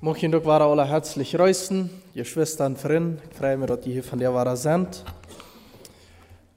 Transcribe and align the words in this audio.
Mocht 0.00 0.22
doch 0.22 0.44
waren 0.44 0.62
alle 0.62 0.88
herzlich 0.88 1.36
reisen, 1.36 1.90
ihr 2.14 2.24
Schwestern 2.24 2.76
freue 2.76 3.00
mich, 3.56 3.66
dass 3.66 3.84
ihr 3.84 3.94
hier 3.94 4.04
von 4.04 4.20
der 4.20 4.32
waren 4.32 4.54
sind. 4.54 5.04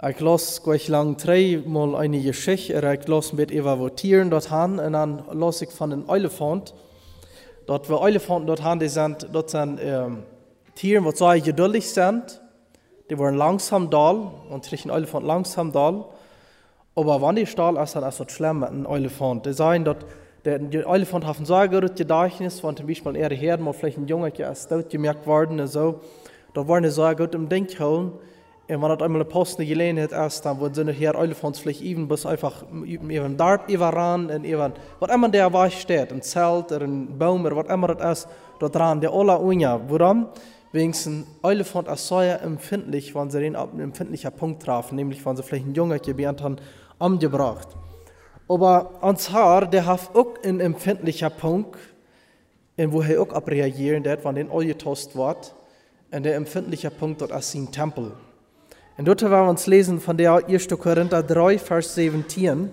Ich 0.07 0.19
las 0.19 0.61
gleich 0.61 0.87
lang 0.89 1.17
dreimal 1.17 1.95
eine 1.95 2.21
Geschichte, 2.21 2.99
ich 3.01 3.07
las 3.07 3.33
mit 3.33 3.51
Eva 3.51 3.79
votieren 3.79 4.29
dort 4.29 4.51
han, 4.51 4.77
und 4.77 4.93
dann 4.93 5.23
las 5.33 5.63
ich 5.63 5.71
von 5.71 5.91
einem 5.91 6.07
Elefant. 6.07 6.75
Dort, 7.65 7.89
wo 7.89 8.05
Elefanten 8.05 8.45
dort 8.45 8.61
han, 8.61 8.77
die 8.77 8.89
sind, 8.89 9.27
dort 9.31 9.49
sind 9.49 9.79
ähm, 9.81 10.21
Tiere, 10.75 11.01
die 11.01 11.17
sehr 11.17 11.41
geduldig 11.41 11.89
sind, 11.89 12.39
die 13.09 13.17
waren 13.17 13.37
langsam 13.37 13.89
da, 13.89 14.11
und 14.51 14.65
kriegen 14.65 14.91
Elefant 14.91 15.25
langsam 15.25 15.71
da. 15.71 16.05
Aber 16.93 17.19
wenn 17.23 17.37
die 17.37 17.47
Stahl 17.47 17.75
ist, 17.77 17.95
dann 17.95 18.03
ist 18.03 18.19
das 18.19 18.31
schlimm 18.31 18.59
mit 18.59 18.69
einem 18.69 18.85
Elefant. 18.85 19.47
Die 19.47 19.53
sagen, 19.53 19.83
dass 19.83 19.97
hat 21.23 21.39
ein 21.39 21.45
sehr 21.45 21.67
gutes 21.67 21.95
Gedächtnis, 21.95 22.63
wenn 22.63 22.75
zum 22.75 22.87
Beispiel 22.87 23.15
ihre 23.15 23.35
Herden 23.35 23.63
mal 23.63 23.73
vielleicht 23.73 23.97
ein 23.97 24.07
Junge 24.07 24.29
ist 24.29 24.69
tot 24.69 24.89
gemerkt 24.89 25.27
worden 25.27 25.59
und 25.59 25.67
so. 25.67 25.99
Da 26.53 26.67
waren 26.67 27.15
gut 27.15 27.35
im 27.35 27.47
Denk 27.47 27.79
holen. 27.79 28.13
Und 28.67 28.81
wenn 28.81 28.89
das 28.89 29.01
einmal 29.01 29.25
Posten 29.25 29.65
gelehnt 29.65 29.99
ist, 29.99 30.41
dann 30.45 30.59
wurden 30.59 30.87
sie 30.87 30.93
hier 30.93 31.13
Elefants 31.13 31.59
vielleicht 31.59 31.81
even 31.81 32.07
bis 32.07 32.25
einfach 32.25 32.63
eben 32.85 33.35
Darb 33.35 33.69
überran 33.69 34.29
und 34.29 34.45
eben, 34.45 34.73
was 34.99 35.13
immer 35.13 35.29
der 35.29 35.51
Weich 35.51 35.81
steht, 35.81 36.11
ein 36.11 36.21
Zelt 36.21 36.71
oder 36.71 36.85
ein 36.85 37.17
Baum 37.17 37.45
oder 37.45 37.57
was 37.57 37.67
immer 37.67 37.93
das 37.93 38.19
ist, 38.19 38.29
dort 38.59 38.75
dran, 38.75 39.01
der 39.01 39.13
Ola 39.13 39.35
Unja. 39.35 39.79
Wegen 40.71 40.93
ein 40.93 41.25
Elefant 41.43 41.89
ist 41.89 42.07
sehr 42.07 42.41
empfindlich, 42.41 43.13
wenn 43.13 43.29
sie 43.29 43.41
den 43.41 43.55
empfindlichen 43.55 44.31
Punkt 44.31 44.63
trafen, 44.63 44.95
nämlich 44.95 45.25
wenn 45.25 45.35
sie 45.35 45.43
vielleicht 45.43 45.65
einen 45.65 45.75
Junge 45.75 45.99
gelernt 45.99 46.41
haben, 46.41 46.55
umgebracht. 46.97 47.67
Aber 48.51 48.91
ans 48.99 49.31
Haar, 49.31 49.65
der 49.65 49.85
hat 49.85 50.13
auch 50.13 50.35
einen 50.43 50.59
empfindlichen 50.59 51.31
Punkt, 51.39 51.79
in 52.75 52.91
wo 52.91 53.01
er 53.01 53.21
auch 53.21 53.29
abreagieren 53.29 54.03
wird, 54.03 54.25
wenn 54.25 54.35
den 54.35 54.51
angetost 54.51 55.15
wird. 55.15 55.55
Und 56.11 56.23
der 56.23 56.35
empfindliche 56.35 56.91
Punkt 56.91 57.21
dort 57.21 57.31
ist 57.31 57.53
sein 57.53 57.71
Tempel. 57.71 58.11
Und 58.97 59.07
dort 59.07 59.21
werden 59.21 59.45
wir 59.45 59.49
uns 59.49 59.67
lesen 59.67 60.01
von 60.01 60.17
der 60.17 60.45
1. 60.45 60.67
Korinther 60.67 61.23
3, 61.23 61.59
Vers 61.59 61.95
17. 61.95 62.69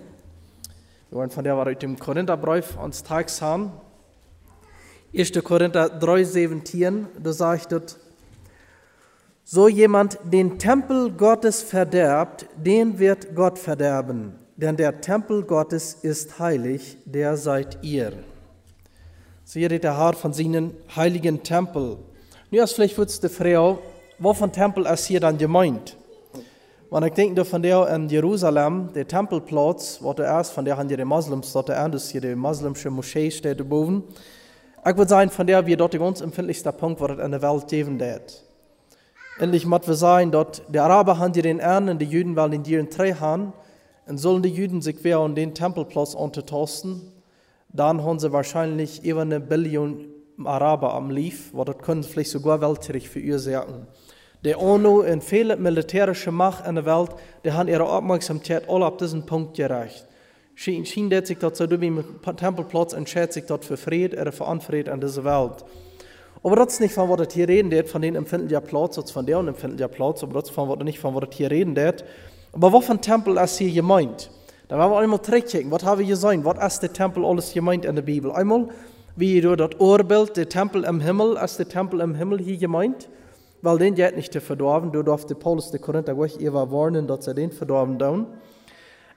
Wir 1.11 1.17
wollen 1.17 1.29
von 1.29 1.45
der 1.45 1.55
war 1.55 1.73
dem 1.73 1.97
Korintherbrief 1.97 2.77
uns 2.77 3.01
tags 3.01 3.41
haben. 3.41 3.71
1. 5.15 5.31
Korinther 5.41 5.87
3, 5.87 6.23
17, 6.25 7.07
da 7.23 7.31
sagt 7.31 7.71
dort, 7.71 7.97
so 9.45 9.69
jemand 9.69 10.19
den 10.25 10.59
Tempel 10.59 11.09
Gottes 11.09 11.63
verderbt, 11.63 12.47
den 12.57 12.99
wird 12.99 13.33
Gott 13.33 13.57
verderben. 13.57 14.35
Denn 14.61 14.75
der 14.75 14.99
Tempel 14.99 15.43
Gottes 15.43 15.93
ist 16.01 16.37
heilig, 16.37 16.97
der 17.05 17.37
seid 17.37 17.77
ihr. 17.81 18.11
Hier 19.47 19.71
redet 19.71 19.85
der 19.85 19.97
Herr 19.97 20.11
von 20.11 20.33
seinen 20.33 20.73
heiligen 20.93 21.41
Tempel. 21.43 21.95
Nu 22.51 22.59
als 22.59 22.73
vielleicht 22.73 22.97
wird 22.97 23.23
die 23.23 23.29
Frau, 23.29 23.79
wovon 24.17 24.51
Tempel 24.51 24.85
ist 24.85 25.05
hier 25.05 25.21
dann 25.21 25.37
gemeint? 25.37 25.95
Wenn 26.91 27.03
ich 27.03 27.13
denke 27.13 27.45
von 27.45 27.63
der 27.63 27.87
in 27.87 28.09
Jerusalem, 28.09 28.89
der 28.93 29.07
Tempelplatz, 29.07 29.99
wo 30.01 30.11
der 30.11 30.25
erst 30.25 30.51
von 30.51 30.65
der 30.65 30.75
haben 30.75 30.89
die 30.89 31.05
Moslems 31.05 31.53
dort 31.53 31.69
an, 31.69 31.93
das 31.93 32.09
hier 32.09 32.19
die 32.19 32.35
muslimische 32.35 32.89
Moschee 32.89 33.31
steht 33.31 33.61
oben. 33.61 34.03
Ich 34.85 34.97
würde 34.97 35.07
sagen, 35.07 35.29
von 35.29 35.47
der 35.47 35.65
wir 35.65 35.77
dort 35.77 35.93
der 35.93 36.01
ganz 36.01 36.19
empfindlichste 36.19 36.73
Punkt, 36.73 36.99
wo 36.99 37.07
das 37.07 37.25
in 37.25 37.31
der 37.31 37.41
Welt 37.41 37.65
geben 37.69 37.97
wird. 37.97 38.43
Endlich 39.39 39.65
muss 39.65 39.87
wir 39.87 39.95
sagen, 39.95 40.31
dort 40.31 40.63
die 40.67 40.79
Araber 40.79 41.17
haben 41.17 41.31
die 41.31 41.41
den 41.41 41.59
Erden, 41.59 41.97
die 41.97 42.03
Juden 42.03 42.35
wollen 42.35 42.51
in 42.51 42.65
ihren 42.65 42.89
drei 42.89 43.13
haben, 43.13 43.53
und 44.09 44.17
sollen 44.17 44.41
die 44.41 44.49
Juden 44.49 44.81
sich 44.81 44.97
wer 45.03 45.19
an 45.19 45.35
den 45.35 45.53
Tempelplatz 45.53 46.15
untertasten, 46.15 47.13
dann 47.71 48.03
haben 48.03 48.17
sie 48.17 48.31
wahrscheinlich 48.31 49.05
über 49.05 49.21
eine 49.21 49.39
Billion 49.39 50.05
Araber 50.43 50.95
am 50.95 51.11
Lief, 51.11 51.51
wo 51.53 51.63
das 51.63 51.77
können 51.77 52.01
vielleicht 52.01 52.31
sogar 52.31 52.59
weltlich 52.59 53.07
verursachen. 53.07 53.85
Der 54.43 54.59
UNO 54.59 55.01
und 55.01 55.23
viele 55.23 55.57
militärische 55.57 56.31
Macht 56.31 56.65
in 56.65 56.75
der 56.75 56.85
Welt, 56.85 57.11
die 57.45 57.51
haben 57.51 57.69
ihre 57.69 57.87
Aufmerksamkeit 57.87 58.67
alle 58.67 58.87
auf 58.87 58.97
diesen 58.97 59.25
Punkt 59.25 59.55
gereicht. 59.55 60.07
Schien, 60.55 60.85
schien 60.85 61.11
sich 61.23 61.37
dort 61.37 61.55
so 61.55 61.65
im 61.65 62.03
Tempelplatz 62.35 62.93
entscheidet 62.93 63.33
sich 63.33 63.45
dort 63.45 63.63
für 63.63 63.77
Frieden 63.77 64.19
oder 64.19 64.31
für 64.31 64.45
Unfrieden 64.45 64.93
in 64.93 65.01
dieser 65.01 65.23
Welt. 65.23 65.63
Aber 66.41 66.55
das 66.55 66.73
ist 66.73 66.79
nicht 66.79 66.93
von 66.93 67.09
was 67.09 67.33
hier 67.33 67.47
reden 67.47 67.69
wird, 67.69 67.89
von 67.89 68.01
den 68.01 68.15
empfindlichen 68.15 68.63
Platz, 68.63 69.11
von 69.11 69.25
der 69.25 69.37
empfindlichen 69.37 69.91
Platz, 69.91 70.23
aber 70.23 70.33
das 70.33 70.49
ist 70.49 70.55
von 70.55 70.67
was 70.67 70.79
nicht 70.79 70.99
von 70.99 71.13
was 71.13 71.29
hier 71.31 71.51
reden 71.51 71.75
wird. 71.75 72.03
Aber 72.51 72.73
was 72.73 72.85
für 72.85 72.93
ein 72.93 73.01
Tempel 73.01 73.37
ist 73.37 73.57
hier 73.57 73.71
gemeint? 73.71 74.31
Da 74.67 74.77
werden 74.77 74.91
wir 74.91 74.99
einmal 74.99 75.21
zurückchecken, 75.21 75.71
was 75.71 75.83
haben 75.83 75.99
wir 75.99 76.07
gesehen, 76.07 76.45
was 76.45 76.73
ist 76.73 76.83
der 76.83 76.93
Tempel 76.93 77.25
alles 77.25 77.53
gemeint 77.53 77.85
in 77.85 77.95
der 77.95 78.03
Bibel? 78.03 78.31
Einmal, 78.31 78.69
wie 79.15 79.41
du 79.41 79.55
das 79.55 79.71
Urbild, 79.79 80.37
der 80.37 80.47
Tempel 80.47 80.83
im 80.83 80.99
Himmel, 80.99 81.37
ist 81.43 81.57
der 81.57 81.67
Tempel 81.67 82.01
im 82.01 82.15
Himmel 82.15 82.39
hier 82.39 82.57
gemeint? 82.57 83.09
Weil 83.61 83.77
den 83.77 83.95
geht 83.95 84.15
nicht 84.15 84.31
zu 84.31 84.39
verdorben, 84.39 84.91
du 84.91 85.03
darfst 85.03 85.27
Paulus 85.39 85.71
der 85.71 85.79
Korinther 85.79 86.15
gleich 86.15 86.39
eher 86.39 86.53
warnen, 86.53 87.07
dass 87.07 87.25
sie 87.25 87.33
den 87.33 87.51
verdorben 87.51 87.99
tun. 87.99 88.27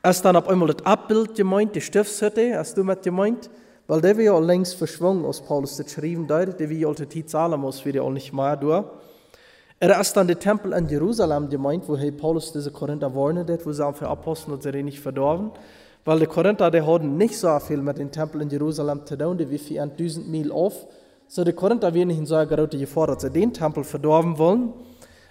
Ist 0.02 0.24
dann 0.24 0.36
auf 0.36 0.48
einmal 0.48 0.68
das 0.68 0.84
Abbild 0.84 1.34
gemeint, 1.36 1.76
die 1.76 1.80
Stiftshütte, 1.80 2.58
hast 2.58 2.76
du 2.76 2.82
mit 2.82 3.02
gemeint? 3.02 3.50
Weil 3.86 4.00
der 4.00 4.16
wir 4.16 4.24
ja 4.24 4.38
längst 4.38 4.74
verschwungen, 4.74 5.24
aus 5.24 5.40
Paulus 5.40 5.76
das 5.76 5.86
geschrieben 5.86 6.26
hat, 6.28 6.58
der 6.58 6.68
wir 6.68 6.76
ja 6.76 6.92
die 6.92 7.08
Zeit 7.08 7.30
zahlen 7.30 7.60
muss, 7.60 7.84
wie 7.84 7.92
der 7.92 8.02
auch 8.02 8.10
nicht 8.10 8.32
mehr 8.32 8.56
durch. 8.56 8.84
Er 9.82 10.00
ist 10.00 10.16
dann 10.16 10.28
der 10.28 10.38
Tempel 10.38 10.72
in 10.74 10.88
Jerusalem 10.88 11.48
gemeint, 11.48 11.88
wo 11.88 11.98
Paulus 12.16 12.52
diese 12.52 12.70
Korinther 12.70 13.12
warnen 13.16 13.48
hat, 13.48 13.66
wo 13.66 13.72
sie 13.72 13.92
für 13.94 14.06
Apostel 14.06 14.52
und 14.52 14.62
sie 14.62 14.80
nicht 14.80 15.00
verdorben. 15.00 15.50
Weil 16.04 16.20
die 16.20 16.26
Korinther, 16.26 16.70
die 16.70 16.82
hatten 16.82 17.16
nicht 17.16 17.36
so 17.36 17.58
viel 17.58 17.78
mit 17.78 17.98
dem 17.98 18.12
Tempel 18.12 18.42
in 18.42 18.48
Jerusalem 18.48 19.04
zu 19.04 19.18
tun, 19.18 19.36
die 19.36 19.50
wie 19.50 19.58
4000 19.58 20.28
Mil 20.28 20.52
auf. 20.52 20.86
So 21.26 21.42
die 21.42 21.52
Korinther 21.52 21.92
werden 21.92 22.10
nicht 22.10 22.28
so 22.28 22.36
gerade 22.36 22.78
gefordert, 22.78 23.16
dass 23.16 23.32
sie 23.32 23.40
den 23.40 23.52
Tempel 23.52 23.82
verdorben 23.82 24.38
wollen. 24.38 24.72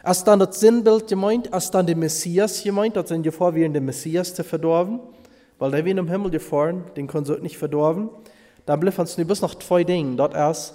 Als 0.04 0.26
dann 0.26 0.40
das 0.40 0.60
Sinnbild 0.60 1.08
gemeint, 1.08 1.54
als 1.54 1.72
dann 1.72 1.86
der 1.86 1.96
Messias 1.96 2.62
gemeint, 2.62 2.98
dass 2.98 3.08
sie 3.08 3.22
gefahren 3.22 3.56
werden, 3.56 3.72
den 3.72 3.86
Messias 3.86 4.36
zu 4.36 4.44
verdorben. 4.44 5.00
Weil 5.60 5.72
der 5.72 5.86
wird 5.86 5.98
im 5.98 6.10
Himmel 6.10 6.30
gefahren, 6.30 6.84
den 6.98 7.08
können 7.08 7.24
sie 7.24 7.40
nicht 7.40 7.58
verdorben. 7.58 8.10
Dann 8.66 8.82
bleiben 8.82 8.98
uns 8.98 9.18
nur 9.18 9.28
bis 9.28 9.42
noch 9.42 9.56
zwei 9.56 9.86
Dinge. 9.86 10.18
Dort 10.18 10.34
ist, 10.34 10.74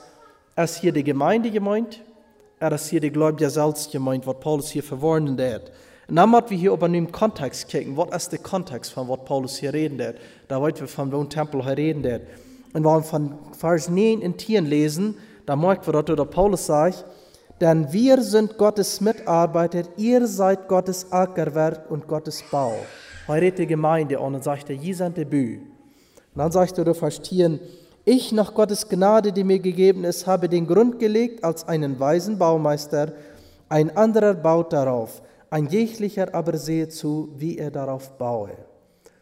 ist 0.56 0.76
hier 0.76 0.92
die 0.92 1.04
Gemeinde 1.04 1.50
gemeint, 1.50 2.00
er 2.58 2.72
ist 2.72 2.88
hier 2.88 3.00
die 3.00 3.10
Gläubige 3.10 3.50
selbst 3.50 3.90
gemeint, 3.92 4.26
was 4.26 4.40
Paulus 4.40 4.70
hier 4.70 4.82
verwarnen 4.82 5.38
hat. 5.40 5.70
Und 6.08 6.16
dann 6.16 6.30
müssen 6.30 6.50
wir 6.50 6.56
hier 6.56 6.72
aber 6.72 6.86
einen 6.86 7.10
Kontext 7.10 7.70
gucken. 7.70 7.96
Was 7.96 8.24
ist 8.24 8.32
der 8.32 8.38
Kontext 8.38 8.92
von 8.92 9.08
was 9.08 9.24
Paulus 9.24 9.58
hier 9.58 9.74
reden 9.74 10.00
hat? 10.00 10.16
Da 10.48 10.60
wollen 10.60 10.78
wir 10.78 10.88
von 10.88 11.10
dem 11.10 11.28
Tempel 11.28 11.62
hier 11.64 11.76
reden 11.76 12.12
hat. 12.12 12.22
Und 12.72 12.84
wenn 12.84 12.92
wir 12.92 13.02
von 13.02 13.34
Vers 13.58 13.88
9 13.88 14.20
in 14.20 14.36
Tieren 14.36 14.66
lesen, 14.66 15.16
da 15.44 15.56
merken 15.56 15.92
wir, 15.92 16.02
dass 16.02 16.30
Paulus 16.30 16.66
sagt, 16.66 17.04
denn 17.60 17.90
wir 17.92 18.22
sind 18.22 18.58
Gottes 18.58 19.00
Mitarbeiter, 19.00 19.84
ihr 19.96 20.26
seid 20.26 20.68
Gottes 20.68 21.10
Ackerwerk 21.10 21.90
und 21.90 22.06
Gottes 22.06 22.44
Bau. 22.50 22.74
Heute 23.26 23.52
die 23.52 23.66
Gemeinde 23.66 24.20
und 24.20 24.42
sagt, 24.44 24.68
ihr 24.68 24.94
seid 24.94 25.16
der 25.16 25.24
Bü. 25.24 25.58
Und 26.34 26.38
dann 26.38 26.52
sagt 26.52 26.76
er, 26.78 26.84
du 26.84 26.94
verstehen, 26.94 27.58
ich 28.08 28.30
nach 28.30 28.54
Gottes 28.54 28.88
Gnade, 28.88 29.32
die 29.32 29.42
mir 29.42 29.58
gegeben 29.58 30.04
ist, 30.04 30.28
habe 30.28 30.48
den 30.48 30.68
Grund 30.68 31.00
gelegt 31.00 31.42
als 31.42 31.66
einen 31.66 31.98
weisen 31.98 32.38
Baumeister, 32.38 33.12
ein 33.68 33.96
anderer 33.96 34.32
baut 34.32 34.72
darauf, 34.72 35.20
ein 35.50 35.66
jeglicher 35.66 36.32
aber 36.32 36.56
sehe 36.56 36.88
zu, 36.88 37.30
wie 37.36 37.58
er 37.58 37.72
darauf 37.72 38.16
baue. 38.16 38.52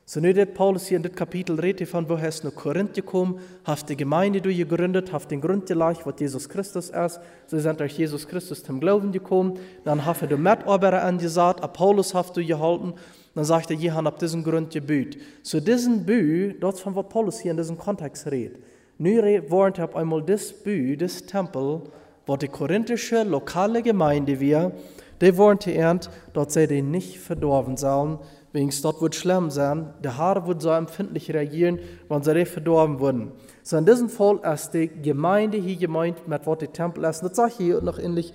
So 0.04 0.20
nicht 0.20 0.52
Paulus 0.52 0.86
hier 0.86 0.98
in 0.98 1.02
dem 1.02 1.14
Kapitel 1.14 1.58
redet 1.58 1.88
von, 1.88 2.06
woher 2.10 2.28
es 2.28 2.44
nach 2.44 2.54
Korinth 2.54 2.92
gekommen, 2.92 3.40
hat 3.64 3.88
die 3.88 3.96
Gemeinde 3.96 4.42
gegründet, 4.42 5.10
hat 5.14 5.30
den 5.30 5.40
Grund 5.40 5.64
gelegt, 5.64 6.04
was 6.04 6.14
Jesus 6.18 6.46
Christus 6.46 6.90
ist. 6.90 7.20
So 7.46 7.58
sind 7.58 7.80
durch 7.80 7.96
Jesus 7.96 8.28
Christus 8.28 8.62
zum 8.62 8.80
Glauben 8.80 9.12
gekommen. 9.12 9.58
Dann 9.82 10.04
hat 10.04 10.20
er 10.20 10.28
die 10.28 10.36
Mitarbeiter 10.36 11.02
angesagt, 11.02 11.62
Apollos 11.62 12.12
hat 12.12 12.36
du 12.36 12.44
gehalten. 12.44 12.92
Dann 13.34 13.46
sagt 13.46 13.70
er, 13.70 13.78
ihr 13.78 13.94
habt 13.94 14.20
diesen 14.20 14.44
Grund 14.44 14.74
gebüht. 14.74 15.18
So 15.42 15.58
diesen 15.58 16.04
Bü, 16.04 16.52
dort 16.60 16.78
von 16.78 16.94
was 16.94 17.08
Paulus 17.08 17.40
hier 17.40 17.52
in 17.52 17.56
diesem 17.56 17.78
Kontext 17.78 18.26
redet. 18.26 18.62
Nu 18.98 19.20
wordt 19.48 19.80
op 19.80 19.96
einmal 19.96 20.22
das 20.22 20.52
Bü, 20.52 20.96
das 20.96 21.26
Tempel, 21.26 21.82
wo 22.26 22.36
die 22.36 22.48
korinthische 22.48 23.24
lokale 23.24 23.82
Gemeinde 23.82 24.38
wir, 24.38 24.72
die 25.20 25.36
wollen 25.36 25.58
ernt, 25.60 26.10
dort 26.32 26.52
sie 26.52 26.66
die 26.66 26.82
nicht 26.82 27.18
verdorben 27.18 27.76
sollen, 27.76 28.18
wegen 28.52 28.72
dort 28.82 29.02
wird 29.02 29.16
schlimm 29.16 29.50
sein, 29.50 29.92
der 30.02 30.16
Haar 30.16 30.46
wird 30.46 30.62
so 30.62 30.70
empfindlich 30.70 31.32
reagieren, 31.34 31.80
wenn 32.08 32.22
sie 32.22 32.34
die 32.34 32.44
verdorben 32.44 33.00
würden. 33.00 33.32
So 33.64 33.76
in 33.76 33.84
diesem 33.84 34.08
Fall 34.08 34.38
ist 34.52 34.70
die 34.74 34.88
Gemeinde 34.88 35.58
hier 35.58 35.76
gemeint, 35.76 36.28
mit 36.28 36.46
was 36.46 36.58
die 36.58 36.68
Tempel 36.68 37.04
ist. 37.04 37.20
Das 37.22 37.34
sagt 37.34 37.56
hier 37.56 37.80
noch 37.80 37.98
ähnlich 37.98 38.32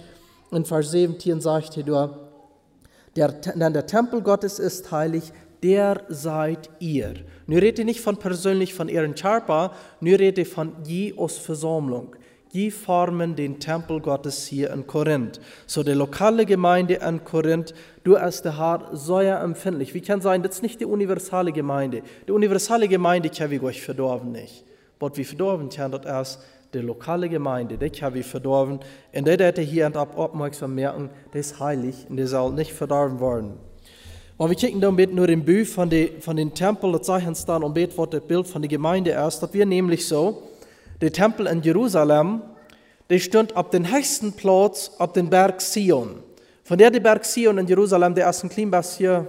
in 0.51 0.65
Vers 0.65 0.91
17 0.91 1.39
sagt 1.41 1.75
hier, 1.75 2.17
der, 3.15 3.27
denn 3.29 3.73
der 3.73 3.85
Tempel 3.85 4.21
Gottes 4.21 4.59
ist 4.59 4.91
heilig, 4.91 5.31
der 5.63 6.03
seid 6.09 6.69
ihr. 6.79 7.13
Nu 7.47 7.57
redet 7.57 7.85
nicht 7.85 8.01
von 8.01 8.17
persönlich 8.17 8.73
von 8.73 8.89
ihren 8.89 9.15
Charpa, 9.15 9.73
nu 9.99 10.15
redet 10.15 10.47
von 10.47 10.73
je 10.83 11.13
aus 11.17 11.37
Versammlung. 11.37 12.15
Die 12.53 12.71
formen 12.71 13.35
den 13.35 13.59
Tempel 13.59 13.99
Gottes 13.99 14.47
hier 14.47 14.71
in 14.71 14.87
Korinth. 14.87 15.39
So 15.67 15.83
die 15.83 15.91
lokale 15.91 16.47
Gemeinde 16.47 16.95
in 16.95 17.23
Korinth, 17.23 17.75
du 18.03 18.15
als 18.15 18.41
der 18.41 18.57
Herr 18.57 18.89
sehr 18.93 19.39
empfindlich. 19.41 19.93
Wie 19.93 20.01
kann 20.01 20.19
sein, 20.19 20.41
das 20.41 20.55
ist 20.55 20.63
nicht 20.63 20.79
die 20.79 20.85
universale 20.85 21.51
Gemeinde. 21.51 22.01
Die 22.27 22.31
universale 22.31 22.87
Gemeinde 22.87 23.29
kann 23.29 23.51
wir 23.51 23.61
euch 23.61 23.81
verdorben 23.81 24.31
nicht. 24.31 24.65
Was 24.99 25.15
wir 25.15 25.25
verdorben 25.25 25.69
kann, 25.69 25.91
das 25.91 26.37
ist 26.37 26.39
die 26.73 26.79
lokale 26.79 27.29
Gemeinde, 27.29 27.77
die 27.77 28.01
habe 28.01 28.19
ich 28.19 28.25
verdorben. 28.25 28.79
Und 29.13 29.27
der 29.27 29.37
hätte 29.37 29.61
hier 29.61 29.95
ab 29.95 30.17
aufmerksam 30.17 30.73
merken, 30.73 31.09
das 31.31 31.51
ist 31.51 31.59
heilig 31.59 32.07
und 32.09 32.17
das 32.17 32.31
soll 32.31 32.53
nicht 32.53 32.73
verdorben 32.73 33.19
Aber 34.39 34.51
wir 34.51 34.55
kicken 34.55 34.79
dann 34.79 34.95
nur 34.95 35.27
den 35.27 35.43
Buch 35.43 35.65
von, 35.65 35.89
die, 35.89 36.13
von 36.21 36.37
den 36.37 36.53
Tempel, 36.53 36.99
zeichnen 37.01 37.35
dann 37.45 37.61
und 37.61 37.73
bet, 37.73 37.97
was 37.97 38.09
das 38.09 38.21
Bild 38.21 38.47
von 38.47 38.61
der 38.61 38.69
Gemeinde 38.69 39.11
ist. 39.11 39.41
Das 39.41 39.53
wir 39.53 39.65
nämlich 39.65 40.07
so, 40.07 40.43
der 41.01 41.11
Tempel 41.11 41.45
in 41.47 41.61
Jerusalem, 41.61 42.41
der 43.09 43.19
stand 43.19 43.53
auf 43.57 43.69
den 43.69 43.91
höchsten 43.91 44.31
Platz 44.31 44.91
auf 44.97 45.11
den 45.11 45.29
Berg 45.29 45.59
Sion. 45.59 46.23
Von 46.63 46.77
der 46.77 46.89
der 46.89 47.01
Berg 47.01 47.25
Sion 47.25 47.57
in 47.57 47.67
Jerusalem, 47.67 48.15
der 48.15 48.27
ersten 48.27 48.47
Klimbas 48.47 48.97
hier, 48.97 49.27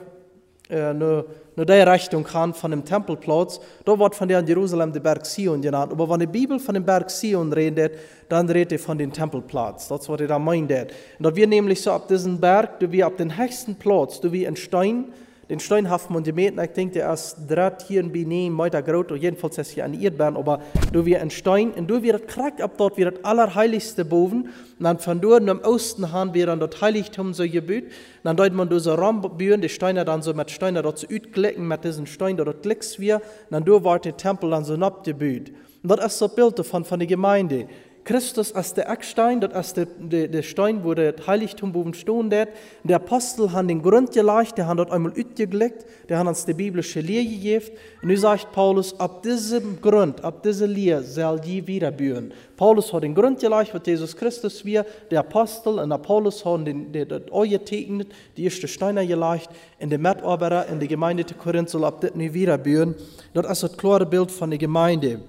nur 0.94 1.26
nur 1.60 1.66
der 1.66 1.92
Richtung 1.92 2.24
kann 2.24 2.54
von 2.54 2.70
dem 2.70 2.86
Tempelplatz, 2.86 3.60
da 3.84 3.98
wird 3.98 4.14
von 4.14 4.26
der 4.26 4.38
in 4.38 4.46
Jerusalem 4.46 4.94
der 4.94 5.00
Berg 5.00 5.26
Sion 5.26 5.60
genannt. 5.60 5.92
Aber 5.92 6.08
wenn 6.08 6.20
die 6.20 6.26
Bibel 6.26 6.58
von 6.58 6.74
dem 6.74 6.86
Berg 6.86 7.10
Sion 7.10 7.52
redet, 7.52 7.98
dann 8.30 8.48
redet 8.48 8.72
er 8.72 8.78
von 8.78 8.96
dem 8.96 9.12
Tempelplatz. 9.12 9.88
Das 9.88 10.00
ist, 10.00 10.08
was 10.08 10.20
er 10.22 10.28
da 10.28 10.38
meint. 10.38 10.70
Und 10.70 10.90
da 11.18 11.36
wir 11.36 11.46
nämlich 11.46 11.82
so 11.82 11.92
auf 11.92 12.06
diesen 12.06 12.40
Berg, 12.40 12.80
da 12.80 12.90
wir 12.90 13.06
auf 13.06 13.16
den 13.16 13.36
höchsten 13.36 13.74
Platz, 13.74 14.22
da 14.22 14.32
wir 14.32 14.48
ein 14.48 14.56
Stein, 14.56 15.12
den 15.50 15.60
man 16.10 16.22
gemäht, 16.22 16.54
ich 16.58 16.70
denke, 16.70 17.00
ist 17.00 17.36
draht 17.48 17.82
hier 17.82 18.00
in 18.00 18.12
Benin, 18.12 18.56
weiter 18.56 18.82
groß, 18.82 19.18
jedenfalls 19.20 19.58
ist 19.58 19.72
hier 19.72 19.84
an 19.84 20.00
Erdbeeren, 20.00 20.36
aber 20.36 20.60
du 20.92 21.04
wir 21.04 21.20
ein 21.20 21.30
Stein, 21.30 21.72
und 21.72 21.90
du 21.90 22.02
wird 22.02 22.28
kragt 22.28 22.62
ab 22.62 22.74
dort, 22.78 22.96
wird 22.96 23.16
das 23.16 23.24
allerheiligste 23.24 24.04
boven, 24.04 24.42
und 24.78 24.84
dann 24.84 25.00
von 25.00 25.20
dort 25.20 25.48
im 25.48 25.60
Osten 25.60 26.12
haben 26.12 26.34
wir 26.34 26.46
dann 26.46 26.60
das 26.60 26.80
Heiligtum 26.80 27.34
so 27.34 27.42
gebüht, 27.42 27.86
und 27.86 27.92
dann 28.22 28.36
deut 28.36 28.52
man 28.52 28.70
so 28.78 28.94
Raum 28.94 29.20
bühren, 29.36 29.60
die 29.60 29.68
Steine 29.68 30.04
dann 30.04 30.22
so 30.22 30.32
mit 30.34 30.52
Steinen 30.52 30.82
dort 30.84 30.98
zu 30.98 31.06
ütklicken, 31.10 31.66
mit 31.66 31.82
diesen 31.82 32.06
Steinen 32.06 32.36
dort 32.36 32.62
klicks 32.62 33.00
wir, 33.00 33.16
und 33.16 33.22
dann 33.50 33.64
du 33.64 33.82
war 33.82 33.98
der 33.98 34.16
Tempel 34.16 34.50
dann 34.50 34.64
so 34.64 34.74
abgebüht. 34.74 35.52
Und 35.82 35.90
das 35.90 36.12
ist 36.12 36.18
so 36.18 36.28
Bild 36.28 36.58
davon, 36.58 36.84
von 36.84 36.98
der 36.98 37.08
Gemeinde. 37.08 37.66
Christus 38.10 38.52
als 38.52 38.74
der 38.74 38.90
Eckstein, 38.90 39.40
das 39.40 39.68
ist 39.68 39.76
der, 39.76 39.86
der, 39.86 40.26
der 40.26 40.42
Stein, 40.42 40.82
wo 40.82 40.94
der 40.94 41.14
Heiligtum 41.28 41.76
oben 41.76 41.94
stehen 41.94 42.28
wird. 42.28 42.48
Der 42.82 42.96
Apostel 42.96 43.52
hat 43.52 43.70
den 43.70 43.80
Grund 43.80 44.10
gelegt, 44.10 44.58
der 44.58 44.66
hat 44.66 44.80
dort 44.80 44.90
einmal 44.90 45.12
ausgelegt, 45.12 45.86
der 46.08 46.18
hat 46.18 46.26
uns 46.26 46.44
die 46.44 46.54
biblische 46.54 46.98
Lehre 46.98 47.24
gegeben. 47.24 47.66
Und 48.02 48.08
nun 48.08 48.16
sagt 48.16 48.50
Paulus, 48.50 48.98
ab 48.98 49.22
diesem 49.22 49.80
Grund, 49.80 50.24
ab 50.24 50.42
dieser 50.42 50.66
Lehre 50.66 51.04
soll 51.04 51.38
die 51.38 51.64
wiederbühren. 51.64 52.32
Paulus 52.56 52.92
hat 52.92 53.04
den 53.04 53.14
Grund 53.14 53.38
gelegt, 53.38 53.72
was 53.74 53.82
Jesus 53.86 54.16
Christus 54.16 54.64
wir, 54.64 54.84
der 55.08 55.20
Apostel 55.20 55.78
und 55.78 56.02
Paulus 56.02 56.44
haben 56.44 56.64
den, 56.64 56.90
den, 56.90 57.08
den 57.08 57.30
Eue 57.30 57.50
getegnet, 57.50 58.08
die 58.36 58.42
erste 58.42 58.66
Steine 58.66 59.06
gelegt, 59.06 59.50
in 59.78 59.88
der 59.88 60.00
Mitarbeiter 60.00 60.66
in 60.66 60.80
der 60.80 60.88
Gemeinde 60.88 61.24
zu 61.24 61.34
Korinth 61.34 61.70
soll 61.70 61.84
ab 61.84 62.00
das 62.00 62.16
nicht 62.16 62.34
wiederbühren. 62.34 62.96
Das 63.34 63.46
ist 63.52 63.62
das 63.62 63.76
klare 63.76 64.04
Bild 64.04 64.32
von 64.32 64.50
der 64.50 64.58
Gemeinde. 64.58 65.20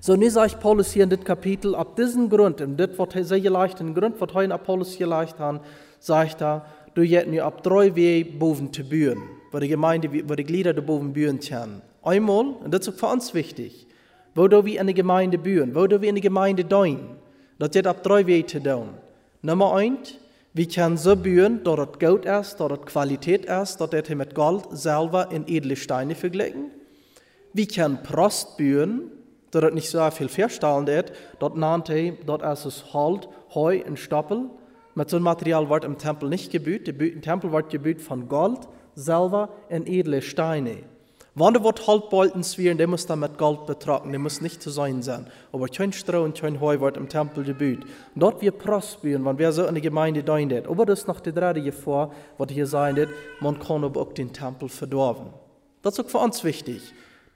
So, 0.00 0.14
nu 0.14 0.28
sagt 0.28 0.60
Paulus 0.60 0.92
hier 0.92 1.04
in 1.04 1.10
dit 1.10 1.24
Kapitel, 1.24 1.74
ab 1.74 1.96
diesem 1.96 2.28
Grund, 2.28 2.60
und 2.60 2.76
das, 2.76 2.90
was 2.98 3.30
er 3.30 3.40
geleicht, 3.40 3.80
den 3.80 3.94
Grund, 3.94 4.20
was 4.20 4.34
heute 4.34 4.56
Paulus 4.58 4.98
geleicht 4.98 5.38
hat, 5.38 5.62
sagt 6.00 6.42
er, 6.42 6.66
du 6.94 7.02
jet 7.02 7.28
nu 7.28 7.40
ab 7.40 7.62
drei 7.62 7.94
Wege 7.94 8.30
boven 8.38 8.72
zu 8.72 8.84
bühen, 8.84 9.22
wo 9.52 9.58
die 9.58 9.68
Gemeinde, 9.68 10.10
wo 10.28 10.34
die 10.34 10.44
Glieder 10.44 10.74
de 10.74 10.82
boven 10.82 11.12
bühen 11.12 11.40
können. 11.40 11.80
Einmal, 12.02 12.56
und 12.62 12.72
das 12.72 12.86
ist 12.86 13.00
für 13.00 13.06
uns 13.06 13.32
wichtig, 13.32 13.86
wo 14.34 14.48
du 14.48 14.64
wie 14.64 14.78
eine 14.78 14.92
Gemeinde 14.92 15.38
bühen, 15.38 15.74
wo 15.74 15.86
du 15.86 16.00
wie 16.00 16.08
eine 16.08 16.20
Gemeinde 16.20 16.64
dein, 16.64 16.98
das 17.58 17.74
jet 17.74 17.86
ab 17.86 18.02
drei 18.02 18.26
Wege 18.26 18.46
zu 18.46 18.62
tun. 18.62 18.90
Nummer 19.40 19.74
eins, 19.74 20.14
wir 20.52 20.68
können 20.68 20.98
so 20.98 21.16
bühen, 21.16 21.64
dass 21.64 21.76
das 21.76 21.98
Gold 21.98 22.24
ist, 22.26 22.60
dass 22.60 22.68
das 22.68 22.86
Qualität 22.86 23.46
ist, 23.46 23.78
dass 23.78 23.90
das 23.90 24.08
mit 24.10 24.34
Gold 24.34 24.64
selber 24.70 25.30
in 25.30 25.46
edle 25.48 25.76
Steine 25.76 26.14
vergleichen. 26.14 26.70
Wir 27.52 27.66
können 27.66 28.02
Prost 28.02 28.56
bühen, 28.56 29.10
dat 29.50 29.62
het 29.62 29.74
niet 29.74 29.84
zo 29.84 30.10
veel 30.10 30.28
verstellen 30.28 30.86
ist, 30.86 31.12
dat 31.38 31.56
nannte, 31.56 32.14
dat 32.24 32.42
ist 32.42 32.64
es 32.64 32.92
Halt, 32.92 33.28
Heu 33.54 33.82
und 33.86 33.98
Stoppel. 33.98 34.50
Mit 34.94 35.10
so 35.10 35.16
einem 35.16 35.24
Material 35.24 35.68
wird 35.68 35.84
im 35.84 35.98
Tempel 35.98 36.28
nicht 36.28 36.50
gebüht. 36.50 36.86
Der 36.86 37.20
Tempel 37.20 37.52
wird 37.52 37.70
gebüht 37.70 38.00
von 38.00 38.28
Gold, 38.28 38.60
Silber 38.94 39.50
und 39.68 39.88
edle 39.88 40.22
Steine. 40.22 40.78
Wenn 41.38 41.52
du 41.52 41.62
wird 41.62 41.86
Haltbolten 41.86 42.42
swieren, 42.42 42.78
der 42.78 42.86
muss 42.86 43.04
dann 43.04 43.18
mit 43.18 43.36
Gold 43.36 43.66
betragen, 43.66 44.10
der 44.10 44.18
muss 44.18 44.40
nicht 44.40 44.62
zu 44.62 44.70
sein 44.70 45.02
sein. 45.02 45.26
Aber 45.52 45.68
kein 45.68 45.92
Stroh 45.92 46.22
und 46.24 46.40
kein 46.40 46.62
Heu 46.62 46.80
wird 46.80 46.96
im 46.96 47.10
Tempel 47.10 47.44
gebüht. 47.44 47.80
Dort 48.14 48.40
wir 48.40 48.52
prosperieren, 48.52 49.22
wenn 49.26 49.38
wir 49.38 49.52
so 49.52 49.66
in 49.66 49.74
die 49.74 49.82
Gemeinde 49.82 50.22
dein 50.22 50.50
Aber 50.66 50.86
das 50.86 51.00
ist 51.00 51.08
noch 51.08 51.20
die 51.20 51.34
dritte 51.34 51.72
vor, 51.72 52.14
was 52.38 52.50
hier 52.50 52.66
sein 52.66 52.96
wird, 52.96 53.10
man 53.40 53.58
kann 53.58 53.84
aber 53.84 54.00
auch 54.00 54.14
den 54.14 54.32
Tempel 54.32 54.70
verdorben. 54.70 55.26
Das 55.82 55.98
ist 55.98 56.06
auch 56.06 56.08
für 56.08 56.18
uns 56.24 56.42
wichtig. 56.42 56.80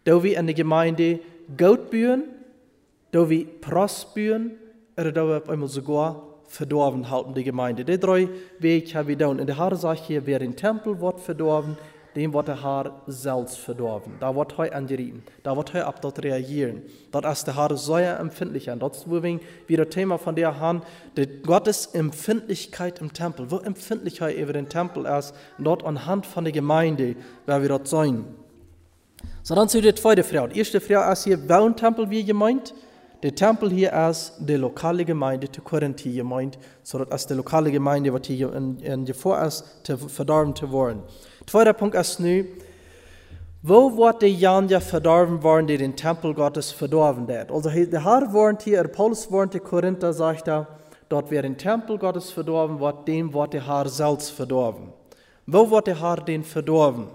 Da 0.04 0.22
wir 0.22 0.38
in 0.38 0.46
der 0.46 0.54
Gemeinde 0.54 1.20
Geld 1.56 1.90
büren, 1.90 2.24
da 3.10 3.28
wir 3.28 3.46
Prost 3.60 4.14
büren, 4.14 4.52
oder 4.96 5.12
da 5.12 5.26
wir 5.26 5.48
einmal 5.48 5.68
sogar 5.68 6.22
verdorben 6.46 7.10
halten, 7.10 7.32
die 7.34 7.44
Gemeinde. 7.44 7.84
Die 7.84 7.98
drei 7.98 8.28
Wege 8.58 8.94
haben 8.94 9.08
wir 9.08 9.16
da. 9.16 9.28
Und 9.28 9.38
in 9.40 9.46
der 9.46 9.56
Haare 9.56 9.76
sagt 9.76 10.00
hier, 10.00 10.26
wer 10.26 10.40
den 10.40 10.56
Tempel 10.56 11.00
wird 11.00 11.20
verdorben, 11.20 11.76
dem 12.16 12.34
wird 12.34 12.48
der 12.48 12.60
Haar 12.60 13.02
selbst 13.06 13.58
verdorben. 13.58 14.14
Da 14.18 14.34
wird 14.34 14.58
er 14.58 14.74
angerieten. 14.74 15.22
Da 15.44 15.56
wird 15.56 15.74
er 15.74 15.86
ab 15.86 16.02
dort 16.02 16.22
reagieren. 16.24 16.82
Dort 17.12 17.24
ist 17.24 17.46
der 17.46 17.54
Haar 17.54 17.76
sehr 17.76 18.18
empfindlich. 18.18 18.68
Und 18.68 18.80
dort 18.80 18.96
ist 18.96 19.08
wieder 19.08 19.88
Thema 19.88 20.18
von 20.18 20.34
der 20.34 20.58
Hand, 20.58 20.84
die 21.16 21.26
Gottes 21.26 21.86
Empfindlichkeit 21.86 23.00
im 23.00 23.12
Tempel. 23.12 23.50
Wo 23.50 23.58
Empfindlichkeit 23.58 24.36
über 24.36 24.52
den 24.52 24.68
Tempel 24.68 25.06
ist, 25.06 25.34
dort 25.58 25.84
anhand 25.84 26.26
von 26.26 26.44
der 26.44 26.52
Gemeinde, 26.52 27.14
wer 27.46 27.62
wir 27.62 27.68
dort 27.68 27.86
sein. 27.86 28.24
So, 29.50 29.56
dann 29.56 29.68
zu 29.68 29.82
der 29.82 29.96
zweiten 29.96 30.22
Frage. 30.22 30.52
Die 30.52 30.60
erste 30.60 30.80
Frage 30.80 31.12
ist 31.12 31.24
hier, 31.24 31.48
welchen 31.48 31.74
Tempel 31.74 32.08
wir 32.08 32.22
gemeint? 32.22 32.72
Der 33.20 33.34
Tempel 33.34 33.68
hier 33.68 33.92
ist 34.08 34.34
die 34.38 34.54
lokale 34.54 35.04
Gemeinde 35.04 35.50
zu 35.50 35.60
Korinth 35.60 35.98
hier 35.98 36.22
gemeint. 36.22 36.56
Das 36.88 37.22
ist 37.22 37.30
die 37.30 37.34
lokale 37.34 37.72
Gemeinde, 37.72 38.14
was 38.14 38.28
hier 38.28 38.54
in, 38.54 38.78
in 38.78 39.12
vor 39.12 39.42
ist, 39.42 39.64
zu 39.82 39.98
verdorben 39.98 40.54
zu 40.54 40.72
werden. 40.72 41.02
Zweiter 41.48 41.72
Punkt 41.72 41.96
nun, 42.20 42.46
wo 43.62 43.96
wird 43.96 44.22
die 44.22 44.28
Janja 44.28 44.78
verdorben 44.78 45.42
worden, 45.42 45.66
die 45.66 45.78
den 45.78 45.96
Tempel 45.96 46.32
Gottes 46.32 46.70
verdorben 46.70 47.26
hat? 47.36 47.50
Also, 47.50 47.70
der 47.70 48.04
Herr 48.04 48.32
warnt 48.32 48.62
hier, 48.62 48.84
Paulus 48.84 49.32
warnt 49.32 49.52
die 49.52 49.58
Korinther, 49.58 50.12
sagt 50.12 50.46
er, 50.46 50.68
dort 51.08 51.28
wer 51.32 51.42
den 51.42 51.58
Tempel 51.58 51.98
Gottes 51.98 52.30
verdorben 52.30 52.78
wird, 52.78 53.08
dem 53.08 53.34
wird 53.34 53.54
der 53.54 53.66
Herr 53.66 53.88
selbst 53.88 54.30
verdorben. 54.30 54.92
Wo 55.44 55.68
wird 55.68 55.88
der 55.88 56.00
Herr 56.00 56.18
den 56.18 56.44
verdorben? 56.44 57.08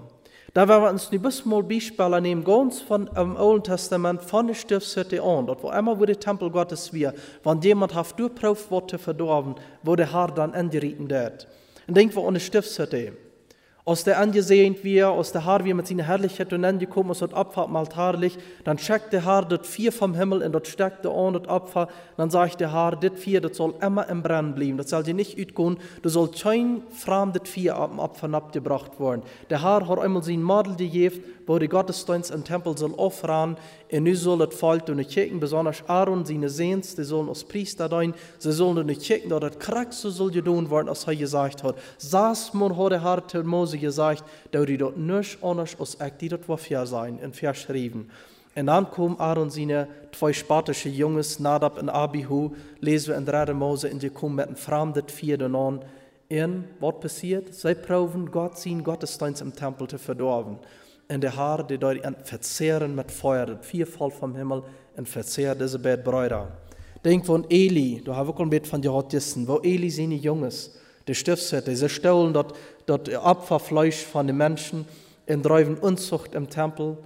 Da 0.56 0.66
wir 0.70 0.90
uns 0.90 1.12
nu 1.12 1.20
bis 1.20 1.44
mal 1.44 1.62
Beispiele 1.62 2.22
nehmen, 2.22 2.42
ganz 2.46 2.80
von 2.80 3.08
im 3.08 3.36
Alten 3.36 3.66
Testament, 3.66 4.22
von 4.22 4.48
der 4.48 4.54
Stiftshütte 4.54 5.22
an, 5.22 5.48
dort 5.48 5.62
wo 5.62 5.70
immer 5.70 6.00
wo 6.00 6.06
der 6.06 6.18
Tempel 6.18 6.50
Gottes 6.50 6.94
wir, 6.94 7.14
wenn 7.44 7.60
jemand 7.60 7.94
hat 7.94 8.18
durchprüft 8.18 8.72
wurde 8.72 8.98
verdorben, 8.98 9.56
wo 9.84 9.98
der 9.98 10.14
Herr 10.14 10.28
dann 10.28 10.54
angerieten 10.54 11.10
wird. 11.10 11.46
Und 11.88 11.98
denken 11.98 12.16
wir 12.16 12.26
an 12.26 12.36
die 12.36 12.40
Stiftshütte. 12.40 13.25
Aus 13.88 14.04
der 14.04 14.20
angesehen 14.20 14.76
wir, 14.82 15.12
aus 15.12 15.32
der 15.32 15.46
Haar 15.46 15.64
wir 15.64 15.76
mit 15.76 15.86
seiner 15.86 16.08
Herrlichkeit 16.08 16.52
und 16.54 16.66
angekommen, 16.66 17.12
aus 17.12 17.20
dem 17.20 17.34
Opfer 17.34 17.66
am 17.66 17.76
Altarlich, 17.76 18.36
dann 18.64 18.78
checkt 18.78 19.14
der 19.14 19.26
Haar 19.26 19.48
das 19.48 19.68
vier 19.68 19.92
vom 19.92 20.16
Himmel 20.16 20.42
und 20.42 20.54
dort 20.54 20.66
steckt 20.66 21.06
der 21.06 21.12
an 21.12 21.34
das 21.34 21.48
Opfer, 21.48 21.88
dann 22.18 22.32
sagt 22.32 22.60
der 22.60 22.72
Haar, 22.72 22.96
das 22.96 23.12
vier, 23.14 23.42
das 23.42 23.58
soll 23.58 23.76
immer 23.82 24.10
im 24.10 24.24
Brennen 24.24 24.56
bleiben, 24.56 24.78
das 24.78 24.90
soll 24.90 25.04
dir 25.04 25.14
nicht 25.14 25.40
utgehen, 25.40 25.78
du 26.02 26.10
soll 26.10 26.32
kein 26.32 26.82
fremdes 26.90 27.48
vier 27.48 27.76
am 27.76 28.00
Opfer 28.00 28.34
abgebracht 28.34 29.00
werden. 29.00 29.22
Der 29.52 29.62
Haar 29.62 29.88
hat 29.88 30.00
einmal 30.00 30.24
sein 30.24 30.42
Model 30.42 30.76
gegeben, 30.78 31.24
wo 31.46 31.60
die 31.60 31.68
Gottesdienst 31.68 32.32
im 32.32 32.44
Tempel 32.44 32.78
soll 32.78 32.96
aufrahmen, 32.96 33.58
und 33.92 34.04
nu 34.04 34.14
das 34.14 34.56
Volk 34.56 34.90
und 34.90 35.08
kicken, 35.08 35.40
besonders 35.40 35.84
Aaron, 35.88 36.26
seine 36.26 36.50
Sehns, 36.50 36.96
die 36.96 37.04
sollen 37.04 37.30
als 37.30 37.44
Priester 37.44 37.88
sein, 37.88 38.14
sie 38.40 38.52
sollen 38.52 38.86
nicht 38.88 39.02
kicken, 39.02 39.30
dass 39.30 39.40
das 39.40 39.60
Krack 39.60 39.94
so 39.94 40.10
soll 40.10 40.32
gedun 40.32 40.70
werden, 40.72 40.90
als 40.90 41.06
gesagt 41.06 41.64
hat. 41.64 41.76
Saß 41.98 42.54
man 42.54 42.76
hat 42.78 42.92
der 42.92 43.04
Herr 43.04 43.28
zu 43.28 43.44
Mose 43.44 43.78
gesagt, 43.78 44.24
dass 44.52 44.66
die 44.66 44.78
dort 44.78 44.98
nicht 44.98 45.44
anders 45.44 45.80
als 45.80 45.98
ich, 46.04 46.14
die 46.20 46.30
dort 46.30 46.50
wafür 46.50 46.86
sein, 46.86 47.20
in 47.20 47.34
verschrieben. 47.34 48.10
Und 48.58 48.68
dann 48.68 48.90
kommen 48.90 49.20
Aaron 49.20 49.50
seine 49.50 49.88
zwei 50.18 50.32
spartische 50.32 50.88
Jungs, 50.88 51.40
Nadab 51.40 51.78
und 51.78 51.90
Abihu, 51.90 52.52
lesen 52.80 53.10
wir 53.10 53.18
in 53.18 53.26
3. 53.26 53.54
Mose, 53.54 53.92
und 53.92 54.02
die 54.02 54.10
kommen 54.10 54.36
mit 54.36 54.48
einem 54.48 54.56
fremden 54.56 55.08
Vierten 55.10 55.56
an. 55.56 55.82
Und 56.30 56.64
was 56.80 57.00
passiert? 57.02 57.54
Sie 57.54 57.76
proben 57.76 58.32
Gott, 58.32 58.58
sein 58.58 58.84
Gottesdienst 58.84 59.42
im 59.42 59.54
Tempel 59.54 59.88
zu 59.88 59.98
verdorben 59.98 60.58
en 61.08 61.20
de 61.20 61.30
haar 61.30 61.68
die 61.68 61.78
dort 61.78 62.00
verzehren 62.24 62.96
mit 62.96 63.12
Feuer, 63.12 63.46
das 63.46 63.66
vierfall 63.66 64.12
vom 64.12 64.36
Himmel, 64.36 64.64
und 64.98 65.10
verzehrt 65.10 65.62
diese 65.62 65.80
beiden 65.80 66.04
Brüder. 66.04 66.52
Denk 67.04 67.26
von 67.26 67.46
Eli, 67.50 68.02
da 68.04 68.16
habe 68.16 68.32
ich 68.32 68.36
auch 68.36 68.40
ein 68.40 68.50
bisschen 68.50 68.66
von 68.66 68.82
Jehotissen, 68.82 69.48
wo 69.48 69.60
Eli 69.62 69.90
seine 69.90 70.16
Jungs, 70.16 70.76
die 71.08 71.14
Stiftshütte, 71.14 71.76
sie 71.76 71.90
stehlen 71.90 72.34
dort, 72.34 72.56
dort 72.86 73.14
Opferfleisch 73.16 74.04
von 74.04 74.26
den 74.26 74.38
Menschen 74.38 74.86
und 75.28 75.44
treiben 75.44 75.78
Unzucht 75.78 76.34
im 76.34 76.50
Tempel 76.50 76.98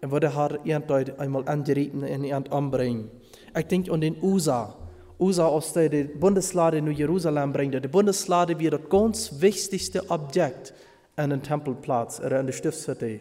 und 0.00 0.12
wo 0.12 0.18
der 0.18 0.36
Herr 0.36 0.64
irgendwann 0.64 1.18
einmal 1.18 1.48
angerieten 1.48 2.02
und 2.02 2.24
irgend 2.24 2.52
anbringen. 2.52 3.10
Ich 3.56 3.66
denke 3.66 3.90
an 3.92 4.00
den 4.00 4.22
USA. 4.22 4.76
USA 5.18 5.46
aus 5.46 5.72
der 5.72 6.04
Bundeslade 6.04 6.78
in 6.78 6.92
Jerusalem 6.92 7.52
bringt. 7.52 7.74
Die 7.74 7.88
Bundeslade 7.88 8.56
wird 8.60 8.74
das 8.74 8.88
ganz 8.88 9.40
wichtigste 9.40 10.08
Objekt 10.10 10.72
an 11.16 11.30
den 11.30 11.42
Tempelplatz 11.42 12.20
oder 12.20 12.38
an 12.38 12.46
der 12.46 12.52
Stiftshütte. 12.52 13.18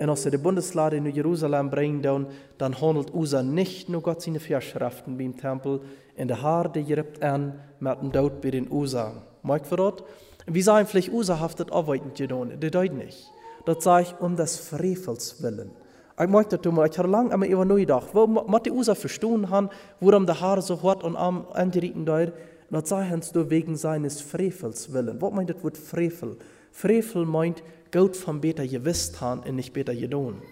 Und 0.00 0.08
als 0.08 0.22
die 0.22 0.38
Bundeslade 0.38 0.96
in 0.96 1.06
Jerusalem 1.06 1.68
bringen, 1.68 2.00
dann, 2.00 2.26
dann 2.56 2.80
handelt 2.80 3.12
USA 3.12 3.42
nicht 3.42 3.90
nur 3.90 4.00
Gott 4.00 4.22
seine 4.22 4.40
Verschriften 4.40 5.18
beim 5.18 5.36
Tempel, 5.36 5.82
in 6.16 6.26
der 6.26 6.40
Haar, 6.40 6.70
die 6.70 6.84
gibt 6.84 7.22
an 7.22 7.60
mit 7.80 8.00
dem 8.00 8.10
Tod 8.10 8.40
bei 8.40 8.50
den 8.50 8.70
USA. 8.72 9.12
Mag 9.42 9.66
für 9.66 9.76
dort? 9.76 10.04
Wie 10.46 10.62
sagen 10.62 10.86
vielleicht 10.86 11.12
USA 11.12 11.38
haftet 11.38 11.70
arbeiten 11.70 12.12
getan? 12.14 12.52
Das 12.58 12.70
deut 12.70 12.94
nicht. 12.94 13.30
Das 13.66 13.84
sage 13.84 14.06
ich 14.06 14.20
um 14.20 14.36
des 14.36 14.56
Frevels 14.56 15.42
willen. 15.42 15.70
Ich 16.18 16.28
mag 16.28 16.48
das 16.48 16.72
mal, 16.72 16.88
ich 16.88 16.98
habe 16.98 17.08
lange 17.08 17.34
immer 17.34 17.46
über 17.46 17.76
gedacht, 17.76 18.08
wo 18.12 18.26
man 18.26 18.62
die 18.62 18.70
USA 18.70 18.94
verstehen 18.94 19.50
haben, 19.50 19.68
warum 20.00 20.24
der 20.24 20.40
Haar 20.40 20.62
so 20.62 20.82
hart 20.82 21.04
und 21.04 21.16
arm 21.16 21.46
angerieten 21.52 22.06
dort, 22.06 22.32
das 22.70 22.88
sagen 22.88 23.20
sie 23.20 23.50
wegen 23.50 23.76
seines 23.76 24.20
Frevels 24.22 24.92
willen. 24.92 25.20
Was 25.20 25.32
meint 25.32 25.50
das 25.50 25.62
Wort 25.62 25.76
Frevel? 25.76 26.36
Frevel 26.70 27.26
meint, 27.26 27.62
Gott 27.92 28.16
von 28.16 28.40
beter 28.40 28.66
gewisst 28.66 29.20
haben 29.20 29.42
und 29.42 29.56
nicht 29.56 29.72
beter 29.72 29.94
getan. 29.94 30.42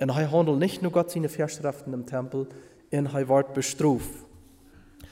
Und 0.00 0.08
er 0.08 0.30
handelt 0.30 0.58
nicht 0.58 0.82
nur 0.82 0.92
Gott 0.92 1.10
seine 1.10 1.28
Verschriften 1.28 1.92
im 1.92 2.06
Tempel, 2.06 2.46
und 2.92 3.06
er 3.14 3.28
wird 3.28 3.54
bestruft. 3.54 4.10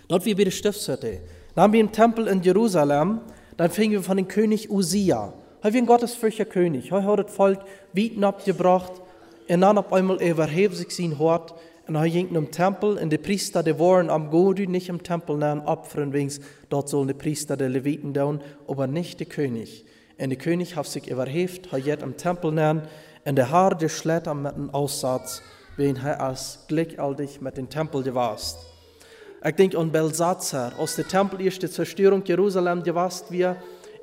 Dort 0.08 0.24
wie 0.24 0.34
bei 0.34 0.44
der 0.44 0.50
Stiftshütte. 0.50 1.20
Dann 1.54 1.72
wir 1.72 1.80
im 1.80 1.92
Tempel 1.92 2.26
in 2.28 2.42
Jerusalem, 2.42 3.20
dann 3.56 3.70
fingen 3.70 3.92
wir 3.92 4.02
von 4.02 4.16
dem 4.16 4.28
König 4.28 4.70
Usia. 4.70 5.32
Er 5.62 5.72
war 5.72 5.78
ein 5.78 5.86
gottesfürchter 5.86 6.44
König. 6.44 6.90
Er 6.90 7.04
hat 7.04 7.18
das 7.18 7.34
Volk 7.34 7.60
Bieten 7.92 8.24
abgebracht 8.24 8.92
und 9.48 9.60
dann 9.60 9.78
auf 9.78 9.92
einmal 9.92 10.22
überhebt 10.22 10.76
sich 10.76 10.90
sein 10.90 11.18
Hort 11.18 11.54
und 11.88 11.94
er 11.94 12.08
ging 12.08 12.34
im 12.34 12.50
Tempel 12.50 12.98
und 12.98 13.10
die 13.10 13.18
Priester, 13.18 13.62
die 13.62 13.78
waren 13.78 14.10
am 14.10 14.30
Godi 14.30 14.66
nicht 14.66 14.88
im 14.88 15.02
Tempel 15.02 15.36
nehmen, 15.36 15.62
opfern, 15.62 16.12
wegen 16.12 16.30
dort 16.68 16.88
sollen 16.88 17.08
die 17.08 17.14
Priester, 17.14 17.56
die 17.56 17.64
Leviten 17.64 18.12
tun, 18.12 18.40
aber 18.66 18.86
nicht 18.86 19.20
der 19.20 19.26
König. 19.26 19.84
Und 20.20 20.30
der 20.30 20.38
König 20.38 20.74
hat 20.74 20.86
sich 20.86 21.08
überhebt, 21.08 21.70
hat 21.70 21.84
jetzt 21.84 22.02
im 22.02 22.16
Tempel 22.16 22.50
nehmen 22.52 22.82
und 23.24 23.36
der 23.36 23.50
Haar, 23.50 23.76
der 23.76 23.88
schlägt 23.88 24.32
mit 24.34 24.56
dem 24.56 24.70
Aussatz, 24.70 25.42
wen 25.76 25.96
er 25.96 26.20
als 26.20 26.64
gleichzeitig 26.66 27.40
mit 27.40 27.56
dem 27.56 27.70
Tempel 27.70 28.02
gewasst. 28.02 28.58
Ich 29.44 29.54
denke 29.54 29.78
an 29.78 29.92
Belsatzer, 29.92 30.72
aus 30.78 30.96
der 30.96 31.06
Tempel 31.06 31.40
erste 31.40 31.70
Zerstörung 31.70 32.24
Jerusalem 32.24 32.82
gewasst 32.82 33.30
wir, 33.30 33.56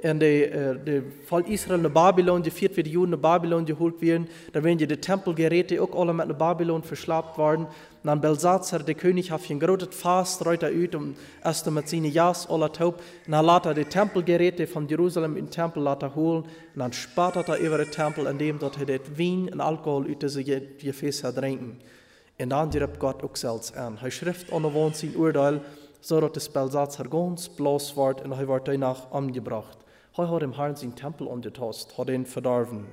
in 0.05 0.19
der 0.19 0.75
de 0.75 1.01
Volk 1.25 1.49
Israel 1.49 1.79
nach 1.79 1.89
Babylon, 1.89 2.43
die 2.43 2.51
viert 2.51 2.77
wie 2.77 2.83
die 2.83 2.91
Juden 2.91 3.11
nach 3.11 3.19
Babylon 3.19 3.65
geholt 3.65 3.99
werden, 4.01 4.27
da 4.53 4.63
werden 4.63 4.77
die 4.77 4.87
Tempelgeräte 4.87 5.81
auch 5.81 5.99
alle 5.99 6.13
mit 6.13 6.27
nach 6.27 6.37
Babylon 6.37 6.83
verschleppt 6.83 7.37
worden. 7.39 7.65
Belsatzer, 8.03 8.79
der 8.79 8.93
König, 8.93 9.31
hat 9.31 9.49
ein 9.49 9.59
großes 9.59 9.95
Fast, 9.95 10.45
reut 10.45 10.61
er 10.61 10.71
ut, 10.71 10.93
um 10.93 11.15
erst 11.43 11.69
mit 11.71 11.89
seinen 11.89 12.11
Jas 12.11 12.47
alle 12.47 12.71
taub, 12.71 13.01
und 13.25 13.31
dann 13.31 13.45
lässt 13.45 13.65
er 13.65 13.73
die 13.73 13.85
Tempelgeräte 13.85 14.67
von 14.67 14.87
Jerusalem 14.87 15.37
in 15.37 15.45
den 15.45 15.51
Tempel 15.51 15.83
holen, 16.13 16.43
und 16.43 16.49
dann 16.75 16.93
spart 16.93 17.37
er 17.37 17.57
über 17.57 17.79
den 17.79 17.89
Tempel, 17.89 18.27
indem 18.27 18.59
dort 18.59 18.77
er 18.79 18.85
das 18.85 19.17
Wein 19.17 19.49
und 19.51 19.59
Alkohol 19.59 20.11
ut 20.11 20.21
diese 20.21 20.43
Gefäße 20.43 21.33
trinken. 21.33 21.79
Und 22.39 22.49
dann 22.51 22.69
dirbt 22.69 22.99
Gott 22.99 23.23
auch 23.23 23.35
selbst 23.35 23.75
an. 23.75 23.97
Er 23.99 24.11
schrift 24.11 24.51
ungewohnt 24.51 24.97
sein 24.97 25.15
Urteil, 25.15 25.61
so 25.99 26.21
dass 26.21 26.33
das 26.33 26.49
Belsatzer 26.49 27.05
ganz 27.05 27.49
bloß 27.49 27.97
wird 27.97 28.23
und 28.23 28.33
er 28.33 28.47
wird 28.47 28.67
danach 28.67 29.09
umgebracht. 29.09 29.79
Er 30.17 30.29
hat 30.29 30.43
im 30.43 30.55
Herrn 30.55 30.75
sein 30.75 30.95
Tempel 30.95 31.27
angetastet, 31.27 31.97
hat 31.97 32.09
ihn 32.09 32.25
verdorben. 32.25 32.85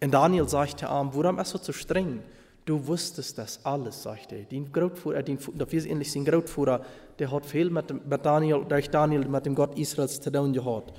Und 0.00 0.14
Daniel 0.14 0.48
sagte 0.48 0.86
ihm, 0.86 1.10
warum 1.12 1.38
ist 1.38 1.64
so 1.64 1.72
streng? 1.72 2.20
Du 2.64 2.86
wusstest 2.86 3.38
das 3.38 3.64
alles, 3.64 4.02
sagte 4.02 4.36
er. 4.36 4.44
Dein 4.44 4.70
Großvater, 4.70 5.22
dein, 5.22 5.38
das 5.54 5.72
ist 5.72 5.86
ähnlich 5.86 6.12
sein 6.12 6.24
Großvater, 6.24 6.84
der 7.18 7.32
hat 7.32 7.46
viel 7.46 7.70
mit, 7.70 8.06
mit 8.06 8.24
Daniel, 8.24 8.64
durch 8.68 8.90
Daniel, 8.90 9.26
mit 9.26 9.46
dem 9.46 9.54
Gott 9.54 9.76
Israels 9.78 10.20
zu 10.20 10.30
tun 10.30 10.52
gehabt. 10.52 10.92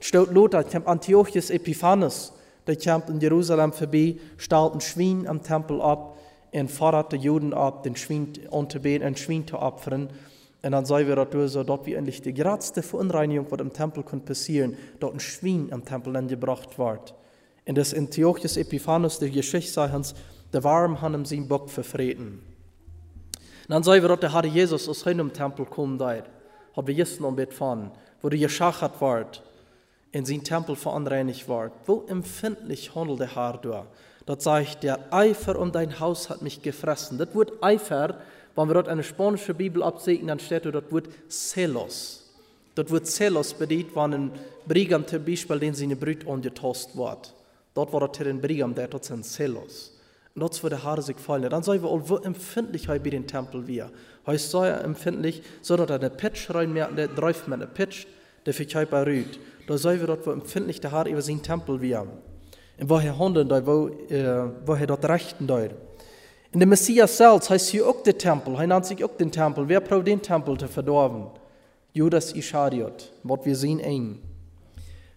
Steht 0.00 0.32
Lothar, 0.32 0.64
Antiochus 0.86 1.50
Epiphanes, 1.50 2.32
der 2.66 2.76
kam 2.76 3.02
in 3.08 3.20
Jerusalem 3.20 3.72
vorbei, 3.72 4.16
stellt 4.38 4.72
ein 4.72 4.80
Schwein 4.80 5.28
am 5.28 5.42
Tempel 5.42 5.80
ab, 5.82 6.16
und 6.52 6.70
fordert 6.70 7.12
die 7.12 7.16
Juden 7.16 7.54
ab, 7.54 7.82
den 7.84 7.96
Schwein 7.96 8.32
anzubeten, 8.50 9.06
ein 9.06 9.16
Schwein 9.16 9.46
zu 9.46 9.58
opfern. 9.58 10.08
Und 10.62 10.72
dann 10.72 10.84
sagen 10.84 11.08
wir 11.08 11.16
dort 11.16 11.34
so, 11.48 11.64
dort 11.64 11.86
wie 11.86 11.94
endlich 11.94 12.20
die 12.20 12.34
geradste 12.34 12.82
Verunreinigung, 12.82 13.46
was 13.50 13.60
im 13.60 13.72
Tempel 13.72 14.02
kann 14.02 14.24
passieren, 14.24 14.76
dort 14.98 15.14
ein 15.14 15.20
Schwein 15.20 15.68
am 15.72 15.84
Tempel 15.84 16.12
dann 16.12 16.28
gebracht 16.28 16.78
wird. 16.78 17.14
Und 17.66 17.78
das 17.78 17.94
Antiochus 17.94 18.56
Epiphanes, 18.56 19.18
der 19.18 19.30
Geschichte 19.30 19.80
uns, 19.80 20.14
der 20.52 20.64
Warm 20.64 21.00
haben 21.00 21.14
ihm 21.14 21.24
seinen 21.24 21.48
Bock 21.48 21.70
verfreten. 21.70 22.42
Und 23.70 23.74
dann 23.74 23.82
sagen 23.82 24.02
wir 24.02 24.08
dort, 24.08 24.22
der 24.22 24.34
Herr 24.34 24.44
Jesus 24.44 24.88
aus 24.88 25.00
seinem 25.00 25.32
Tempel 25.32 25.64
kommen 25.64 25.96
da, 25.96 26.16
hat 26.76 26.86
wir 26.86 26.94
gestern 26.94 27.24
um 27.24 27.38
fahren, 27.50 27.92
wo 28.20 28.28
der 28.28 28.38
geschachert 28.38 29.00
wird, 29.00 29.42
in 30.12 30.24
sein 30.24 30.42
Tempel 30.42 30.76
verunreinigt 30.76 31.48
wird. 31.48 31.72
Wo 31.86 32.04
empfindlich 32.08 32.94
handelt 32.94 33.20
der 33.20 33.34
Herr 33.34 33.58
da? 33.62 33.86
Dort 34.26 34.42
sagt 34.42 34.82
der 34.82 35.12
Eifer 35.12 35.58
um 35.58 35.72
dein 35.72 36.00
Haus 36.00 36.28
hat 36.28 36.42
mich 36.42 36.62
gefressen. 36.62 37.18
Das 37.18 37.34
Wort 37.34 37.52
Eifer, 37.62 38.16
wenn 38.56 38.68
wir 38.68 38.74
dort 38.74 38.88
eine 38.88 39.02
spanische 39.02 39.54
Bibel 39.54 39.82
absehen, 39.82 40.26
dann 40.26 40.38
steht 40.38 40.64
dort 40.66 40.92
Wort 40.92 41.08
Celos. 41.28 42.30
Dort 42.74 42.90
wird 42.90 43.06
Celos 43.06 43.54
bedient, 43.54 43.94
wenn 43.94 44.14
ein 44.14 44.30
Brigam 44.66 45.06
zum 45.06 45.24
Beispiel, 45.24 45.58
den 45.58 45.74
seine 45.74 45.96
Brüder 45.96 46.30
angetost 46.30 46.96
wird. 46.96 47.34
Dort 47.74 47.92
war 47.92 48.00
dort 48.00 48.20
ein 48.20 48.40
Brigam, 48.40 48.74
der 48.74 48.88
dort 48.88 49.04
sind 49.04 49.24
Celos. 49.24 49.92
Und 50.34 50.40
dort 50.40 50.62
wird 50.62 50.72
der 50.72 50.84
Haare 50.84 51.02
sich 51.02 51.16
fallen. 51.16 51.50
Dann 51.50 51.62
sagen 51.62 51.82
wir, 51.82 51.88
auch, 51.88 52.24
empfindlich 52.24 52.86
bei 52.86 52.98
den 52.98 53.26
Tempel 53.26 53.66
wir. 53.66 53.90
Ist 54.26 54.50
so 54.50 54.62
empfindlich, 54.62 55.42
so 55.60 55.76
dass 55.76 55.90
eine 55.90 56.08
Pitch 56.08 56.50
reinmerkt, 56.50 56.96
der 56.96 57.08
läuft 57.08 57.48
mit 57.48 57.60
einer 57.60 57.66
Pitch, 57.66 58.06
der 58.46 58.54
für 58.54 58.64
Körper 58.64 59.06
rührt. 59.06 59.38
Da 59.66 59.76
sagen 59.76 60.00
wir 60.00 60.06
dort, 60.06 60.26
wo 60.26 60.30
empfindlich 60.30 60.80
der 60.80 60.92
Haar 60.92 61.06
über 61.06 61.20
seinen 61.20 61.42
Tempel 61.42 61.80
wir. 61.80 62.06
Und 62.78 62.88
woher 62.88 63.18
handeln 63.18 63.48
da, 63.48 63.66
wo, 63.66 63.88
äh, 64.08 64.50
woher 64.64 64.86
dort 64.86 65.04
rechten 65.04 65.46
da. 65.46 65.68
In 66.52 66.58
der 66.58 66.66
Messias 66.66 67.16
selbst 67.16 67.48
heißt 67.48 67.68
hier 67.68 67.86
auch 67.86 68.02
der 68.02 68.18
Tempel, 68.18 68.56
er 68.56 68.66
nennt 68.66 68.84
sich 68.84 69.04
auch 69.04 69.16
den 69.16 69.30
Tempel. 69.30 69.68
Wer 69.68 69.80
braucht 69.80 70.08
den 70.08 70.20
Tempel 70.20 70.58
zu 70.58 70.66
verdorben? 70.66 71.26
Judas 71.92 72.32
Ischariot, 72.32 73.12
was 73.22 73.44
wir 73.44 73.54
sehen 73.54 73.78
eng. 73.78 74.18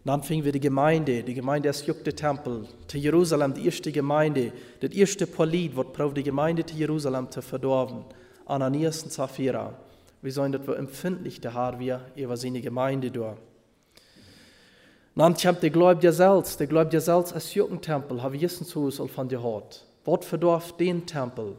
Dann 0.06 0.22
fingen 0.22 0.46
wir 0.46 0.52
die 0.52 0.60
Gemeinde, 0.60 1.24
die 1.24 1.34
Gemeinde 1.34 1.70
ist 1.70 1.90
auch 1.90 2.04
der 2.06 2.16
Tempel. 2.16 2.68
Zu 2.88 3.00
Jerusalem, 3.00 3.54
die 3.56 3.66
erste 3.66 3.92
Gemeinde, 3.92 4.52
das 4.80 4.92
erste 4.92 5.26
Polit, 5.26 5.76
was 5.76 5.88
braucht 5.92 6.18
die 6.18 6.24
Gemeinde 6.24 6.64
zu 6.66 6.76
Jerusalem 6.76 7.32
zu 7.32 7.42
verdorben. 7.42 8.06
Ananias 8.46 9.02
und 9.02 9.12
Sapphira. 9.12 9.74
Wir 10.22 10.32
sollen 10.32 10.52
das 10.52 10.68
empfindlich 10.68 11.42
der 11.42 11.56
Haar 11.56 11.80
wir 11.80 12.02
über 12.16 12.38
seine 12.38 12.62
Gemeinde 12.62 13.10
durch. 13.10 13.38
Dann 15.16 15.36
kommt 15.36 15.64
der 15.64 15.70
Gläubige 15.72 16.14
selbst, 16.14 16.60
der 16.60 16.68
Gläubige 16.68 17.02
selbst 17.02 17.34
als 17.34 17.54
Jugendtempel, 17.56 18.22
habe 18.22 18.36
ich 18.36 18.44
Jesus 18.44 19.00
al 19.00 19.08
von 19.08 19.28
dir 19.28 19.38
gehört. 19.38 19.86
Was 20.06 20.26
verdorf 20.26 20.76
den 20.78 21.06
Tempel? 21.06 21.56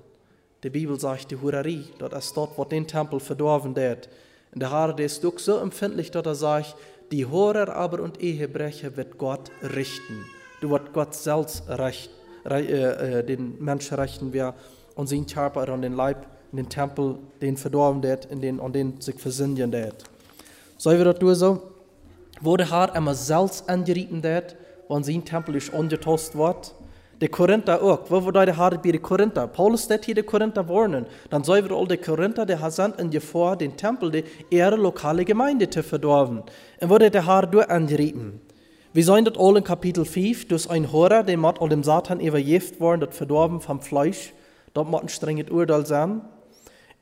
Die 0.62 0.70
Bibel 0.70 0.98
sagt 0.98 1.30
die 1.30 1.36
Hurerie, 1.36 1.84
dort 1.98 2.12
ist 2.14 2.36
dort, 2.36 2.56
wo 2.56 2.64
den 2.64 2.86
Tempel 2.86 3.20
verdorfen 3.20 3.76
wird. 3.76 4.08
Und 4.52 4.60
der 4.60 4.70
Herr, 4.70 4.92
der 4.92 5.06
ist 5.06 5.22
so 5.22 5.58
empfindlich, 5.58 6.10
dass 6.10 6.26
er 6.26 6.34
sagt, 6.34 6.76
die 7.10 7.26
Horer 7.26 7.74
aber 7.74 8.02
und 8.02 8.20
Ehebrecher 8.20 8.96
wird 8.96 9.18
Gott 9.18 9.50
richten. 9.62 10.24
Du 10.60 10.70
wird 10.70 10.92
Gott 10.92 11.14
selbst 11.14 11.68
recht, 11.68 12.10
äh, 12.48 13.18
äh, 13.18 13.24
den 13.24 13.62
Menschen 13.62 13.98
richten, 13.98 14.32
wer 14.32 14.54
und 14.94 15.08
sein 15.08 15.26
Körper 15.26 15.72
und 15.72 15.82
den 15.82 15.94
Leib 15.94 16.26
in 16.52 16.58
den 16.58 16.68
Tempel, 16.68 17.18
den 17.42 17.56
verdorben 17.56 18.02
wird, 18.02 18.26
in 18.26 18.40
den, 18.40 18.58
und 18.58 18.74
den 18.74 19.00
sich 19.00 19.16
versinnen 19.16 19.72
wird. 19.72 20.04
Sollen 20.78 20.98
wir 20.98 21.04
das 21.04 21.18
tun 21.18 21.34
so? 21.34 21.74
wo 22.40 22.56
der 22.56 22.70
Herr 22.70 22.94
immer 22.94 23.14
selbst 23.14 23.68
angerieten 23.68 24.22
wird, 24.22 24.56
wenn 24.88 25.04
sein 25.04 25.24
Tempel 25.24 25.56
ist 25.56 25.72
angetost 25.72 26.36
wird. 26.36 26.74
Die 27.20 27.28
Korinther 27.28 27.82
auch. 27.82 28.00
Wo 28.08 28.24
war 28.24 28.46
der 28.46 28.56
Herr 28.56 28.70
bei 28.70 28.90
den 28.90 29.00
Korinther? 29.00 29.46
Paulus 29.46 29.84
steht 29.84 30.04
hier 30.04 30.14
die 30.14 30.22
Korinther 30.22 30.68
warnen. 30.68 31.06
Dann 31.30 31.44
sollen 31.44 31.68
wir 31.68 31.76
all 31.76 31.86
die 31.86 31.96
Korinther, 31.96 32.44
die 32.44 32.56
sind 32.70 33.00
in 33.00 33.20
vor, 33.20 33.56
den 33.56 33.76
Tempel, 33.76 34.10
die 34.10 34.24
ihre 34.50 34.76
lokale 34.76 35.24
Gemeinde 35.24 35.70
zu 35.70 35.82
verdorben. 35.82 36.42
Und 36.80 36.90
wurde 36.90 37.10
der 37.10 37.26
Herr 37.26 37.46
durch 37.46 37.68
angerieten. 37.70 38.40
Wir 38.92 39.04
sehen 39.04 39.24
das 39.24 39.34
all 39.38 39.56
in 39.56 39.64
Kapitel 39.64 40.04
5, 40.04 40.48
durch 40.48 40.70
ein 40.70 40.92
Horror, 40.92 41.22
der 41.22 41.36
mit 41.36 41.60
dem 41.60 41.82
Satan 41.82 42.20
überjeft 42.20 42.80
worden, 42.80 43.00
das 43.00 43.16
verdorben 43.16 43.60
vom 43.60 43.80
Fleisch. 43.80 44.32
Dort 44.72 44.88
muss 44.88 45.02
ein 45.02 45.08
strenges 45.08 45.50
Urteil 45.50 45.86
sein. 45.86 46.20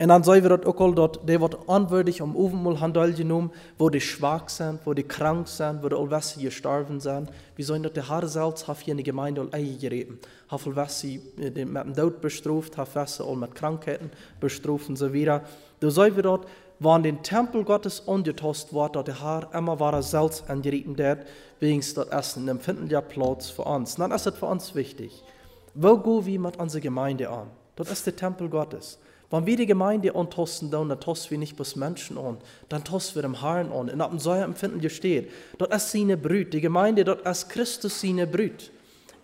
En 0.03 0.09
dan 0.09 0.25
zijn 0.25 0.43
we 0.43 0.49
dat 0.49 0.65
ook 0.65 0.79
al 0.79 0.95
dat 0.95 1.19
die 1.25 1.39
wordt 1.39 1.65
onwürdig 1.65 2.21
om 2.21 2.37
overal 2.37 2.77
handel 2.77 3.15
genommen, 3.15 3.53
wo 3.77 3.89
die 3.89 4.01
schwach 4.01 4.51
sind, 4.51 4.81
wo 4.85 4.95
die 4.95 5.07
krank 5.07 5.49
sind, 5.49 5.83
wo 5.83 5.89
die 5.89 5.97
allwesse 5.97 6.41
gestorben 6.41 7.01
sind. 7.01 7.31
Wir 7.55 7.65
sollen 7.65 7.83
dat 7.83 7.95
der 7.95 8.09
Herr 8.09 8.27
selbst 8.27 8.67
hat 8.67 8.79
hier 8.79 8.91
in 8.91 8.97
die 8.97 9.05
Gemeinde 9.05 9.41
all 9.41 9.49
eingereden. 9.53 10.19
Hat 10.49 10.67
allwesse 10.67 11.21
mit 11.37 11.57
dem 11.57 11.95
Tod 11.95 12.21
bestraft, 12.21 12.77
hat 12.77 12.89
allwesse 12.89 13.23
all 13.23 13.37
mit 13.37 13.55
Krankheiten 13.55 14.11
bestraft 14.41 14.89
und 14.89 14.97
so 14.97 15.15
weiter. 15.15 15.43
Da 15.79 15.91
sollen 15.91 16.17
wir 16.17 16.23
dort, 16.25 16.49
wann 16.81 17.05
den 17.05 17.23
Tempel 17.23 17.63
Gottes 17.63 18.09
angetost 18.09 18.75
wird, 18.75 18.97
dass 18.97 19.05
der 19.05 19.23
Herr 19.23 19.55
immer 19.55 19.79
war 19.79 20.03
selbst 20.03 20.51
angereden 20.51 20.99
wird, 20.99 21.27
wegen 21.61 21.81
das 21.81 22.09
Essen 22.09 22.49
empfinden 22.49 22.89
ja 22.89 23.01
Platz 23.01 23.51
für 23.51 23.63
uns. 23.63 23.95
Dann 23.95 24.11
ist 24.11 24.27
es 24.27 24.35
für 24.37 24.47
uns 24.47 24.75
wichtig. 24.75 25.23
Wo 25.75 25.97
gehen 25.97 26.27
wir 26.27 26.41
mit 26.41 26.57
unserer 26.59 26.83
Gemeinde 26.83 27.31
an? 27.31 27.47
Das 27.77 27.89
ist 27.89 28.05
der 28.05 28.17
Tempel 28.17 28.49
Gottes. 28.49 28.99
Wenn 29.33 29.47
wir 29.47 29.57
die 29.57 29.65
Gemeinde 29.65 30.15
antosten, 30.15 30.71
dann 30.71 31.01
tosten 31.01 31.31
wir 31.31 31.39
nicht 31.39 31.57
bloß 31.57 31.77
Menschen 31.77 32.19
an, 32.19 32.37
dann 32.69 32.85
tosten 32.85 33.15
wir 33.15 33.23
dem 33.23 33.41
Herrn 33.41 33.73
an. 33.73 33.89
In 33.89 34.01
dem 34.01 34.19
Säuer 34.19 34.45
empfinden 34.45 34.87
steht, 34.91 35.31
dort 35.57 35.73
ist 35.73 35.91
seine 35.91 36.19
Brüt, 36.19 36.53
die 36.53 36.61
Gemeinde, 36.61 37.03
dort 37.03 37.27
ist 37.27 37.49
Christus 37.49 37.99
seine 37.99 38.27
Brüt. 38.27 38.71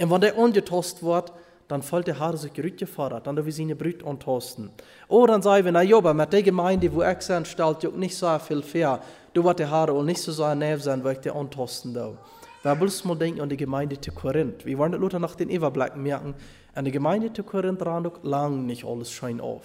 Und 0.01 0.11
wenn 0.11 0.23
der 0.23 0.39
angetost 0.39 1.03
wird, 1.03 1.31
dann 1.69 1.83
fällt 1.83 2.07
der 2.07 2.19
Haar 2.19 2.39
sich 2.39 2.55
gefordert, 2.55 3.27
dann 3.27 3.45
wir 3.45 3.53
seine 3.53 3.77
Brüder 3.77 4.07
antosten. 4.07 4.71
Oder 5.09 5.35
dann 5.35 5.43
sagen 5.43 5.67
wir, 5.67 5.73
na 5.73 5.83
ja, 5.83 6.01
mit 6.01 6.33
der 6.33 6.43
Gemeinde, 6.43 6.91
wo 6.91 7.03
ich 7.03 7.21
sein 7.21 7.45
stellt, 7.45 7.83
juckt 7.83 7.99
nicht 7.99 8.17
so 8.17 8.39
viel 8.39 8.63
fair. 8.63 9.03
Du 9.35 9.45
wird 9.45 9.59
der 9.59 9.71
Haare 9.71 9.93
auch 9.93 10.03
nicht 10.03 10.23
so 10.23 10.33
sehr 10.33 10.55
nerv 10.55 10.83
sein, 10.83 11.05
weil 11.05 11.17
ich 11.17 11.21
der 11.21 11.37
antosten 11.37 11.93
da. 11.93 12.17
Wir 12.63 12.75
bloß 12.75 13.05
mal 13.05 13.15
denken 13.15 13.43
an 13.43 13.51
die 13.51 13.59
Gemeinde 13.59 14.01
zu 14.01 14.11
Korinth. 14.11 14.65
Wir 14.65 14.79
wollen 14.79 14.99
nicht 14.99 15.13
nach 15.13 15.35
den 15.35 15.51
Everblacken 15.51 16.03
merken, 16.03 16.35
an 16.75 16.87
der 16.87 16.93
Gemeinde 16.93 17.31
zu 17.31 17.43
Korinth 17.43 17.85
ran 17.85 18.11
lang 18.23 18.65
nicht 18.65 18.87
alles 18.87 19.13
scheint 19.13 19.43
auf. 19.43 19.65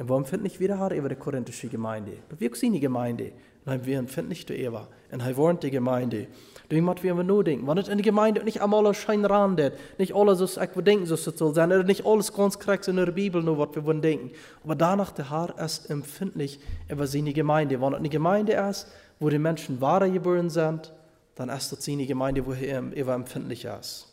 Und 0.00 0.08
warum 0.08 0.24
findet 0.24 0.44
nicht 0.44 0.60
wieder 0.60 0.78
Haar 0.78 0.92
über 0.92 1.10
die 1.10 1.14
korinthische 1.14 1.68
Gemeinde? 1.68 2.12
Das 2.30 2.40
wir 2.40 2.54
sind 2.54 2.72
die 2.72 2.80
Gemeinde. 2.80 3.32
Nein, 3.66 3.84
wir 3.84 4.02
finden 4.08 4.30
nicht 4.30 4.50
Eva. 4.50 4.88
Und 5.12 5.20
er 5.20 5.36
wohnt 5.36 5.62
die 5.62 5.70
Gemeinde. 5.70 6.26
Deswegen 6.70 6.86
müssen 6.86 7.02
wir 7.02 7.22
nur 7.22 7.44
denken, 7.44 7.66
wenn 7.66 7.76
es 7.76 7.88
in 7.88 7.98
der 7.98 8.04
Gemeinde 8.04 8.42
nicht 8.42 8.62
einmal 8.62 8.94
schein 8.94 9.26
randet, 9.26 9.74
nicht 9.98 10.14
alles, 10.14 10.40
was 10.40 10.56
ich 10.56 10.70
denken, 10.84 11.04
so 11.04 11.16
soll 11.16 11.54
sein, 11.54 11.70
oder 11.70 11.82
nicht 11.82 12.06
alles 12.06 12.32
ganz 12.32 12.58
korrekt 12.58 12.88
in 12.88 12.96
der 12.96 13.12
Bibel, 13.12 13.42
nur 13.42 13.58
was 13.58 13.74
wir 13.74 13.84
wollen 13.84 14.00
denken. 14.00 14.30
Aber 14.64 14.74
danach 14.74 15.12
der 15.12 15.30
Herr 15.30 15.54
ist 15.62 15.90
empfindlich 15.90 16.60
über 16.88 17.06
seine 17.06 17.34
Gemeinde. 17.34 17.78
Wenn 17.78 17.92
es 17.92 17.98
eine 17.98 18.08
Gemeinde 18.08 18.54
ist, 18.54 18.86
wo 19.18 19.28
die 19.28 19.38
Menschen 19.38 19.82
wahre 19.82 20.10
geboren 20.10 20.48
sind, 20.48 20.94
dann 21.34 21.50
ist 21.50 21.70
das 21.72 21.84
seine 21.84 22.06
Gemeinde, 22.06 22.46
wo 22.46 22.52
er 22.52 22.90
immer 22.94 23.12
empfindlich 23.12 23.66
ist. 23.66 24.09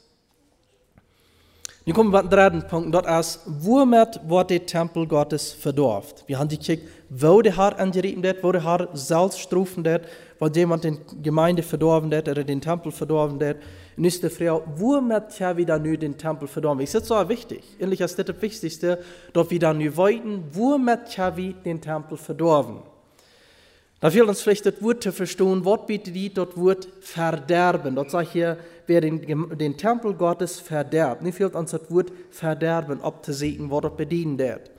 Nu 1.87 1.93
kommen 1.93 2.11
wir 2.11 2.19
zum 2.19 2.29
dritten 2.29 2.67
Punkt, 2.67 2.93
das 2.93 3.37
ist, 3.37 3.43
womit 3.45 4.19
wird 4.27 4.49
der 4.49 4.65
Tempel 4.65 5.07
Gottes 5.07 5.53
verdorft? 5.53 6.25
Wir 6.27 6.37
haben 6.37 6.49
gekickt, 6.49 6.85
wo 7.09 7.41
der 7.41 7.55
Herr 7.55 7.79
angerieben 7.79 8.21
wird, 8.23 8.43
wo 8.43 8.51
der 8.51 8.89
selbst 8.91 9.39
strufen 9.39 9.85
wird, 9.85 10.05
weil 10.37 10.53
jemand 10.53 10.83
die 10.83 10.97
Gemeinde 11.23 11.63
verdorben 11.63 12.13
hat 12.13 12.27
oder 12.27 12.43
den 12.43 12.59
Tempel 12.59 12.91
verdorben 12.91 13.41
hat. 13.41 13.55
Und 13.95 14.03
ist 14.03 14.21
die 14.21 14.29
Frage, 14.29 14.63
womit 14.75 15.39
ja 15.39 15.55
wieder 15.55 15.79
nu 15.79 15.95
den 15.95 16.17
Tempel 16.17 16.49
verdorben? 16.49 16.83
Das 16.83 16.93
ist 16.93 17.05
so 17.05 17.29
wichtig. 17.29 17.63
Endlich 17.79 18.01
ist 18.01 18.19
das 18.19 18.25
das 18.25 18.41
Wichtigste, 18.41 18.99
dass 19.31 19.49
wir 19.49 19.59
dann 19.59 19.77
nu 19.77 19.95
wollten, 19.95 20.43
womit 20.51 21.15
ja 21.15 21.37
wir 21.37 21.53
den 21.53 21.79
Tempel 21.79 22.17
verdorben. 22.17 22.79
Da 23.99 24.11
fehlt 24.11 24.27
uns 24.27 24.41
vielleicht 24.41 24.65
das 24.65 24.81
Wort 24.81 25.01
zu 25.01 25.11
verstehen, 25.13 25.63
was 25.63 25.85
bietet 25.87 26.13
die 26.13 26.31
das 26.31 26.49
Wort 26.55 26.87
verderben. 26.99 27.95
Dort 27.95 28.11
sagt 28.11 28.31
hier, 28.31 28.57
wer 28.87 29.01
den, 29.01 29.57
den 29.57 29.77
Tempel 29.77 30.13
Gottes 30.13 30.59
verderbt. 30.59 31.21
Nicht 31.21 31.35
fehlt 31.35 31.55
uns 31.55 31.71
das 31.71 31.91
Wort 31.91 32.11
verderben 32.31 33.01
abzusehen, 33.01 33.69
was 33.69 33.81
dort 33.81 33.97
bedienen 33.97 34.37
wird. 34.39 34.71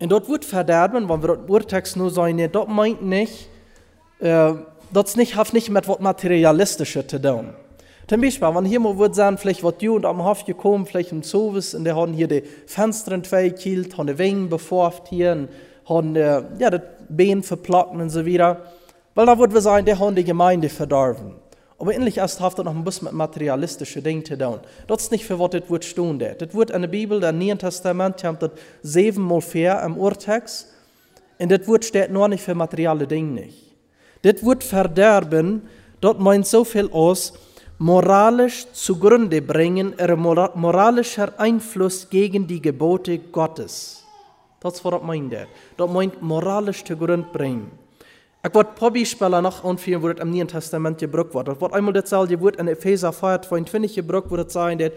Und 0.00 0.10
dort 0.10 0.28
Wort 0.28 0.44
verderben, 0.44 1.08
wenn 1.08 1.22
wir 1.22 1.36
das 1.36 1.48
Urtext 1.48 1.96
nur 1.96 2.10
sagen, 2.10 2.50
das 2.50 2.68
meint 2.68 3.02
nicht, 3.02 3.48
äh, 4.18 4.52
das 4.92 5.16
nicht, 5.16 5.36
hat 5.36 5.52
nicht 5.52 5.70
mit 5.70 5.88
was 5.88 6.00
Materialistisches 6.00 7.06
zu 7.06 7.20
tun. 7.20 7.54
Zum 8.08 8.20
Beispiel, 8.20 8.48
wenn 8.52 8.64
hier 8.64 8.80
mal 8.80 8.98
wird 8.98 9.14
sagen, 9.14 9.38
vielleicht 9.38 9.62
wird 9.62 9.80
du 9.80 9.94
und 9.94 10.04
am 10.04 10.24
Hof 10.24 10.44
gekommen, 10.44 10.84
vielleicht 10.84 11.12
im 11.12 11.22
Service, 11.22 11.74
und 11.74 11.84
der 11.84 11.94
haben 11.94 12.12
hier 12.12 12.26
die 12.26 12.42
Fenster 12.66 13.12
entwickelt, 13.12 13.96
haben 13.96 14.08
die 14.08 14.18
Wänge 14.18 14.48
beforft 14.48 15.08
hier, 15.08 15.32
und 15.32 15.48
haben 15.88 16.16
äh, 16.16 16.42
ja, 16.58 16.70
das 16.70 16.80
Bein 17.08 17.42
verplatten 17.42 18.00
und 18.00 18.10
so 18.10 18.26
weiter. 18.26 18.64
Weil 19.14 19.26
da 19.26 19.38
würde 19.38 19.54
wir 19.54 19.60
sagen, 19.60 19.84
der 19.86 19.98
hat 19.98 20.16
die 20.16 20.24
Gemeinde 20.24 20.68
verdorben. 20.68 21.34
Aber 21.80 21.94
ähnlich 21.94 22.18
erst 22.18 22.40
hat 22.40 22.58
das 22.58 22.64
noch 22.66 22.74
ein 22.74 22.84
bisschen 22.84 23.06
mit 23.06 23.14
materialistischen 23.14 24.04
Dingen 24.04 24.22
zu 24.22 24.36
tun. 24.36 24.60
Das 24.86 25.04
ist 25.04 25.12
nicht 25.12 25.24
für 25.24 25.38
was 25.38 25.50
das 25.50 25.68
Wort 25.70 25.82
stehen 25.82 26.18
Das 26.18 26.54
Wort 26.54 26.70
in 26.70 26.82
der 26.82 26.88
Bibel, 26.88 27.24
im 27.24 27.38
Neuen 27.38 27.58
Testament, 27.58 28.22
haben 28.22 28.38
das 28.38 28.50
siebenmal 28.82 29.40
vier 29.40 29.80
im 29.80 29.96
Urtext. 29.96 30.66
Und 31.38 31.50
das 31.50 31.66
Wort 31.66 31.86
steht 31.86 32.10
nur 32.10 32.28
nicht 32.28 32.44
für 32.44 32.54
materielle 32.54 33.06
Dinge 33.06 33.32
nicht. 33.32 33.74
Das 34.20 34.44
Wort 34.44 34.62
verderben, 34.62 35.62
dort 36.02 36.20
meint 36.20 36.46
so 36.46 36.64
viel 36.64 36.90
aus, 36.92 37.32
moralisch 37.78 38.66
zugrunde 38.74 39.40
bringen, 39.40 39.98
er 39.98 40.16
moralischer 40.16 41.32
Einfluss 41.40 42.10
gegen 42.10 42.46
die 42.46 42.60
Gebote 42.60 43.18
Gottes. 43.18 44.04
Das 44.60 44.74
ist, 44.74 44.84
was 44.84 44.92
das 44.92 45.02
meint. 45.02 45.34
Das 45.78 45.90
meint 45.90 46.20
moralisch 46.20 46.84
zugrunde 46.84 47.26
bringen. 47.32 47.70
Ein 48.42 48.52
paar 48.52 48.90
Beispiele 48.90 49.42
noch 49.42 49.64
anführen, 49.64 50.02
wo 50.02 50.08
das 50.08 50.22
im 50.22 50.30
Neuen 50.30 50.48
Testament 50.48 51.00
wird. 51.02 51.34
Das 51.48 51.60
wird 51.60 51.72
einmal 51.74 51.92
dasselbe 51.92 52.40
Wort 52.40 52.56
in 52.56 52.68
Epheser 52.68 53.12
4, 53.12 53.42
22 53.42 53.96
gebraucht, 53.96 54.30
wo 54.30 54.36
das 54.36 54.52
sagen 54.54 54.78
wird, 54.78 54.94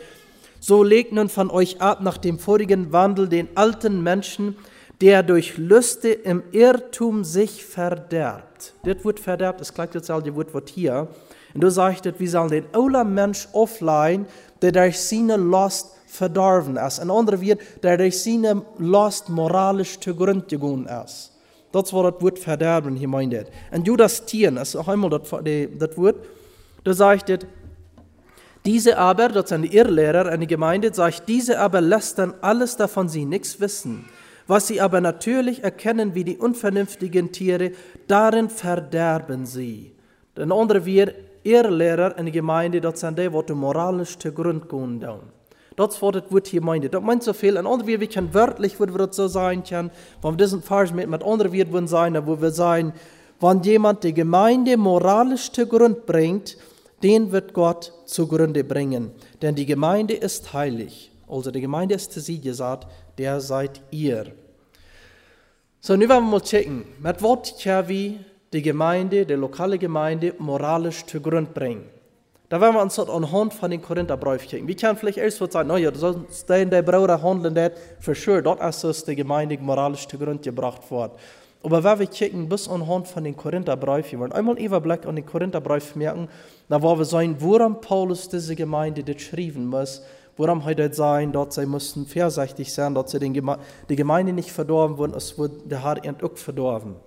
so 0.61 0.81
legt 0.81 1.11
nun 1.11 1.27
von 1.27 1.51
euch 1.51 1.81
ab 1.81 1.99
nach 2.01 2.17
dem 2.17 2.39
vorigen 2.39 2.93
Wandel 2.93 3.27
den 3.27 3.49
alten 3.55 4.01
Menschen, 4.01 4.55
der 5.01 5.23
durch 5.23 5.57
Lüste 5.57 6.07
im 6.07 6.41
Irrtum 6.53 7.25
sich 7.25 7.65
verderbt. 7.65 8.75
Das 8.85 9.03
Wort 9.03 9.19
verderbt, 9.19 9.59
das 9.59 9.73
gleich 9.73 9.89
dasselbe 9.89 10.33
Wort, 10.37 10.53
was 10.53 10.63
hier. 10.73 11.09
Und 11.53 11.61
du 11.61 11.69
sagst, 11.69 12.05
wir 12.17 12.29
sollen 12.29 12.49
den 12.49 12.65
alten 12.71 13.13
Mensch 13.13 13.49
offline, 13.51 14.25
der 14.61 14.71
durch 14.71 14.97
seine 14.97 15.35
Lust 15.35 15.91
verdorben 16.07 16.77
ist. 16.77 17.01
Ein 17.01 17.11
anderer 17.11 17.41
wird, 17.41 17.59
der 17.83 17.97
durch 17.97 18.23
seine 18.23 18.61
Lust 18.77 19.27
moralisch 19.27 19.99
zugrunde 19.99 20.45
gegangen 20.45 20.87
ist. 21.03 21.32
Das 21.73 21.91
war 21.91 22.11
das 22.11 22.21
Wort 22.21 22.37
verderben 22.37 22.95
hier 22.95 23.07
meint. 23.07 23.47
Und 23.71 23.87
Judas 23.87 24.25
Tieren, 24.25 24.55
das 24.55 24.69
ist 24.69 24.75
auch 24.75 24.87
einmal 24.87 25.09
das, 25.09 25.29
das 25.29 25.97
Wort, 25.97 26.15
da 26.83 26.93
sagt 26.93 27.29
es, 27.31 27.39
diese 28.63 28.97
aber, 28.97 29.27
das 29.29 29.49
sind 29.49 29.63
die 29.63 29.75
Irrlehrer, 29.75 30.27
eine 30.27 30.47
Gemeinde, 30.47 30.93
sagt, 30.93 31.27
diese 31.27 31.59
aber 31.59 31.81
lästern 31.81 32.35
alles 32.41 32.77
davon 32.77 33.09
sie 33.09 33.25
nichts 33.25 33.59
wissen. 33.59 34.05
Was 34.45 34.67
sie 34.67 34.79
aber 34.79 35.01
natürlich 35.01 35.63
erkennen 35.63 36.15
wie 36.15 36.23
die 36.23 36.37
unvernünftigen 36.37 37.31
Tiere, 37.31 37.71
darin 38.07 38.49
verderben 38.49 39.45
sie. 39.45 39.93
Denn 40.37 40.51
andere 40.51 40.85
wir 40.85 41.13
Irrlehrer 41.43 42.17
in 42.17 42.25
der 42.25 42.33
Gemeinde, 42.33 42.81
das 42.81 42.99
sind 42.99 43.17
die, 43.17 43.29
die 43.29 43.53
moralisch 43.53 44.17
zugrunde 44.17 44.67
gehen. 45.75 46.11
Das 46.11 46.31
wird 46.31 46.47
hier 46.47 46.61
meint. 46.61 46.93
Das 46.93 47.01
meint 47.01 47.23
so 47.23 47.33
viel. 47.33 47.57
Und 47.57 47.67
andere 47.67 47.99
wir 47.99 48.07
können 48.07 48.33
wörtlich, 48.33 48.79
wir 48.79 48.87
das 48.87 49.15
so 49.15 49.27
sein 49.27 49.63
können, 49.63 49.91
wenn 50.21 50.33
wir 50.33 50.37
diesen 50.37 50.61
Vers 50.61 50.93
mit, 50.93 51.09
mit 51.09 51.23
anderen 51.23 51.51
wird 51.51 51.89
sein, 51.89 52.25
wo 52.25 52.41
wir 52.41 52.51
sagen, 52.51 52.93
wenn 53.39 53.61
jemand 53.61 54.03
die 54.03 54.13
Gemeinde 54.13 54.77
moralisch 54.77 55.51
zugrunde 55.51 56.01
bringt, 56.05 56.57
den 57.01 57.31
wird 57.31 57.53
Gott 57.53 57.91
zugrunde 58.05 58.63
bringen. 58.63 59.11
Denn 59.41 59.55
die 59.55 59.65
Gemeinde 59.65 60.13
ist 60.13 60.53
heilig. 60.53 61.11
Also 61.27 61.51
die 61.51 61.61
Gemeinde 61.61 61.95
ist 61.95 62.11
zu 62.11 62.21
sie 62.21 62.39
gesagt, 62.39 62.87
der 63.17 63.41
seid 63.41 63.81
ihr. 63.91 64.27
So, 65.81 65.97
nun 65.97 66.07
wollen 66.07 66.23
wir 66.23 66.31
mal 66.31 66.41
checken, 66.41 66.85
mit 66.99 67.21
was 67.21 67.55
wir 67.89 68.13
die 68.53 68.61
Gemeinde, 68.61 69.25
die 69.25 69.33
lokale 69.33 69.77
Gemeinde, 69.77 70.33
moralisch 70.37 71.05
zugrunde 71.05 71.51
bringen. 71.51 71.83
Da 72.53 72.61
werden 72.61 72.75
wir 72.75 72.83
uns 72.83 72.99
anhand 72.99 73.51
von 73.51 73.71
den 73.71 73.81
Korintherbrief 73.81 74.45
checken. 74.45 74.67
Wir 74.67 74.75
können 74.75 74.95
vielleicht 74.95 75.17
erst 75.17 75.39
sagen, 75.51 75.69
naja, 75.69 75.89
du 75.89 75.97
sollst 75.97 76.47
in 76.51 76.69
der 76.69 76.83
Bruder 76.83 77.19
handeln, 77.19 77.55
das 77.55 77.71
für 77.99 78.13
sure, 78.13 78.43
dort 78.43 78.61
ist 78.61 78.83
es 78.83 79.03
die 79.03 79.15
Gemeinde 79.15 79.57
moralisch 79.57 80.07
zugrunde 80.07 80.37
gebracht 80.37 80.91
worden. 80.91 81.13
Aber 81.63 81.83
wenn 81.83 81.97
wir 81.97 82.07
checken, 82.11 82.47
bis 82.47 82.69
anhand 82.69 83.07
von 83.07 83.23
den 83.23 83.35
Korintherbrief, 83.35 84.11
wir 84.11 84.19
wollen 84.19 84.33
einmal 84.33 84.59
Überblick 84.59 85.07
an 85.07 85.15
den 85.15 85.25
Korintherbrief 85.25 85.95
merken, 85.95 86.29
da 86.69 86.79
wollen 86.79 86.99
wir 86.99 87.05
sehen, 87.05 87.37
woran 87.39 87.81
Paulus 87.81 88.29
diese 88.29 88.55
Gemeinde 88.55 89.03
das 89.03 89.19
schreiben 89.23 89.65
muss, 89.65 90.03
woran 90.37 90.63
heute 90.63 90.89
das 90.89 90.97
sein, 90.97 91.31
dort 91.31 91.53
sie 91.53 91.65
mussten 91.65 92.05
vorsichtig 92.05 92.71
sein, 92.71 92.93
dass 92.93 93.09
sie 93.09 93.17
den 93.17 93.33
Geme 93.33 93.57
die 93.89 93.95
Gemeinde 93.95 94.31
nicht 94.31 94.51
verdorben 94.51 94.99
wurden, 94.99 95.15
es 95.15 95.39
wurde 95.39 95.55
der 95.65 95.83
Herr 95.83 95.97
auch 96.21 96.37
verdorben. 96.37 96.97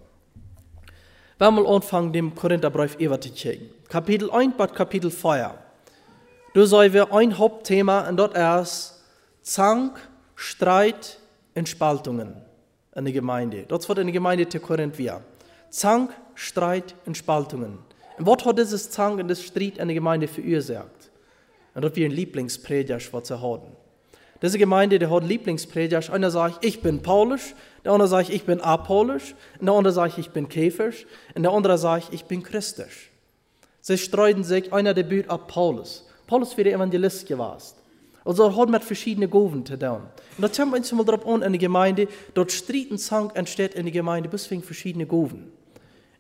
Wenn 1.39 1.55
wir 1.55 1.69
anfangen, 1.69 2.13
dem 2.13 2.35
Korintherbrief 2.35 2.97
über 2.97 3.21
zu 3.21 3.33
checken. 3.33 3.76
Kapitel 3.89 4.33
1 4.33 4.57
bis 4.57 4.73
Kapitel 4.73 5.11
4. 5.13 5.55
Da 6.55 6.67
sollen 6.67 6.93
wir 6.93 7.13
ein 7.13 7.39
Hauptthema 7.39 8.09
und 8.09 8.17
dort 8.17 8.37
ist 8.37 9.01
Zank, 9.43 10.01
Streit 10.35 11.21
und 11.55 11.69
Spaltungen 11.69 12.35
in 12.97 13.05
der 13.05 13.13
Gemeinde. 13.13 13.65
Das 13.69 13.89
wird 13.89 13.99
in 13.99 14.09
der 14.09 14.13
Gemeinde 14.13 14.49
zu 14.49 14.59
Korinth 14.59 14.99
wir. 14.99 15.23
Zank, 15.71 16.11
Streit 16.35 16.97
und 17.07 17.17
Spaltungen. 17.17 17.79
Und 18.19 18.27
was 18.27 18.45
hat 18.45 18.59
dieses 18.59 18.91
Zank 18.91 19.21
und 19.21 19.29
das 19.29 19.41
Streit 19.41 19.79
in 19.79 19.87
der 19.87 19.95
Gemeinde 19.95 20.27
verursacht? 20.27 21.11
Und 21.75 21.83
dort 21.83 21.95
wir 21.95 22.07
ein 22.07 22.13
Lieblingsprediger, 22.13 22.99
was 23.13 23.29
sie 23.29 23.41
haben. 23.41 23.77
Diese 24.43 24.59
Gemeinde, 24.59 24.99
die 24.99 25.07
hat 25.07 25.23
Lieblingsprediger. 25.23 26.13
Einer 26.13 26.33
sagt, 26.33 26.65
ich 26.65 26.83
bin 26.83 27.03
Paulisch, 27.03 27.55
der 27.85 27.93
andere 27.93 28.09
sagt, 28.09 28.31
ich 28.31 28.45
bin 28.45 28.61
apolisch, 28.61 29.37
und 29.61 29.67
der 29.67 29.75
andere 29.75 29.95
sagt, 29.95 30.19
ich 30.19 30.31
bin 30.31 30.49
käfisch, 30.49 31.07
und 31.37 31.45
der 31.45 31.53
andere 31.53 31.79
sagt, 31.79 32.13
ich 32.13 32.25
bin 32.25 32.43
christisch. 32.43 33.13
Sie 33.89 33.99
streiten 33.99 34.43
sich, 34.43 34.73
einer 34.73 34.95
der 34.95 35.05
Büt 35.05 35.31
ab 35.31 35.47
Paulus. 35.47 36.05
Paulus 36.27 36.57
wäre 36.57 36.73
Evangelist 36.73 37.25
gewesen. 37.25 37.77
Also 38.25 38.43
er 38.43 38.57
hat 38.57 38.69
mit 38.69 38.83
verschiedenen 38.83 39.31
Goven 39.31 39.65
zu 39.65 39.79
tun. 39.79 40.01
Und 40.37 40.43
da 40.43 40.49
kommt 40.49 40.75
uns 40.75 40.91
mal 40.91 41.05
drauf 41.05 41.25
an 41.25 41.43
in 41.43 41.53
der 41.53 41.61
Gemeinde, 41.61 42.09
dort 42.35 42.51
Streitenzang 42.51 43.31
entsteht 43.37 43.77
in 43.77 43.85
der 43.85 43.93
Gemeinde 43.93 44.29
bis 44.29 44.51
wegen 44.51 44.65
verschiedene 44.65 45.07
Goven. 45.07 45.53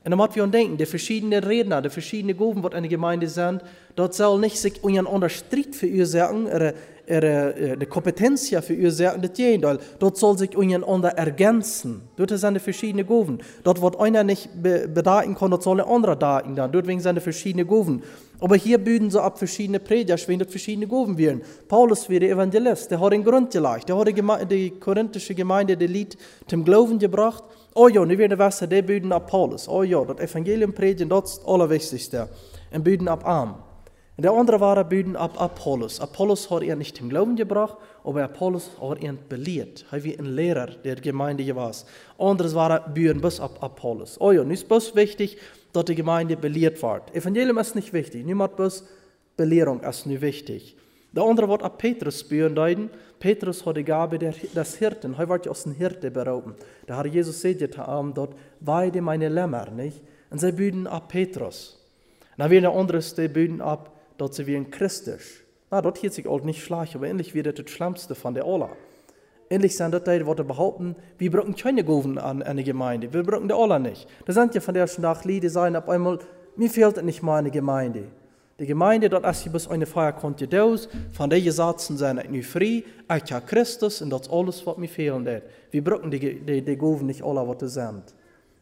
Und 0.06 0.12
da 0.12 0.16
müssen 0.16 0.36
wir 0.36 0.46
denken, 0.46 0.76
die 0.76 0.86
verschiedenen 0.86 1.42
Redner, 1.42 1.82
die 1.82 1.90
verschiedenen 1.90 2.36
Goven, 2.36 2.62
die 2.62 2.76
in 2.76 2.82
der 2.84 2.88
Gemeinde 2.88 3.26
sind, 3.26 3.60
dort 3.96 4.14
soll 4.14 4.38
nicht 4.38 4.56
sich 4.56 4.74
untereinander 4.84 5.28
Streit 5.28 5.74
verursachen, 5.74 6.46
ihre, 6.46 6.74
ihre, 7.08 7.54
ihre 7.58 7.86
Kompetenz 7.86 8.50
verursachen, 8.50 9.20
das 9.20 9.32
Gegenteil. 9.32 9.80
Dort 9.98 10.16
soll 10.16 10.38
sich 10.38 10.56
untereinander 10.56 11.08
ergänzen. 11.08 12.02
Dort 12.14 12.30
sind 12.30 12.60
verschiedene 12.60 13.04
Goven. 13.04 13.42
Dort, 13.64 13.82
wo 13.82 13.88
einer 13.98 14.22
nicht 14.22 14.48
bedaten 14.62 15.34
kann, 15.34 15.50
dort 15.50 15.64
soll 15.64 15.78
der 15.78 15.88
andere 15.88 16.16
daten 16.16 16.54
dann. 16.54 16.70
Dort 16.70 16.86
wegen 16.86 17.00
seine 17.00 17.20
verschiedene 17.20 17.64
Goven. 17.64 18.04
Aber 18.38 18.54
hier 18.54 18.78
büden 18.78 19.10
sie 19.10 19.20
ab 19.20 19.38
verschiedene 19.38 19.80
Prediger, 19.80 20.16
wenn 20.28 20.38
das 20.38 20.52
verschiedene 20.52 20.86
Goven 20.86 21.18
werden. 21.18 21.42
Paulus 21.66 22.06
der 22.06 22.22
Evangelist, 22.22 22.92
der 22.92 23.00
hat 23.00 23.12
den 23.12 23.24
Grund 23.24 23.50
gelegt. 23.50 23.88
Der 23.88 23.98
hat 23.98 24.06
die, 24.06 24.46
die 24.46 24.70
korinthische 24.70 25.34
Gemeinde, 25.34 25.76
der 25.76 25.88
Lied 25.88 26.16
zum 26.46 26.64
Glauben 26.64 27.00
gebracht. 27.00 27.42
Oh 27.78 27.88
ja, 27.88 28.06
nu 28.06 28.16
weer 28.16 28.38
Wasser, 28.38 28.66
der 28.66 28.80
büden 28.80 29.12
ab 29.12 29.30
Paulus. 29.30 29.66
Ja, 29.66 30.02
das 30.02 30.18
Evangelium 30.18 30.72
predigen, 30.72 31.10
ist 31.10 31.22
das 31.22 31.46
Allerwichtigste. 31.46 32.26
Und 32.72 32.84
büden 32.84 33.06
ab 33.06 33.26
Arm. 33.26 33.56
Und 34.16 34.24
der 34.24 34.32
andere 34.32 34.58
war 34.60 34.82
büden 34.82 35.14
ab 35.14 35.38
Apollos. 35.38 36.00
Apollos 36.00 36.50
hat 36.50 36.62
er 36.62 36.74
nicht 36.74 36.96
zum 36.96 37.10
Glauben 37.10 37.36
gebracht, 37.36 37.76
aber 38.02 38.24
Apollos 38.24 38.70
hat 38.80 39.02
er 39.02 39.12
belehrt. 39.12 39.84
Er 39.90 40.02
war 40.02 40.18
ein 40.18 40.24
Lehrer 40.24 40.68
der 40.68 40.94
Gemeinde 40.94 41.54
war. 41.54 41.70
Anderes 42.16 42.54
war 42.54 42.88
büden 42.88 43.20
bis 43.20 43.40
ab 43.40 43.58
Apollos. 43.60 44.18
Oh 44.22 44.32
ja, 44.32 44.42
ist 44.44 44.72
es 44.72 44.96
wichtig, 44.96 45.36
dass 45.74 45.84
die 45.84 45.94
Gemeinde 45.94 46.38
belehrt 46.38 46.82
wird. 46.82 47.14
Evangelium 47.14 47.58
ist 47.58 47.74
nicht 47.74 47.92
wichtig. 47.92 48.24
Niemand 48.24 48.56
bis 48.56 48.86
Belehrung 49.36 49.80
ist 49.80 50.06
nicht 50.06 50.22
wichtig. 50.22 50.78
Der 51.16 51.24
andere 51.24 51.48
wird 51.48 51.62
ab 51.62 51.78
Petrus 51.78 52.28
deuten. 52.28 52.90
Petrus 53.18 53.64
hat 53.64 53.78
die 53.78 53.84
Gabe 53.84 54.18
des 54.18 54.76
Hirten. 54.76 55.14
Er 55.18 55.28
wird 55.28 55.48
aus 55.48 55.62
dem 55.62 55.72
Hirte 55.72 56.10
berauben. 56.10 56.54
Da 56.86 56.98
hat 56.98 57.06
Jesus 57.06 57.40
gesagt, 57.40 57.78
dort 58.14 58.34
weide 58.60 59.00
meine 59.00 59.30
Lämmer, 59.30 59.70
nicht? 59.70 60.02
Und 60.30 60.40
sie 60.40 60.52
büden 60.52 60.86
ab 60.86 61.08
Petrus. 61.08 61.82
Dann 62.36 62.50
werden 62.50 62.64
der 62.64 62.72
andere 62.72 62.98
die 62.98 63.28
büden 63.28 63.62
ab, 63.62 63.92
dort 64.18 64.34
sie 64.34 64.46
wie 64.46 64.56
ein 64.56 64.70
Christus. 64.70 65.40
Na, 65.70 65.80
dort 65.80 65.98
hielt 65.98 66.12
sich 66.12 66.26
auch 66.26 66.42
nicht 66.42 66.62
schlecht, 66.62 66.94
aber 66.94 67.06
ähnlich 67.06 67.34
wie 67.34 67.42
das 67.42 67.54
Schlimmste 67.70 68.14
von 68.14 68.34
der 68.34 68.46
Ola. 68.46 68.70
Ähnlich 69.48 69.76
sind 69.76 69.92
das 69.92 70.04
die, 70.04 70.18
die 70.18 70.42
behaupten, 70.42 70.96
wir 71.18 71.30
brauchen 71.30 71.54
keine 71.56 71.84
Goven 71.84 72.18
an 72.18 72.42
eine 72.42 72.64
Gemeinde, 72.64 73.12
wir 73.12 73.22
brauchen 73.22 73.48
der 73.48 73.58
Ola 73.58 73.78
nicht. 73.78 74.06
Da 74.26 74.32
sind 74.32 74.54
ja 74.54 74.60
von 74.60 74.74
der 74.74 74.88
nach 74.98 75.24
Lieder 75.24 75.48
sein, 75.48 75.76
ab 75.76 75.88
einmal, 75.88 76.18
mir 76.56 76.68
fehlt 76.68 77.02
nicht 77.04 77.22
mal 77.22 77.38
eine 77.38 77.50
Gemeinde. 77.50 78.04
Die 78.58 78.64
Gemeinde, 78.64 79.10
dort 79.10 79.26
ist 79.26 79.52
bis 79.52 79.68
eine 79.68 79.84
Feier 79.84 80.12
konnte 80.12 80.48
Deus, 80.48 80.88
von 81.12 81.28
der 81.28 81.52
Satzen 81.52 81.98
sind 81.98 82.30
nicht 82.30 82.48
frei, 82.48 82.84
ich 83.16 83.32
habe 83.32 83.44
Christus 83.44 84.00
und 84.00 84.08
das 84.08 84.22
ist 84.22 84.32
alles, 84.32 84.66
was 84.66 84.78
mir 84.78 84.88
fehlen 84.88 85.26
wird. 85.26 85.42
Wir 85.70 85.84
brauchen 85.84 86.10
die, 86.10 86.40
die, 86.40 86.62
die 86.62 86.76
Goven 86.76 87.06
nicht 87.06 87.22
alle, 87.22 87.46
was 87.46 87.60
sie 87.60 87.68
sind. 87.68 88.14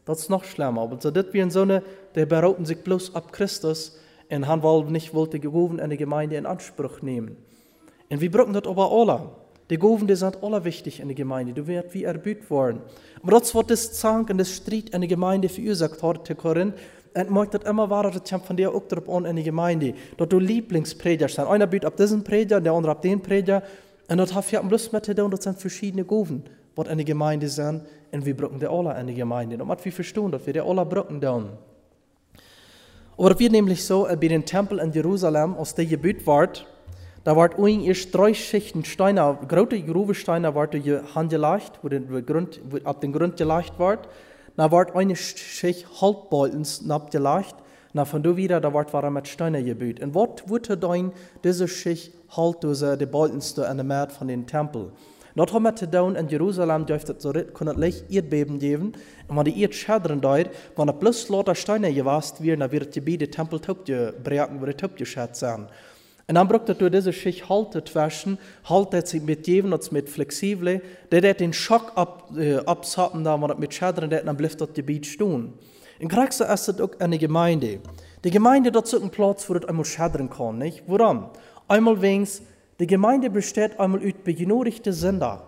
Das 0.03 0.19
ist 0.19 0.29
noch 0.29 0.43
schlimmer. 0.43 0.81
Aber 0.81 0.99
so 0.99 1.11
das 1.11 1.27
wie 1.31 1.39
in 1.39 1.49
so 1.49 1.61
eine, 1.61 1.81
die 2.13 2.25
behaupten 2.25 2.65
sich 2.65 2.83
bloß 2.83 3.15
ab 3.15 3.31
Christus 3.31 3.97
und 4.29 4.45
han 4.45 4.61
wollte 4.63 4.91
nicht 4.91 5.13
wollte 5.13 5.39
die 5.39 5.47
Goven 5.47 5.79
eine 5.79 5.95
Gemeinde 5.95 6.35
in 6.35 6.45
Anspruch 6.45 7.01
nehmen. 7.01 7.37
Und 8.09 8.19
wir 8.19 8.29
brauchen 8.29 8.51
das 8.51 8.67
aber 8.67 8.91
alle. 8.91 9.29
Die 9.69 9.77
Goven, 9.77 10.07
die 10.07 10.15
sind 10.15 10.43
alle 10.43 10.63
wichtig 10.65 10.99
in 10.99 11.07
der 11.07 11.15
Gemeinde. 11.15 11.53
Du 11.53 11.65
wirst 11.67 11.93
wie 11.93 12.03
erbüht 12.03 12.49
worden. 12.49 12.81
Aber 13.23 13.31
das, 13.31 13.55
was 13.55 13.65
das 13.65 13.93
Zank 13.93 14.29
und 14.29 14.37
das 14.39 14.51
Streit 14.51 14.89
in 14.89 15.01
der 15.01 15.07
Gemeinde 15.07 15.47
verursacht 15.47 16.03
hat, 16.03 16.37
Korinth, 16.37 16.75
und 17.15 17.29
mag 17.29 17.49
das 17.51 17.63
immer 17.63 17.89
wahr, 17.89 18.11
das 18.11 18.29
kommt 18.29 18.45
von 18.45 18.57
dir 18.57 18.73
auch 18.73 18.83
darauf 18.89 19.09
an 19.09 19.25
in 19.25 19.37
die 19.37 19.43
Gemeinde, 19.43 19.93
dass 20.17 20.27
du 20.27 20.37
Lieblingsprediger 20.37 21.29
sind. 21.29 21.47
Einer 21.47 21.65
bietet 21.65 21.85
ab 21.85 21.95
diesen 21.95 22.23
Prediger, 22.23 22.59
der 22.59 22.73
andere 22.73 22.91
ab 22.91 23.01
den 23.01 23.21
Prediger. 23.21 23.63
Und 24.09 24.17
das 24.17 24.35
hat 24.35 24.51
ja 24.51 24.61
bloß 24.61 24.91
mit 24.91 25.19
und 25.19 25.31
das 25.31 25.43
sind 25.43 25.57
verschiedene 25.59 26.03
Goven, 26.03 26.43
was 26.75 26.89
in 26.89 26.97
der 26.97 27.05
Gemeinde 27.05 27.47
sind. 27.47 27.83
Und 28.11 28.25
wir 28.25 28.35
brauchen 28.35 28.59
die 28.59 28.67
alle 28.67 28.99
in 28.99 29.07
der 29.07 29.15
Gemeinde. 29.15 29.63
Und 29.63 29.85
wir 29.85 29.91
verstehen, 29.91 30.29
dass 30.29 30.45
wir 30.45 30.53
die 30.53 30.59
alle 30.59 30.85
brauchen 30.85 31.21
dann. 31.21 31.49
Aber 33.17 33.31
es 33.31 33.39
wird 33.39 33.53
nämlich 33.53 33.83
so, 33.85 34.03
bei 34.03 34.27
den 34.27 34.45
Tempel 34.45 34.79
in 34.79 34.91
Jerusalem, 34.91 35.55
als 35.57 35.73
der 35.73 35.85
gebaut 35.85 36.27
wird, 36.27 36.67
da 37.23 37.35
ward 37.35 37.57
ein 37.57 37.81
erst 37.81 38.13
drei 38.13 38.33
Schichten 38.33 38.83
Steine, 38.83 39.37
große 39.47 39.81
Gruvesteine 39.81 40.53
ward 40.53 40.75
angelegt, 41.15 41.79
wo, 41.81 41.87
den 41.87 42.25
Grund, 42.25 42.59
ab 42.83 42.99
den 42.99 43.13
Grund 43.13 43.37
gelegt 43.37 43.79
wird. 43.79 43.99
Na 44.57 44.71
ward 44.71 44.95
eine 44.95 45.15
Schicht 45.15 45.85
Halbboltens 46.01 46.89
abgelegt, 46.89 47.55
na 47.93 48.05
von 48.05 48.23
da 48.23 48.37
wieder, 48.37 48.61
da 48.61 48.73
ward 48.73 48.93
war 48.93 49.09
mit 49.09 49.27
Steine 49.27 49.63
gebaut. 49.63 50.01
Und 50.01 50.15
was 50.15 50.49
wurde 50.49 50.77
dann 50.77 51.11
diese 51.43 51.67
Schicht 51.67 52.13
halt, 52.35 52.63
diese, 52.63 52.97
die 52.97 53.05
Boltens 53.05 53.57
an 53.59 53.77
der 53.77 53.85
Märt 53.85 54.11
von 54.11 54.27
den 54.27 54.47
Tempel? 54.47 54.91
Dort 55.35 55.51
haben 55.51 55.63
wir 55.63 55.73
down 55.73 56.15
in 56.15 56.29
Jerusalem 56.29 56.85
dürfte 56.85 57.15
so 57.17 57.33
können 57.33 57.77
leicht 57.77 58.09
Erdbeben 58.09 58.57
geben. 58.57 58.93
Und 59.27 59.35
wenn 59.35 59.43
die 59.43 59.61
Erd 59.61 59.75
schadern 59.75 60.21
dort, 60.21 60.49
wenn 60.77 60.87
er 60.87 60.93
bloß 60.93 61.27
lauter 61.27 61.55
Steine 61.55 61.93
gewast 61.93 62.41
wird, 62.41 62.61
dann 62.61 62.71
wird 62.71 62.95
die 62.95 63.01
beide 63.01 63.29
Tempel 63.29 63.59
top 63.59 63.83
gebrechen, 63.83 64.61
wird 64.61 64.79
top 64.79 64.95
geschätzt 64.95 65.41
sein. 65.41 65.67
Und 66.27 66.35
dann 66.35 66.47
braucht 66.47 66.69
er 66.69 66.89
diese 66.89 67.13
Schicht 67.13 67.49
haltet 67.49 67.93
waschen, 67.93 68.39
haltet 68.67 69.07
sich 69.07 69.21
mit 69.21 69.45
jedem 69.47 69.73
und 69.73 69.91
mit 69.91 70.09
flexibel, 70.09 70.81
der 71.11 71.21
der 71.21 71.33
den 71.35 71.53
Schock 71.53 71.91
ab, 71.95 72.31
äh, 72.35 72.57
absatten, 72.57 73.23
da 73.23 73.37
man 73.37 73.59
mit 73.59 73.73
schadern, 73.73 74.09
der 74.09 74.23
dann 74.23 74.35
bleibt 74.35 74.59
das 74.59 74.73
Gebiet 74.73 75.05
stehen. 75.05 75.53
In 75.99 76.09
Kraxe 76.09 76.45
ist 76.45 76.67
es 76.67 76.81
auch 76.81 76.99
eine 76.99 77.19
Gemeinde. 77.19 77.79
Die 78.23 78.31
Gemeinde 78.31 78.71
dort 78.71 78.87
so 78.87 78.99
ein 78.99 79.11
Platz, 79.11 79.47
wo 79.49 79.53
das 79.53 79.65
einmal 79.69 79.85
schadern 79.85 80.29
kann, 80.29 80.57
nicht? 80.57 80.83
Woran? 80.87 81.29
Einmal 81.67 82.01
wegen 82.01 82.27
die 82.79 82.87
Gemeinde 82.87 83.29
besteht 83.29 83.79
einmal 83.79 84.01
aus 84.05 84.13
begenodigte 84.23 84.91
Sünder. 84.91 85.47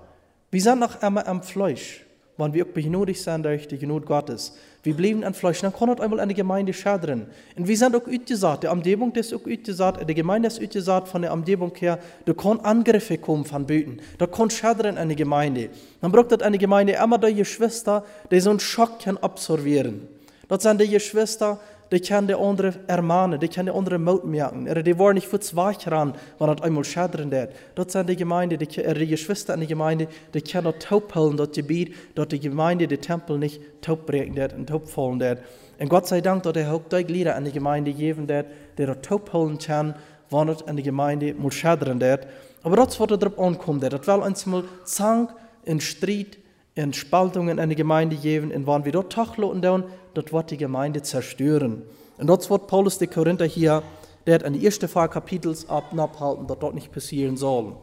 Wir 0.51 0.61
sind 0.61 0.79
noch 0.79 1.01
einmal 1.01 1.25
am 1.25 1.41
Fleisch, 1.43 2.05
wenn 2.37 2.53
wir 2.53 2.65
auch 2.65 2.69
begenodigt 2.69 3.21
sind 3.21 3.43
durch 3.43 3.67
die 3.67 3.77
Genot 3.77 4.05
Gottes. 4.05 4.57
Wir 4.87 4.93
bleiben 4.93 5.25
am 5.25 5.33
Fleisch, 5.33 5.59
dann 5.59 5.73
das 5.73 5.99
einmal 5.99 6.21
eine 6.21 6.33
Gemeinde 6.33 6.71
schadern. 6.71 7.27
Und 7.57 7.67
wir 7.67 7.75
sind 7.75 7.93
auch 7.93 8.07
ausgesagt, 8.07 8.63
die 8.63 8.67
Umgebung 8.67 9.13
ist 9.15 9.33
auch 9.33 9.45
ausgesagt, 9.45 10.09
die 10.09 10.13
Gemeinde 10.13 10.47
ist 10.47 10.63
ausgesagt 10.63 11.09
von 11.09 11.23
der 11.23 11.33
Umgebung 11.33 11.73
her, 11.75 11.99
da 12.23 12.31
kann 12.31 12.61
Angriffe 12.61 13.17
kommen 13.17 13.43
von 13.43 13.65
Böten, 13.65 13.99
da 14.17 14.27
kann 14.27 14.49
schadern 14.49 14.97
eine 14.97 15.13
Gemeinde. 15.13 15.71
Dann 15.99 16.13
braucht 16.13 16.31
das 16.31 16.39
eine 16.39 16.57
Gemeinde 16.57 16.93
immer 16.93 17.17
die 17.17 17.33
Geschwister, 17.33 18.05
die 18.31 18.39
so 18.39 18.49
einen 18.49 18.61
Schock 18.61 18.99
kann 18.99 19.17
absorbieren. 19.17 20.07
Das 20.47 20.63
sind 20.63 20.79
die 20.79 20.87
Geschwister, 20.87 21.59
die 21.91 21.99
können 21.99 22.27
die 22.27 22.35
andere 22.35 22.73
ermahnen, 22.87 23.39
die 23.39 23.47
können 23.47 23.67
die 23.67 23.77
andere 23.77 23.97
Mut 23.97 24.25
merken. 24.25 24.67
Oder 24.67 24.83
die 24.83 24.97
wollen 24.97 25.15
nicht 25.15 25.27
für 25.27 25.39
zwei 25.39 25.73
ran, 25.85 26.13
wenn 26.39 26.47
das 26.47 26.61
einmal 26.61 26.83
schadern 26.83 27.31
wird. 27.31 27.53
Dort 27.75 27.91
sind 27.91 28.09
die 28.09 28.15
Gemeinde, 28.15 28.57
die, 28.57 28.67
die 28.67 29.07
Geschwister 29.07 29.53
in 29.53 29.61
der 29.61 29.69
Gemeinde, 29.69 30.07
die 30.33 30.41
können 30.41 30.73
taub 30.79 31.15
halten, 31.15 31.37
dort 31.37 31.55
Gebiet, 31.55 31.95
dort 32.15 32.31
die 32.31 32.39
Gemeinde, 32.39 32.87
die 32.87 32.97
Tempel 32.97 33.37
nicht 33.37 33.61
taub 33.81 34.05
brechen 34.05 34.35
wird 34.35 34.53
und 34.53 34.67
taub 34.67 34.89
fallen 34.89 35.19
wird. 35.19 35.39
Und 35.79 35.89
Gott 35.89 36.07
sei 36.07 36.21
Dank, 36.21 36.43
dort 36.43 36.57
er 36.57 36.73
auch 36.73 36.81
die 36.91 37.03
Glieder 37.03 37.37
in 37.37 37.43
der 37.43 37.53
Gemeinde 37.53 37.93
geben 37.93 38.27
wird, 38.27 38.47
die 38.77 38.85
dort 38.85 39.05
taub 39.05 39.31
halten 39.31 39.57
können, 39.57 39.95
wenn 40.29 40.47
das 40.47 40.61
in 40.61 40.75
der 40.75 40.85
Gemeinde 40.85 41.33
muss 41.35 41.55
schadern 41.55 42.01
wird. 42.01 42.27
Aber 42.63 42.75
das, 42.75 42.99
was 42.99 43.07
darauf 43.07 43.39
ankommt, 43.39 43.83
das 43.83 44.07
will 44.07 44.15
uns 44.15 44.45
mal 44.45 44.63
Zank 44.83 45.29
in 45.63 45.79
Streit, 45.79 46.37
in 46.77 46.93
Spaltungen 46.93 47.57
in 47.57 47.69
der 47.69 47.75
Gemeinde 47.75 48.15
geben, 48.15 48.51
und 48.51 48.67
wenn 48.67 48.85
wir 48.85 48.91
dort 48.91 49.11
tachloten, 49.11 49.83
das 50.13 50.31
wird 50.31 50.51
die 50.51 50.57
Gemeinde 50.57 51.01
zerstören. 51.01 51.83
Und 52.17 52.27
dort 52.27 52.49
wird 52.49 52.67
Paulus 52.67 52.97
die 52.97 53.07
Korinther 53.07 53.45
hier, 53.45 53.83
der 54.25 54.35
hat 54.35 54.43
an 54.43 54.53
die 54.53 54.65
ersten 54.65 54.89
paar 54.89 55.07
Kapitels 55.07 55.67
abhalten, 55.69 56.47
dass 56.47 56.59
dort 56.59 56.75
nicht 56.75 56.91
passieren 56.91 57.37
soll. 57.37 57.75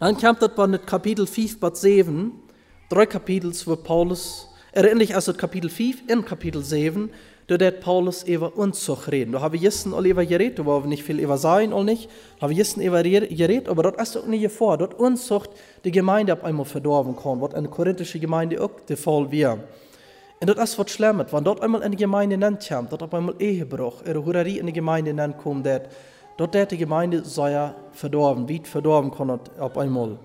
Dann 0.00 0.16
kommt 0.16 0.42
das 0.42 0.54
bei 0.54 0.66
Kapitel 0.78 1.26
5 1.26 1.60
bis 1.60 1.80
7, 1.80 2.32
drei 2.90 3.06
Kapitel, 3.06 3.52
wo 3.66 3.76
Paulus, 3.76 4.48
er 4.72 4.90
endlich 4.90 5.14
aus 5.14 5.32
Kapitel 5.36 5.70
5 5.70 6.08
in 6.08 6.24
Kapitel 6.24 6.62
7, 6.62 7.10
da 7.46 7.58
wird 7.58 7.80
Paulus 7.80 8.22
über 8.22 8.56
Unzucht 8.56 9.10
reden. 9.10 9.32
Da 9.32 9.40
haben 9.40 9.52
wir 9.52 9.60
jetzt 9.60 9.86
all 9.86 10.06
über 10.06 10.24
geredet, 10.24 10.58
da 10.58 10.64
wollen 10.64 10.84
wir 10.84 10.88
nicht 10.88 11.02
viel 11.02 11.18
über 11.18 11.38
sein, 11.38 11.72
oder 11.72 11.84
nicht. 11.84 12.08
Da 12.36 12.42
haben 12.42 12.50
wir 12.50 12.56
jetzt 12.56 12.76
über 12.76 13.02
geredet, 13.02 13.68
aber 13.68 13.82
dort 13.82 14.00
ist 14.00 14.16
auch 14.16 14.26
nicht 14.26 14.50
vor, 14.50 14.78
dort 14.78 14.94
Unzucht 14.94 15.50
die 15.84 15.90
Gemeinde 15.90 16.32
auf 16.32 16.44
einmal 16.44 16.64
verdorben 16.64 17.16
kann, 17.16 17.40
was 17.40 17.54
eine 17.54 17.68
korinthische 17.68 18.18
Gemeinde 18.18 18.62
auch 18.62 18.70
der 18.88 18.96
Fall 18.96 19.30
wäre. 19.30 19.58
Und 20.40 20.48
das 20.48 20.70
ist 20.70 20.78
was 20.78 20.90
Schlimmes, 20.90 21.32
wenn 21.32 21.44
dort 21.44 21.62
einmal 21.62 21.82
eine 21.82 21.94
Gemeinde 21.94 22.36
nennt 22.36 22.66
kommt, 22.66 22.90
dort 22.90 23.02
auf 23.02 23.14
einmal 23.14 23.34
Ehebruch, 23.38 24.02
eine 24.04 24.24
Hurerie 24.24 24.58
in 24.58 24.66
die 24.66 24.72
Gemeinde 24.72 25.14
nennt 25.14 25.38
kommt, 25.38 25.66
dort, 25.66 25.88
dort 26.36 26.70
die 26.70 26.78
Gemeinde 26.78 27.24
sei 27.24 27.52
ja 27.52 27.74
verdorben, 27.92 28.48
wie 28.48 28.60
verdorben 28.64 29.12
kann 29.12 29.38
auf 29.58 29.78
einmal. 29.78 30.18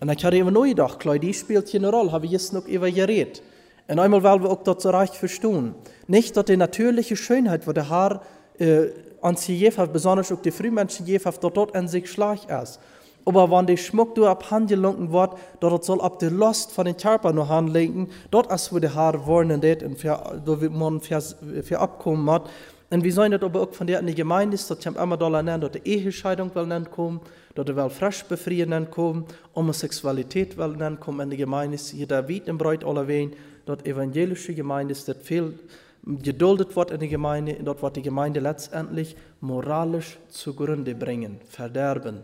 Und 0.00 0.10
ich 0.10 0.24
habe 0.24 0.38
immer 0.38 0.50
neu 0.50 0.68
gedacht, 0.70 1.00
klar, 1.00 1.16
spielt 1.32 1.68
hier 1.68 1.80
eine 1.80 1.90
Rolle, 1.90 2.12
habe 2.12 2.26
ich 2.26 2.32
jetzt 2.32 2.52
noch 2.52 2.66
über 2.66 2.90
geredet. 2.90 3.42
Und 3.88 3.98
einmal 3.98 4.22
wollen 4.22 4.42
wir 4.42 4.50
auch 4.50 4.62
dort 4.62 4.82
so 4.82 4.90
recht 4.90 5.14
verstehen. 5.14 5.74
Nicht, 6.06 6.36
dass 6.36 6.44
die 6.44 6.56
natürliche 6.56 7.16
Schönheit, 7.16 7.66
wo 7.66 7.72
der 7.72 7.88
Haar 7.88 8.22
äh, 8.58 8.88
an 9.22 9.36
sie 9.36 9.56
jefaf, 9.56 9.88
besonders 9.88 10.30
auch 10.30 10.42
die 10.42 10.50
Frühmenschen 10.50 11.06
jefaf, 11.06 11.38
dort 11.38 11.56
dort 11.56 11.74
an 11.74 11.88
sich 11.88 12.10
schlecht 12.10 12.48
ist. 12.50 12.78
Aber 13.24 13.50
wenn 13.50 13.66
der 13.66 13.76
Schmuck 13.76 14.14
du 14.14 14.26
abhandelungen 14.26 15.12
wird, 15.12 15.32
dort 15.60 15.84
soll 15.84 16.00
ab 16.00 16.18
der 16.18 16.30
Lust 16.30 16.72
von 16.72 16.86
den 16.86 16.96
Körper 16.96 17.32
noch 17.32 17.50
anlegen, 17.50 18.08
dort 18.30 18.52
ist 18.52 18.72
wo 18.72 18.78
der 18.78 18.94
Haar 18.94 19.26
wohnen 19.26 19.60
det 19.60 19.82
und 19.82 19.98
für, 19.98 20.40
wo 20.44 20.56
man 20.70 21.00
für, 21.00 21.20
für 21.20 21.78
abkommen 21.78 22.30
hat. 22.30 22.48
Und 22.90 23.04
wir 23.04 23.12
sollen 23.12 23.32
das 23.32 23.42
aber 23.42 23.60
auch 23.60 23.72
von 23.72 23.86
der 23.86 24.00
in 24.00 24.06
die 24.06 24.14
Gemeinde 24.14 24.54
ist, 24.54 24.70
dort 24.70 24.82
kommt 24.82 24.96
immer 24.96 25.18
da 25.18 25.28
nennen, 25.42 25.60
dort 25.60 25.74
die 25.74 25.86
Ehescheidung 25.86 26.54
will 26.54 26.66
nennen 26.66 26.90
kommen, 26.90 27.20
dort 27.54 27.74
will 27.76 27.90
frisch 27.90 28.24
befreien 28.24 28.70
nennen 28.70 28.90
kommen, 28.90 29.26
Homosexualität 29.54 30.56
will 30.56 30.68
nennen 30.68 30.98
kommen 30.98 31.20
in 31.20 31.30
die 31.30 31.36
Gemeinde 31.36 31.74
ist, 31.74 31.90
hier 31.90 32.06
der 32.06 32.28
Wied 32.28 32.48
im 32.48 32.56
Bräut 32.56 32.82
aller 32.82 33.06
wen, 33.06 33.34
dort 33.68 33.86
evangelische 33.86 34.54
Gemeinde 34.54 34.92
ist, 34.92 35.08
dort 35.08 35.22
viel 35.22 35.58
geduldet 36.04 36.74
wird 36.74 36.90
in 36.90 37.00
der 37.00 37.08
Gemeinde, 37.08 37.56
dort 37.62 37.82
wird 37.82 37.96
die 37.96 38.02
Gemeinde 38.02 38.40
letztendlich 38.40 39.16
moralisch 39.40 40.18
zugrunde 40.28 40.94
bringen, 40.94 41.40
verderben. 41.48 42.22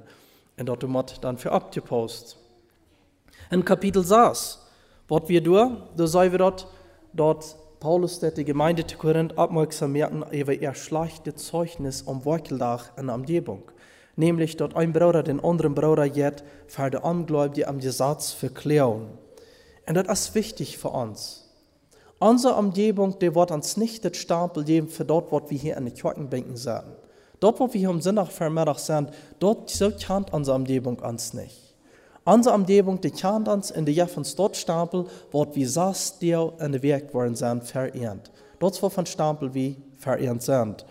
Und 0.56 0.66
dort 0.66 0.82
wird 0.82 1.24
dann 1.24 1.36
für 1.36 1.52
abgepost. 1.52 2.38
In 3.50 3.64
Kapitel 3.64 4.02
6, 4.02 4.60
was 5.08 5.28
wir 5.28 5.42
durch, 5.42 5.70
da 5.96 6.06
sagen 6.06 6.32
wir 6.32 6.38
dort, 6.38 6.66
dort 7.12 7.56
Paulus 7.80 8.20
der 8.20 8.30
die 8.30 8.44
Gemeinde 8.44 8.86
zu 8.86 8.96
Korinth 8.96 9.36
aufmerksam 9.36 9.92
machen 9.92 10.24
über 10.30 10.54
ihr 10.54 10.74
schlechte 10.74 11.34
Zeugnis 11.34 12.08
am 12.08 12.24
Wackeldach 12.24 12.96
in 12.96 13.08
der 13.08 13.16
Umgebung. 13.16 13.62
Nämlich, 14.16 14.56
dass 14.56 14.74
ein 14.74 14.94
Bruder 14.94 15.22
den 15.22 15.44
anderen 15.44 15.74
Bruder 15.74 16.06
jetzt 16.06 16.44
für 16.66 16.88
die 16.88 16.96
Ungläubige 16.96 17.68
am 17.68 17.80
Gesetz 17.80 18.32
verklären. 18.32 19.08
Und 19.86 19.94
das 19.94 20.20
ist 20.20 20.34
wichtig 20.34 20.78
für 20.78 20.88
uns. 20.88 21.44
Unsere 22.18 22.54
Umgebung, 22.54 23.18
die 23.18 23.34
wird 23.34 23.50
uns 23.50 23.76
nicht 23.76 24.04
das 24.04 24.16
Stapel 24.16 24.64
geben 24.64 24.88
für 24.88 25.04
dort, 25.04 25.30
was 25.30 25.50
wir 25.50 25.58
hier 25.58 25.76
in 25.76 25.84
den 25.84 25.94
Kirchenbänken 25.94 26.56
sind. 26.56 26.84
Dort, 27.40 27.60
wo 27.60 27.70
wir 27.72 27.78
hier 27.78 27.90
am 27.90 28.00
Sonntag 28.00 28.50
Mittag 28.50 28.78
sind, 28.78 29.10
dort 29.38 29.68
so 29.68 29.90
kennt 29.90 30.32
unsere 30.32 30.56
Umgebung 30.56 30.98
uns 31.00 31.34
nicht. 31.34 31.74
Unsere 32.24 32.54
Umgebung, 32.54 33.00
die 33.00 33.10
kennt 33.10 33.48
uns 33.48 33.70
in 33.70 33.84
der 33.84 33.92
Jeffens 33.92 34.34
dort 34.34 34.56
Stapel, 34.56 35.04
wo 35.30 35.46
wir 35.52 35.68
saß, 35.68 36.18
die 36.20 36.30
in 36.30 36.72
der 36.72 36.82
Werk 36.82 37.12
worden 37.12 37.34
sind, 37.34 37.64
verehrt. 37.64 38.30
Dort 38.58 38.82
wo 38.82 38.88
von 38.88 39.04
Stapel 39.04 39.52
wie 39.52 39.76
verehrt 39.98 40.40
sind. 40.40 40.86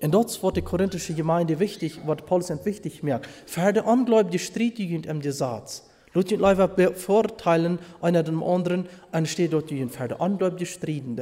Und 0.00 0.14
dort 0.14 0.40
wird 0.42 0.56
die 0.56 0.62
korinthische 0.62 1.14
Gemeinde 1.14 1.58
wichtig, 1.58 2.00
was 2.06 2.18
Paulus 2.18 2.50
wichtig 2.64 3.02
merkt. 3.02 3.26
Für 3.46 3.72
die 3.72 3.80
Ungläubige 3.80 4.38
strittigen 4.38 5.02
im 5.04 5.20
Gesetz. 5.20 5.82
Laut 6.16 6.30
die 6.30 6.36
Leute 6.36 6.66
bevorteilen 6.66 7.78
einer 8.00 8.22
dem 8.22 8.42
anderen, 8.42 8.86
und 9.12 9.28
steht 9.28 9.52
dort 9.52 9.68
die 9.68 9.80
die 9.82 10.18
Ungläubige 10.18 10.64
striden 10.64 11.14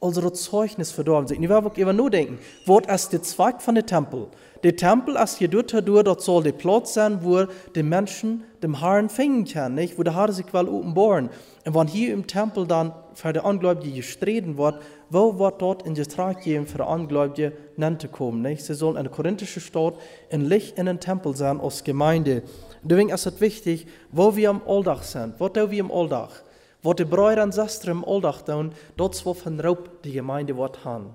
das 0.00 0.42
Zeugnis 0.42 0.90
verdorben 0.90 1.28
sich. 1.28 1.38
Ich 1.38 1.48
werde 1.48 1.80
immer 1.80 1.92
nur 1.92 2.10
denken, 2.10 2.38
was 2.66 2.86
ist 2.86 3.12
der 3.12 3.22
Zweig 3.22 3.60
von 3.60 3.74
dem 3.74 3.86
Tempel? 3.86 4.28
Der 4.62 4.76
Tempel 4.76 5.16
ist 5.16 5.38
hier 5.38 5.48
dort, 5.48 5.72
dort 5.72 6.20
soll 6.20 6.42
der 6.42 6.52
Platz 6.52 6.94
sein, 6.94 7.20
wo 7.22 7.46
die 7.74 7.82
Menschen 7.82 8.44
dem 8.62 8.80
Herrn 8.80 9.08
finden 9.08 9.46
können, 9.46 9.74
nicht? 9.74 9.98
wo 9.98 10.02
der 10.02 10.14
Herr 10.14 10.32
sich 10.32 10.52
will 10.52 10.68
offenbaren. 10.68 11.30
Und 11.64 11.74
wenn 11.74 11.86
hier 11.86 12.12
im 12.12 12.26
Tempel 12.26 12.66
dann 12.66 12.92
für 13.14 13.32
die 13.32 13.40
Ungläubige 13.40 13.92
gestritten 13.92 14.58
wird, 14.58 14.80
wo 15.08 15.38
wird 15.38 15.62
dort 15.62 15.82
in 15.86 15.94
Betrag 15.94 16.42
geben 16.42 16.66
für 16.66 16.78
die 16.78 16.84
Ungläubige 16.84 17.52
nannte 17.76 18.08
kommen? 18.08 18.42
Nicht? 18.42 18.64
Sie 18.64 18.74
sollen 18.74 18.96
eine 18.96 19.08
korinthische 19.08 19.60
Stadt 19.60 19.94
in 20.28 20.42
Licht 20.42 20.78
in 20.78 20.86
den 20.86 21.00
Tempel 21.00 21.34
sein 21.34 21.60
als 21.60 21.84
Gemeinde. 21.84 22.42
Deswegen 22.82 23.10
ist 23.10 23.26
es 23.26 23.40
wichtig, 23.40 23.86
wo 24.10 24.36
wir 24.36 24.50
am 24.50 24.62
Alldach 24.66 25.02
sind. 25.02 25.34
Was 25.38 25.52
tun 25.52 25.70
wir 25.70 25.84
am 25.84 25.90
Alldach? 25.90 26.42
Was 26.82 26.96
die 26.96 27.04
Brüder 27.04 27.42
und 27.42 27.54
Schwestern 27.54 27.98
im 27.98 28.04
Alldach 28.04 28.42
tun, 28.42 28.72
dort 28.96 29.24
wo 29.26 29.34
von 29.34 29.60
Raub 29.60 30.02
die 30.02 30.12
Gemeinde 30.12 30.56
wird 30.56 30.84
haben. 30.84 31.14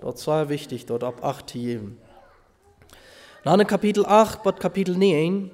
Dort 0.00 0.26
war 0.26 0.48
wichtig, 0.48 0.86
dort 0.86 1.04
ab 1.04 1.24
8 1.24 1.50
zu 1.50 1.58
geben. 1.58 1.98
Dann 3.44 3.60
in 3.60 3.66
Kapitel 3.66 4.04
8 4.04 4.42
bis 4.42 4.56
Kapitel 4.56 4.96
9, 4.96 5.50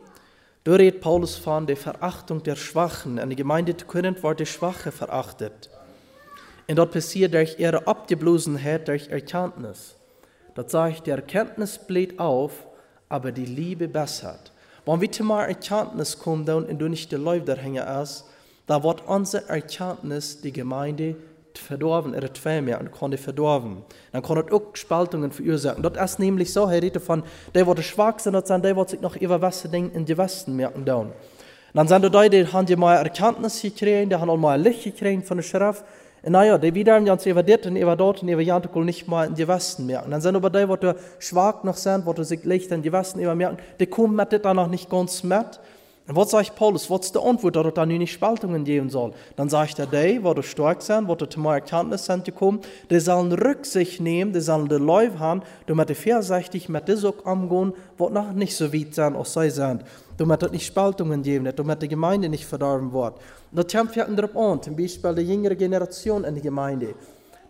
da 0.65 0.73
redet 0.73 1.01
Paulus 1.01 1.37
von 1.37 1.67
der 1.67 1.77
Verachtung 1.77 2.43
der 2.43 2.57
Schwachen. 2.57 3.19
In 3.19 3.29
der 3.29 3.37
Gemeinde 3.37 3.75
Korinth 3.75 4.23
wird 4.23 4.41
die 4.41 4.47
Schwache 4.47 4.93
verachtet. 4.93 5.69
Und 6.69 6.77
dort 6.77 6.93
passiert 6.93 7.35
durch 7.35 7.59
ihre 7.59 7.87
Abgeblosenheit, 7.87 8.89
durch 8.89 9.09
Erkenntnis. 9.09 9.97
Das 10.55 10.73
sagt, 10.73 11.07
die 11.07 11.11
Erkenntnis 11.11 11.79
bläht 11.79 12.19
auf, 12.19 12.67
aber 13.09 13.33
die 13.33 13.47
Liebe 13.47 13.89
bessert. 13.89 14.53
Wenn 14.87 15.01
wir 15.01 15.13
zu 15.13 15.31
Erkenntnis 15.31 16.19
kommen 16.19 16.49
und 16.49 16.79
du 16.79 16.89
nicht 16.89 17.13
der 17.13 17.19
Leib 17.19 17.45
der 17.47 17.57
Hänger 17.57 17.87
da 18.71 18.85
wird 18.85 19.03
unsere 19.09 19.49
Erkenntnis 19.49 20.41
die 20.41 20.53
Gemeinde 20.53 21.17
verdorben, 21.59 22.15
er 22.15 22.33
zwei 22.33 22.61
mehr 22.61 22.79
und 22.79 22.93
konnte 22.93 23.19
verdorben. 23.19 23.79
Dann 24.13 24.23
kann 24.23 24.39
es 24.39 24.53
auch 24.53 24.63
Spaltungen 24.75 25.33
verursachen. 25.33 25.83
Das 25.83 26.13
ist 26.13 26.19
nämlich 26.21 26.53
so, 26.53 26.67
er 26.67 26.81
redet 26.81 27.03
von, 27.03 27.25
der 27.53 27.67
wird 27.67 27.83
schwach 27.83 28.21
sein, 28.21 28.63
der 28.63 28.77
wird 28.77 28.91
sich 28.91 29.01
noch 29.01 29.17
über 29.17 29.43
was 29.43 29.63
denken 29.63 29.97
in 29.97 30.05
die 30.05 30.17
Westen 30.17 30.55
merken. 30.55 30.85
Dann, 30.85 31.13
dann 31.75 31.89
sind 31.89 32.05
die, 32.05 32.31
die 32.31 32.47
haben 32.47 32.65
die 32.65 32.77
mal 32.77 32.95
Erkenntnis 32.95 33.61
gekriegt, 33.61 34.13
die 34.13 34.15
haben 34.15 34.31
auch 34.31 34.37
mal 34.37 34.61
Licht 34.61 34.85
gekriegt 34.85 35.27
von 35.27 35.39
der 35.39 35.43
Schrift. 35.43 35.85
Und 36.23 36.31
naja, 36.31 36.57
die 36.57 36.73
wiederum 36.73 37.05
ganz 37.05 37.27
über 37.27 37.43
dit 37.43 37.67
und 37.67 37.75
über 37.75 37.97
dort 37.97 38.23
und 38.23 38.29
über 38.29 38.43
Jantukul 38.43 38.85
nicht 38.85 39.09
mal 39.09 39.27
in 39.27 39.35
die 39.35 39.49
Westen 39.49 39.87
merken. 39.87 40.13
Dann 40.13 40.21
sind 40.21 40.37
aber 40.37 40.49
die, 40.49 40.65
die 40.81 40.93
schwach 41.19 41.65
noch 41.65 41.77
sind, 41.77 42.07
die 42.07 42.25
sich 42.25 42.45
Licht 42.45 42.71
in 42.71 42.83
die 42.83 42.93
Westen 42.93 43.19
über 43.19 43.35
merken, 43.35 43.57
die 43.81 43.87
kommen 43.87 44.15
mit 44.15 44.33
das 44.33 44.43
dann 44.43 44.57
noch 44.57 44.69
nicht 44.69 44.89
ganz 44.89 45.25
mit. 45.25 45.59
Und 46.11 46.17
was 46.17 46.33
sagt 46.33 46.57
Paulus? 46.57 46.91
Was 46.91 47.07
ist 47.07 47.15
die 47.15 47.21
Antwort, 47.21 47.55
dass 47.55 47.67
es 47.67 47.75
da 47.75 47.87
nicht 47.87 48.13
Spaltungen 48.13 48.65
geben 48.65 48.91
soll? 48.91 49.13
Dann 49.37 49.49
sagt 49.49 49.79
er, 49.79 49.87
die, 49.87 50.19
du 50.19 50.43
stark 50.43 50.83
sind, 50.83 51.09
du 51.09 51.25
zu 51.25 51.39
meiner 51.39 51.59
Erkenntnis 51.59 52.05
sind 52.05 52.25
gekommen, 52.25 52.63
die 52.91 52.99
sollen 52.99 53.31
Rücksicht 53.31 54.01
nehmen, 54.01 54.33
die 54.33 54.41
sollen 54.41 54.69
den 54.69 54.85
Läuf 54.85 55.21
haben, 55.21 55.43
damit 55.69 55.89
die 55.89 55.95
vorsichtig 55.95 56.69
mit 56.69 56.89
dem 56.89 56.99
auch 57.05 57.25
umgehen, 57.25 57.75
was 57.97 58.11
noch 58.11 58.33
nicht 58.33 58.57
so 58.57 58.73
weit 58.73 58.93
sind, 58.93 59.15
als 59.15 59.35
sie 59.35 59.51
sind. 59.51 59.85
Damit 60.17 60.43
es 60.43 60.51
nicht 60.51 60.67
Spaltungen 60.67 61.23
geben, 61.23 61.49
damit 61.55 61.81
die 61.81 61.87
Gemeinde 61.87 62.29
nicht 62.29 62.45
verdorben 62.45 62.93
wird. 62.93 63.15
Und 63.53 63.73
das 63.73 63.73
kommt 63.73 63.97
darauf 63.97 64.37
an, 64.37 64.61
zum 64.65 64.75
Beispiel 64.75 65.15
die 65.15 65.23
jüngere 65.23 65.55
Generation 65.55 66.25
in 66.25 66.35
der 66.35 66.43
Gemeinde. 66.43 66.97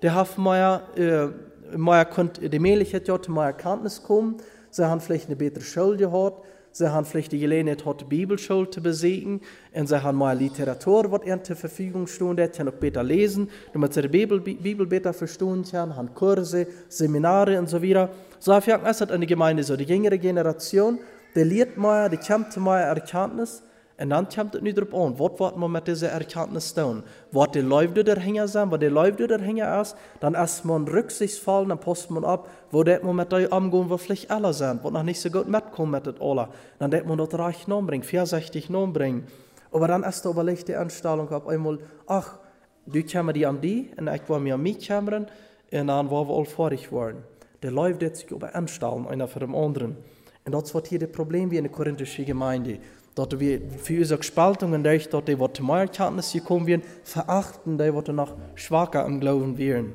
Die 0.02 0.10
haben 0.10 0.44
mehr, 0.44 0.82
äh, 0.96 1.78
mehr 1.78 2.06
die 2.42 2.58
Möglichkeit, 2.58 3.08
ja, 3.08 3.22
zu 3.22 3.30
meiner 3.30 3.56
Erkenntnis 3.56 4.02
kommen, 4.02 4.36
sie 4.68 4.86
haben 4.86 5.00
vielleicht 5.00 5.28
eine 5.28 5.36
bessere 5.36 5.62
Schule 5.62 5.96
gehabt, 5.96 6.44
Sie 6.72 6.90
haben 6.90 7.04
vielleicht 7.04 7.32
die 7.32 7.38
Gelegenheit, 7.38 7.82
die 8.00 8.04
Bibelschule 8.04 8.70
zu 8.70 8.80
besiegen. 8.80 9.40
Und 9.72 9.88
sie 9.88 10.02
haben 10.02 10.18
mal 10.18 10.38
Literatur, 10.38 11.10
was 11.10 11.24
ihnen 11.24 11.42
zur 11.42 11.56
Verfügung 11.56 12.06
steht, 12.06 12.56
können 12.56 12.68
auch 12.68 12.74
besser 12.74 13.02
lesen, 13.02 13.50
damit 13.72 13.92
sie 13.92 14.02
die 14.02 14.08
Bibel, 14.08 14.40
Bibel 14.40 14.86
besser 14.86 15.12
verstehen 15.12 15.64
können, 15.64 15.96
haben 15.96 16.14
Kurse, 16.14 16.66
Seminare 16.88 17.58
und 17.58 17.68
so 17.68 17.82
weiter. 17.82 18.10
So 18.38 18.54
habe 18.54 18.64
ich 18.70 18.84
gesagt, 18.84 19.10
in 19.10 19.20
der 19.20 19.28
Gemeinde 19.28 19.64
so, 19.64 19.76
die 19.76 19.84
jüngere 19.84 20.18
Generation, 20.18 20.98
die 21.34 21.42
lernt 21.42 21.76
mal, 21.76 22.08
die 22.08 22.18
zu 22.50 22.60
mal 22.60 22.80
Erkenntnis, 22.80 23.62
und 24.00 24.08
dann 24.08 24.26
kommt 24.30 24.54
es 24.54 24.62
nicht 24.62 24.78
darauf 24.78 24.94
an, 24.94 25.18
was 25.18 25.38
wird 25.38 25.56
man 25.58 25.72
mit 25.72 25.86
dieser 25.86 26.08
Erkenntnis 26.08 26.72
tun. 26.72 27.02
Was 27.32 27.50
die 27.50 27.60
Leute 27.60 28.02
dahinter 28.02 28.48
sind, 28.48 28.70
was 28.70 28.80
die 28.80 28.86
Leute 28.86 29.26
dahinter 29.26 29.82
ist, 29.82 29.94
dann 30.20 30.34
ist 30.34 30.64
man 30.64 30.88
rücksichtsvoll, 30.88 31.66
dann 31.66 31.78
passt 31.78 32.10
man 32.10 32.24
ab, 32.24 32.48
wo 32.70 32.82
det 32.82 33.04
man 33.04 33.16
mit 33.16 33.30
dem 33.30 33.52
umgehen, 33.52 33.90
wo 33.90 33.98
vielleicht 33.98 34.30
alle 34.30 34.54
sind, 34.54 34.82
was 34.82 34.90
noch 34.90 35.02
nicht 35.02 35.20
so 35.20 35.28
gut 35.28 35.48
mitkommen 35.48 35.92
mit 35.92 36.06
dem 36.06 36.14
alle. 36.18 36.48
Dann 36.78 36.90
det 36.90 37.06
man 37.06 37.18
das 37.18 37.38
reich 37.38 37.66
bringen, 37.66 38.02
64 38.02 38.68
bringen. 38.68 39.26
Aber 39.70 39.86
dann 39.86 40.02
ist 40.02 40.24
die 40.66 40.76
Anstellung 40.76 41.28
auf 41.28 41.46
einmal, 41.46 41.78
ach, 42.06 42.38
du 42.86 43.02
kämmer 43.02 43.34
die 43.34 43.44
am 43.44 43.60
die, 43.60 43.90
und 43.98 44.08
ich 44.08 44.26
war 44.28 44.40
mir 44.40 44.54
am 44.54 44.62
mich 44.62 44.78
kämmern, 44.78 45.26
und 45.70 45.86
dann 45.86 46.10
war 46.10 46.26
wir 46.26 46.34
all 46.34 46.46
fertig 46.46 46.90
worden. 46.90 47.22
Der 47.62 47.70
Leute 47.70 48.14
sich 48.14 48.30
über 48.30 48.54
anstellen, 48.54 49.06
einer 49.06 49.28
für 49.28 49.40
den 49.40 49.54
anderen. 49.54 49.98
Und 50.46 50.52
das 50.54 50.74
war 50.74 50.82
hier 50.88 50.98
das 50.98 51.12
Problem 51.12 51.50
wie 51.50 51.58
in 51.58 51.64
der 51.64 51.72
korinthischen 51.72 52.24
Gemeinde 52.24 52.78
dat 53.14 53.38
wir 53.40 53.60
für 53.78 53.98
unsere 53.98 54.22
Spaltungen, 54.22 54.84
dort 54.84 55.28
die 55.28 55.38
wat 55.38 55.60
mehr 55.60 55.80
Erkenntnis 55.80 56.32
gekommen 56.32 56.66
werden, 56.66 56.82
verachten, 57.02 57.78
die 57.78 57.94
wat 57.94 58.08
noch 58.08 58.34
schwacher 58.54 59.04
im 59.04 59.20
Glauben 59.20 59.58
werden. 59.58 59.92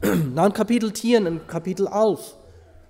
Dann 0.34 0.52
Kapitel 0.52 0.92
10 0.92 1.26
und 1.26 1.48
Kapitel 1.48 1.86
11, 1.86 2.36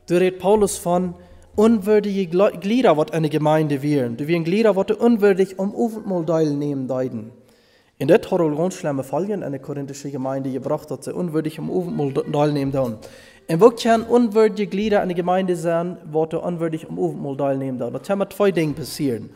da 0.07 0.17
redet 0.17 0.41
Paulus 0.41 0.77
von 0.77 1.15
unwürdige 1.57 2.27
Glieder, 2.27 2.97
was 2.97 3.13
eine 3.13 3.31
Gemeinde 3.31 3.83
wären. 3.83 4.17
Die 4.17 4.29
wären 4.29 4.45
Glieder, 4.45 4.77
was 4.77 4.97
unwürdig 4.97 5.59
um 5.59 5.75
Aufentmahl 5.75 6.25
teilnehmen 6.27 6.87
deuten. 6.87 7.33
In 7.99 8.09
der 8.09 8.21
hat 8.21 8.75
schlimme 8.75 9.05
Fälle 9.05 9.33
in 9.33 9.43
eine 9.43 9.59
korinthische 9.59 10.11
Gemeinde 10.11 10.53
gebracht, 10.53 10.91
dass 10.91 11.07
sie 11.07 11.15
unwürdig 11.15 11.59
um 11.59 11.71
Aufentmahl 11.71 12.13
teilnehmen 12.13 12.73
deuten. 12.73 12.99
En 13.49 13.61
wo 13.61 13.71
kan 13.71 14.03
unwürdige 14.03 14.67
Glieder 14.67 15.03
in 15.03 15.09
der 15.09 15.15
Gemeinde 15.15 15.55
sein, 15.55 15.99
er 16.13 16.43
unwürdig 16.43 16.89
am 16.89 16.99
Abendmahl 16.99 17.37
teilnehmen? 17.37 17.79
Da 17.79 17.91
können 17.91 18.27
zwei 18.31 18.51
Dinge 18.51 18.73
passieren. 18.73 19.31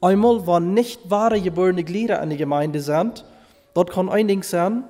Einmal, 0.00 0.46
wenn 0.46 0.72
nicht 0.72 1.10
wahre 1.10 1.40
geborene 1.40 1.82
Glieder 1.82 2.22
in 2.22 2.28
der 2.28 2.38
Gemeinde 2.38 2.80
sind, 2.80 3.24
dort 3.74 3.90
kann 3.90 4.08
ein 4.08 4.28
Ding 4.28 4.44
sein, 4.44 4.84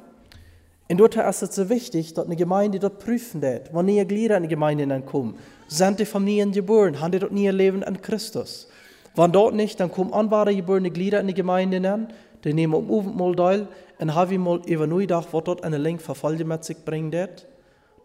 und 0.89 0.99
dort 0.99 1.17
ist 1.17 1.43
es 1.43 1.55
so 1.57 1.69
wichtig, 1.71 2.13
dass 2.15 2.27
eine 2.27 2.37
Gemeinde 2.37 2.79
dort 2.79 2.99
prüfen 2.99 3.41
wird, 3.41 3.75
wenn 3.75 3.87
neue 3.87 4.05
Glieder 4.05 4.37
in 4.37 4.45
die 4.45 4.49
Gemeinde 4.51 5.01
kommen. 5.01 5.37
Sind 5.69 5.99
die 5.99 6.05
Familien 6.05 6.53
geboren? 6.53 7.01
Haben 7.01 7.13
die 7.13 7.19
dort 7.19 7.33
nie 7.33 7.49
Leben 7.49 7.83
an 7.83 8.03
Christus? 8.03 8.69
Wenn 9.17 9.33
dort 9.33 9.55
nicht, 9.55 9.81
dann 9.81 9.91
kommen 9.91 10.13
anwahre 10.13 10.55
geborene 10.55 10.91
Glieder 10.91 11.21
in 11.21 11.29
die 11.29 11.35
Gemeinde 11.35 11.91
an, 11.91 12.09
die 12.45 12.53
nehmen 12.53 12.75
am 12.75 12.93
Abendmahl 12.93 13.35
teil, 13.35 13.69
und 13.99 14.15
haben 14.15 14.43
mal 14.43 14.61
über 14.67 14.87
gedacht, 14.87 15.29
was 15.33 15.45
dort 15.45 15.65
eine 15.65 15.79
Link 15.79 16.03
Verfall 16.03 16.37
mit 16.45 16.63
sich 16.63 16.77
bringt. 16.85 17.17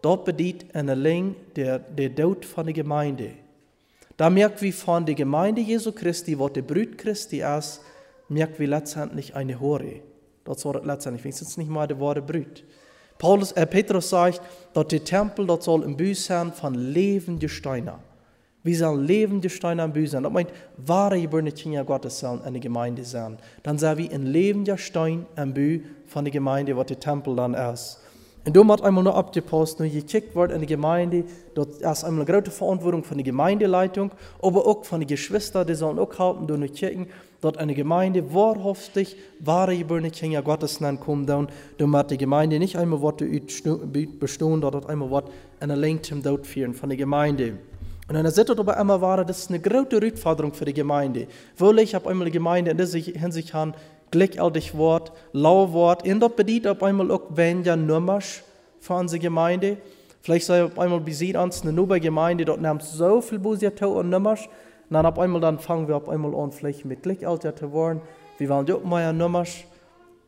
Dort 0.01 0.25
bedient 0.25 0.65
eine 0.73 0.95
Ling 0.95 1.35
der, 1.55 1.79
der 1.79 2.13
Tod 2.15 2.45
von 2.45 2.65
der 2.65 2.73
Gemeinde. 2.73 3.31
Da 4.17 4.29
merkt 4.29 4.61
wir 4.61 4.73
von 4.73 5.05
der 5.05 5.15
Gemeinde 5.15 5.61
Jesu 5.61 5.91
Christi, 5.91 6.37
wo 6.37 6.49
der 6.49 6.61
Brüt 6.63 6.97
Christi 6.97 7.41
ist, 7.41 7.81
merkt 8.29 8.59
wir 8.59 8.67
letztendlich 8.67 9.35
eine 9.35 9.59
Hore. 9.59 10.01
Das 10.43 10.65
war 10.65 10.83
letztendlich, 10.83 11.23
wenigstens 11.23 11.57
nicht 11.57 11.69
mal 11.69 11.87
der 11.87 11.99
Worte 11.99 12.21
Brüt. 12.21 12.63
Paulus, 13.17 13.51
äh, 13.51 13.67
Petrus 13.67 14.09
sagt, 14.09 14.41
dass 14.73 14.87
der 14.87 15.03
Tempel 15.03 15.45
dort 15.45 15.63
soll 15.63 15.83
im 15.83 15.95
Büß 15.95 16.31
von 16.55 16.73
lebenden 16.73 17.49
Steinen. 17.49 18.11
Wir 18.63 18.77
sollen 18.77 19.05
lebende 19.05 19.49
Steine 19.49 19.83
am 19.83 19.93
Büß 19.93 20.11
sein. 20.11 20.23
Das 20.23 20.31
meint, 20.31 20.51
wahre 20.77 21.19
geborene 21.19 21.51
Kinder 21.51 21.83
Gottes 21.83 22.19
sollen 22.19 22.41
eine 22.43 22.59
Gemeinde 22.59 23.03
sein. 23.03 23.37
Dann 23.63 23.77
sagen 23.77 23.99
wir 23.99 24.11
ein 24.11 24.25
lebender 24.25 24.77
Stein 24.77 25.25
am 25.35 25.53
Büß 25.53 25.81
von 26.07 26.25
der 26.25 26.31
Gemeinde, 26.31 26.77
was 26.77 26.87
der 26.87 26.99
Tempel 26.99 27.35
dann 27.35 27.53
ist. 27.53 27.99
Und 28.43 28.55
du 28.55 28.67
hat 28.69 28.81
einmal 28.81 29.03
noch 29.03 29.15
abgepasst, 29.15 29.79
nur 29.79 29.87
gekickt 29.87 30.35
wird 30.35 30.51
in 30.51 30.61
die 30.61 30.65
Gemeinde, 30.65 31.25
dort 31.53 31.75
ist 31.75 32.03
einmal 32.03 32.25
eine 32.25 32.41
große 32.41 32.49
Verantwortung 32.49 33.03
von 33.03 33.17
der 33.17 33.23
Gemeindeleitung, 33.23 34.11
aber 34.41 34.65
auch 34.65 34.83
von 34.83 34.99
den 34.99 35.07
Geschwistern, 35.07 35.67
die 35.67 35.75
sollen 35.75 35.99
auch 35.99 36.17
halten, 36.17 36.47
du 36.47 36.57
nicht 36.57 36.73
kicken, 36.73 37.05
dort 37.39 37.59
eine 37.59 37.75
Gemeinde 37.75 38.33
wahrhaftig, 38.33 39.15
wahre 39.39 39.77
geborene 39.77 40.09
Kinder 40.09 40.41
Gottes 40.41 40.79
nennen 40.79 40.99
kommen, 40.99 41.27
dann, 41.27 41.49
hat 41.93 42.09
die 42.09 42.17
Gemeinde 42.17 42.57
nicht 42.57 42.77
einmal 42.77 43.01
Worte 43.01 43.25
bestehen, 43.25 44.61
dort 44.61 44.89
einmal 44.89 45.11
Wort 45.11 45.29
in 45.59 45.69
allein 45.69 46.01
zum 46.01 46.23
Tod 46.23 46.47
führen 46.47 46.73
von 46.73 46.89
der 46.89 46.97
Gemeinde. 46.97 47.59
Und 48.11 48.15
dann 48.15 48.29
sieht 48.29 48.49
aber 48.49 48.75
immer 48.77 48.99
war, 48.99 49.23
das 49.23 49.39
ist 49.39 49.49
eine 49.49 49.61
große 49.61 50.01
Herausforderung 50.01 50.53
für 50.53 50.65
die 50.65 50.73
Gemeinde. 50.73 51.27
Weil 51.57 51.79
ich 51.79 51.95
habe 51.95 52.09
einmal 52.09 52.25
die 52.25 52.31
Gemeinde 52.31 52.71
in 52.71 52.77
dieser 52.77 52.99
Hinsicht 52.99 53.53
haben, 53.53 53.73
gleichaltig 54.11 54.77
Wort, 54.77 55.11
lau 55.31 55.71
Wort, 55.73 56.05
und 56.07 56.19
dort 56.19 56.35
bedient 56.35 56.67
einmal 56.67 57.11
auch 57.11 57.23
weniger 57.29 57.75
Nummers 57.75 58.43
für 58.79 58.93
unsere 58.93 59.19
Gemeinde. 59.19 59.77
Vielleicht 60.21 60.45
sei 60.45 60.63
auf 60.63 60.77
einmal 60.77 60.99
besieht 60.99 61.35
uns 61.35 61.63
eine 61.63 61.73
neue 61.73 61.99
Gemeinde, 61.99 62.45
dort 62.45 62.61
nimmt 62.61 62.83
so 62.83 63.21
viel 63.21 63.39
Busiatau 63.39 63.99
und 63.99 64.09
Nummers. 64.09 64.41
Und 64.89 64.95
dann 64.95 65.05
auf 65.05 65.17
einmal 65.17 65.41
dann 65.41 65.57
fangen 65.57 65.87
wir 65.87 65.95
auf 65.95 66.09
einmal 66.09 66.35
an, 66.35 66.51
vielleicht 66.51 66.85
mit 66.85 67.01
gleichalter 67.01 67.55
zu 67.55 67.73
werden. 67.73 68.01
Wir 68.37 68.49
wollen 68.49 68.69
auch 68.71 68.83
mehr 68.83 69.13
Nummers. 69.13 69.63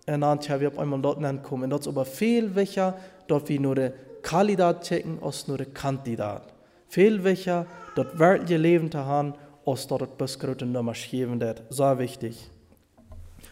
Und 0.08 0.22
dann 0.22 0.40
haben 0.40 0.62
wir 0.62 0.68
auf 0.70 0.80
einmal 0.80 1.02
dort 1.02 1.44
kommen. 1.44 1.66
Und 1.66 1.70
dort 1.70 1.82
ist 1.82 1.88
aber 1.88 2.06
viel 2.06 2.56
wichtiger, 2.56 2.96
dort 3.28 3.48
wie 3.50 3.60
nur 3.60 3.76
der 3.76 3.94
Kandidat 4.22 4.84
checken, 4.84 5.20
als 5.22 5.48
nur 5.48 5.58
der 5.58 5.68
Kandidat. 5.68 6.54
Viel 6.88 7.24
wichtiger, 7.24 7.66
dort 7.96 8.18
wirkliche 8.18 8.58
Leben 8.58 8.90
zu 8.90 9.06
haben, 9.06 9.34
als 9.66 9.86
dort 9.88 10.02
das 10.02 10.10
besgrote 10.18 10.66
Nummers 10.66 11.06
geben. 11.10 11.40
Das 11.40 11.60
ist 11.60 11.78
sehr 11.78 12.00
wichtig. 12.00 12.53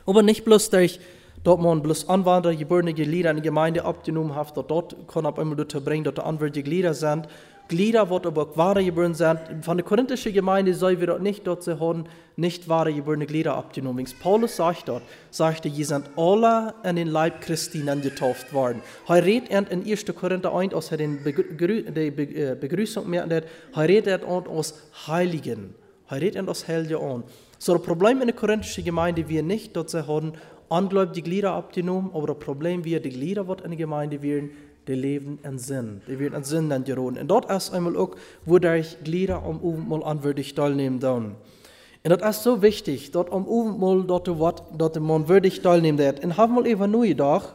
Aber 0.06 0.24
nicht 0.24 0.46
bloß 0.46 0.70
durch, 0.70 1.00
dass 1.44 1.58
man 1.60 1.82
bloß 1.82 2.08
Anwanderer, 2.10 2.56
geborene 2.56 2.94
Glieder 2.94 3.32
in 3.32 3.38
die 3.38 3.42
Gemeinde 3.42 3.84
abgenommen 3.84 4.36
hat, 4.36 4.56
dort, 4.56 4.70
dort 4.70 5.08
kann 5.08 5.24
man 5.24 5.36
immer 5.36 5.56
dazu 5.56 5.82
bringen, 5.82 6.04
dass 6.04 6.24
anwärtige 6.24 6.64
Glieder 6.70 6.94
sind. 6.94 7.28
Glieder, 7.68 8.06
die 8.06 8.28
aber 8.28 8.58
wahre 8.58 8.84
geborene 8.84 9.16
sind. 9.16 9.40
Von 9.62 9.78
der 9.78 9.86
korinthischen 9.86 10.34
Gemeinde 10.34 10.74
soll 10.74 11.00
wir 11.00 11.08
dort 11.08 11.22
nicht 11.22 11.48
dort 11.48 11.66
haben, 11.66 12.04
nicht 12.36 12.68
wahre 12.68 12.94
geborene 12.94 13.26
Glieder 13.26 13.56
abgenommen. 13.56 14.06
Paulus 14.22 14.58
sagt 14.58 14.90
dort, 14.90 15.04
sagte, 15.30 15.70
ihr 15.70 15.86
sind 15.86 16.10
alle 16.18 16.74
in 16.84 16.98
den 16.98 17.08
Leib 17.08 17.40
Christi 17.40 17.80
getauft 17.80 18.54
worden. 18.54 18.82
Er 19.08 19.24
redet 19.24 19.72
in 19.72 19.90
1. 19.90 20.06
Korinther 20.14 20.54
1, 20.54 20.74
als 20.74 20.92
er 20.92 20.98
den 20.98 21.24
Begrü 21.24 21.84
die 21.84 22.08
äh, 22.08 22.58
Begrüßung 22.60 23.10
merkt, 23.10 23.32
er 23.32 23.44
redet 23.88 24.26
aus 24.26 24.74
Heiligen. 25.08 25.74
Er 26.10 26.20
redet 26.20 26.50
aus 26.50 26.68
Heiligen 26.68 27.02
an. 27.02 27.24
So, 27.64 27.76
das 27.76 27.84
Problem 27.84 28.20
in 28.22 28.28
der 28.28 28.36
korinthischen 28.36 28.84
Gemeinde 28.84 29.30
wir 29.30 29.44
nicht, 29.44 29.76
dass 29.76 29.92
sie 29.92 30.08
haben 30.08 30.34
ungläubige 30.68 31.22
Glieder 31.22 31.52
abgenommen, 31.52 32.10
aber 32.12 32.34
das 32.34 32.40
Problem 32.40 32.84
wir, 32.84 33.00
die 33.00 33.12
Glieder, 33.12 33.44
die 33.44 33.64
in 33.64 33.70
der 33.70 33.78
Gemeinde 33.78 34.24
werden, 34.24 34.50
die 34.88 34.96
leben 34.96 35.38
in 35.44 35.60
Sinn. 35.60 36.02
Die 36.08 36.18
werden 36.18 36.38
in 36.38 36.44
Sinn 36.44 36.72
dann 36.72 36.84
gerohen. 36.84 37.20
Und 37.20 37.28
dort 37.28 37.52
ist 37.52 37.72
einmal 37.72 37.96
auch, 37.98 38.16
wo 38.48 38.58
der 38.58 38.82
Glieder 38.82 39.44
am 39.44 39.58
Abendmahl 39.58 40.04
anwürdig 40.04 40.56
teilnehmen 40.56 41.00
dann. 41.00 41.36
Und 42.04 42.22
das 42.22 42.38
ist 42.38 42.44
so 42.44 42.64
wichtig, 42.64 43.12
dort 43.12 43.32
am 43.32 43.44
Abendmahl, 43.44 44.06
dort, 44.08 44.28
dort, 44.28 45.00
man 45.00 45.30
würdig 45.30 45.62
teilnehmen. 45.62 46.16
Und 46.24 46.38
haben 46.38 46.56
wir 46.56 46.66
eben 46.66 46.90
nur 46.90 47.06
gedacht, 47.06 47.54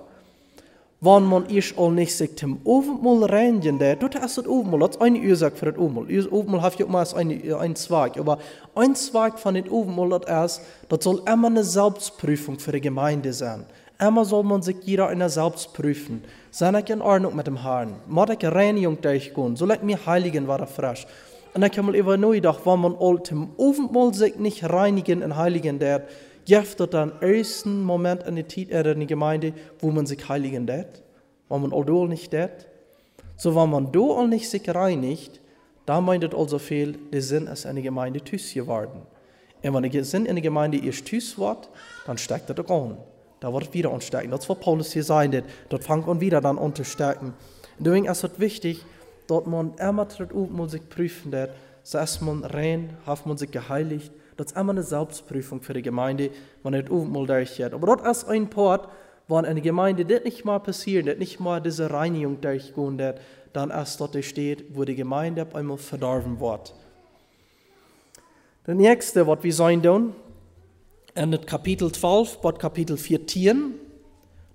wann 1.00 1.24
man 1.24 1.44
ich 1.48 1.78
al 1.78 1.92
nicht 1.92 2.16
sich 2.16 2.36
zum 2.36 2.60
Abendmahl 2.66 3.24
reinigen, 3.24 3.78
der, 3.78 3.96
dort 3.96 4.14
ist 4.14 4.38
das 4.38 4.46
Abendmahl, 4.46 4.80
das 4.80 4.90
ist 4.90 5.02
eine 5.02 5.18
Ursache 5.20 5.56
für 5.56 5.72
das 5.72 5.80
Abendmahl. 5.80 6.06
Das 6.06 6.26
Abendmahl 6.26 6.62
hat 6.62 6.78
ja 6.78 6.86
immer 6.86 7.04
ein, 7.16 7.54
ein 7.54 7.76
Zweig, 7.76 8.18
aber 8.18 8.38
ein 8.74 8.94
Zweig 8.94 9.38
von 9.38 9.54
dem 9.54 9.66
Abendmahl, 9.66 10.20
das 10.20 10.58
ist, 10.58 10.66
das 10.88 11.04
soll 11.04 11.22
immer 11.30 11.48
eine 11.48 11.64
Selbstprüfung 11.64 12.58
für 12.58 12.72
die 12.72 12.80
Gemeinde 12.80 13.32
sein. 13.32 13.66
Immer 13.98 14.24
soll 14.26 14.44
man 14.44 14.60
sich 14.60 14.76
jeder 14.84 15.10
in 15.10 15.20
der 15.20 15.30
Selbst 15.30 15.72
prüfen. 15.72 16.22
Sei 16.50 16.78
ich 16.78 16.90
in 16.90 17.00
Ordnung 17.00 17.34
mit 17.34 17.46
dem 17.46 17.62
Herrn? 17.62 17.94
Mag 18.06 18.30
ich 18.30 18.46
Reinigung 18.46 19.00
durchgehen? 19.00 19.56
Soll 19.56 19.70
ich 19.70 19.82
mir 19.82 20.04
heiligen, 20.04 20.46
war 20.48 20.60
er 20.60 20.66
frisch? 20.66 21.06
Und 21.54 21.76
man 21.78 21.94
immer 21.94 22.18
nur 22.18 22.34
gedacht, 22.34 22.60
wenn 22.66 22.80
man 22.80 22.96
all 23.00 23.22
zum 23.22 23.52
Abendmahl 23.58 24.12
sich 24.12 24.36
nicht 24.36 24.68
reinigen 24.68 25.22
und 25.22 25.36
heiligen 25.36 25.78
der, 25.78 26.02
gibt 26.46 26.80
es 26.80 26.90
den 26.90 27.12
ersten 27.20 27.82
Moment 27.82 28.22
in 28.22 28.36
der 28.36 28.48
Zeit 28.48 28.70
in 28.70 28.82
der 28.84 29.06
Gemeinde, 29.06 29.52
wo 29.80 29.90
man 29.90 30.06
sich 30.06 30.26
heiligen 30.28 30.66
wird, 30.66 31.02
wenn 31.48 31.60
man 31.60 31.72
all 31.72 32.08
nicht 32.08 32.30
tät. 32.30 32.66
So, 33.36 33.54
wenn 33.54 33.68
man 33.68 33.90
all 33.94 34.28
nicht 34.28 34.48
sich 34.48 34.66
reinigt, 34.74 35.40
dann 35.84 36.04
meint 36.04 36.24
es 36.24 36.34
also 36.34 36.58
viel, 36.58 36.98
der 37.12 37.20
Sinn 37.20 37.46
ist 37.48 37.64
in 37.64 37.74
der 37.74 37.82
Gemeinde 37.82 38.20
tüß 38.20 38.54
geworden. 38.54 39.02
Und 39.62 39.74
wenn 39.74 39.90
der 39.90 40.04
Sinn 40.04 40.24
in 40.24 40.36
der 40.36 40.42
Gemeinde 40.42 40.78
erst 40.78 41.04
tüß 41.06 41.38
wird, 41.38 41.68
dann 42.06 42.16
steigt 42.16 42.48
das 42.48 42.58
auch 42.58 42.84
an. 42.90 42.96
Da 43.40 43.52
wird 43.52 43.74
wieder 43.74 43.92
ansteigen. 43.92 44.30
Das 44.30 44.48
war 44.48 44.56
Paulus 44.56 44.92
hier 44.92 45.04
sein, 45.04 45.42
dort 45.68 45.84
fängt 45.84 46.06
man 46.06 46.20
wieder 46.20 46.40
dann 46.40 46.58
an 46.58 46.74
zu 46.74 46.84
stärken. 46.84 47.34
Und 47.78 47.86
deswegen 47.86 48.06
ist 48.06 48.24
es 48.24 48.38
wichtig, 48.38 48.84
dass 49.26 49.44
man 49.46 49.74
immer 49.74 50.06
auf, 50.06 50.50
man 50.50 50.68
sich 50.68 50.88
prüfen, 50.88 51.34
ist 51.82 52.22
man 52.22 52.44
rein, 52.44 52.96
hat 53.04 53.26
man 53.26 53.36
sich 53.36 53.50
geheiligt, 53.50 54.12
das 54.36 54.48
ist 54.48 54.56
immer 54.56 54.72
eine 54.72 54.82
Selbstprüfung 54.82 55.62
für 55.62 55.74
die 55.74 55.82
Gemeinde, 55.82 56.30
wenn 56.62 56.74
es 56.74 56.88
mal 56.90 57.26
durchgeht. 57.26 57.72
Aber 57.72 57.96
das 57.96 58.18
ist 58.18 58.28
ein 58.28 58.50
Part, 58.50 58.88
wenn 59.28 59.44
eine 59.44 59.60
Gemeinde 59.60 60.04
das 60.04 60.24
nicht 60.24 60.44
mal 60.44 60.58
passiert, 60.58 61.06
das 61.06 61.18
nicht 61.18 61.40
mal 61.40 61.60
diese 61.60 61.90
Reinigung 61.90 62.40
durchgehen 62.40 62.98
wird, 62.98 63.20
dann 63.52 63.70
erst 63.70 64.00
dort 64.00 64.22
steht, 64.24 64.76
wo 64.76 64.84
die 64.84 64.94
Gemeinde 64.94 65.42
auf 65.42 65.54
einmal 65.54 65.78
verdorben 65.78 66.38
wird. 66.40 66.74
Das 68.64 68.76
nächste, 68.76 69.26
was 69.26 69.42
wir 69.42 69.54
sein 69.54 69.82
tun, 69.82 70.14
in 71.14 71.46
Kapitel 71.46 71.90
12, 71.90 72.38
bei 72.38 72.52
Kapitel 72.52 72.96
14, 72.96 73.74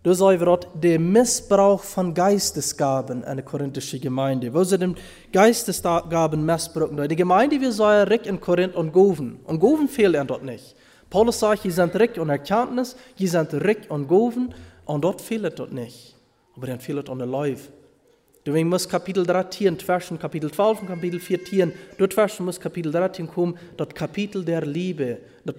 wir 0.03 0.45
dort 0.45 0.67
den 0.73 1.11
Missbrauch 1.11 1.83
von 1.83 2.13
Geistesgaben 2.13 3.23
in 3.23 3.35
der 3.35 3.45
korinthischen 3.45 4.01
Gemeinde. 4.01 4.53
Wo 4.53 4.63
sie 4.63 4.77
den 4.77 4.95
Geistesgaben 5.31 6.43
missbrauchen. 6.45 7.07
Die 7.07 7.15
Gemeinde, 7.15 7.61
wir 7.61 7.71
sollen 7.71 8.07
reich 8.07 8.25
in 8.25 8.39
Korinth 8.39 8.75
und 8.75 8.91
Goven. 8.91 9.39
Und 9.45 9.59
Goven 9.59 9.87
fehlt 9.87 10.15
er 10.15 10.25
dort 10.25 10.43
nicht. 10.43 10.75
Paulus 11.09 11.39
sagt, 11.39 11.65
ihr 11.65 11.71
seid 11.71 11.95
reich 11.99 12.19
und 12.19 12.29
Erkenntnis, 12.29 12.95
ihr 13.17 13.29
seid 13.29 13.53
reich 13.53 13.89
und 13.89 14.07
Goven. 14.07 14.53
Und 14.85 15.03
dort 15.03 15.21
fehlt 15.21 15.59
dort 15.59 15.71
nicht. 15.71 16.15
Aber 16.55 16.67
dann 16.67 16.79
fehlt 16.79 17.03
es 17.05 17.09
an 17.09 17.19
der 17.19 17.27
Leib. 17.27 17.59
Deswegen 18.43 18.69
muss 18.69 18.89
Kapitel 18.89 19.23
13 19.23 19.77
zwischen 19.77 20.17
Kapitel 20.17 20.51
12 20.51 20.81
und 20.81 20.87
Kapitel 20.87 21.19
14, 21.19 21.71
dort 21.99 22.13
zwischen 22.13 22.43
muss 22.45 22.59
Kapitel 22.59 22.91
13 22.91 23.27
kommen, 23.27 23.55
das 23.77 23.89
Kapitel 23.89 24.43
der 24.43 24.65
Liebe. 24.65 25.19
Das, 25.45 25.55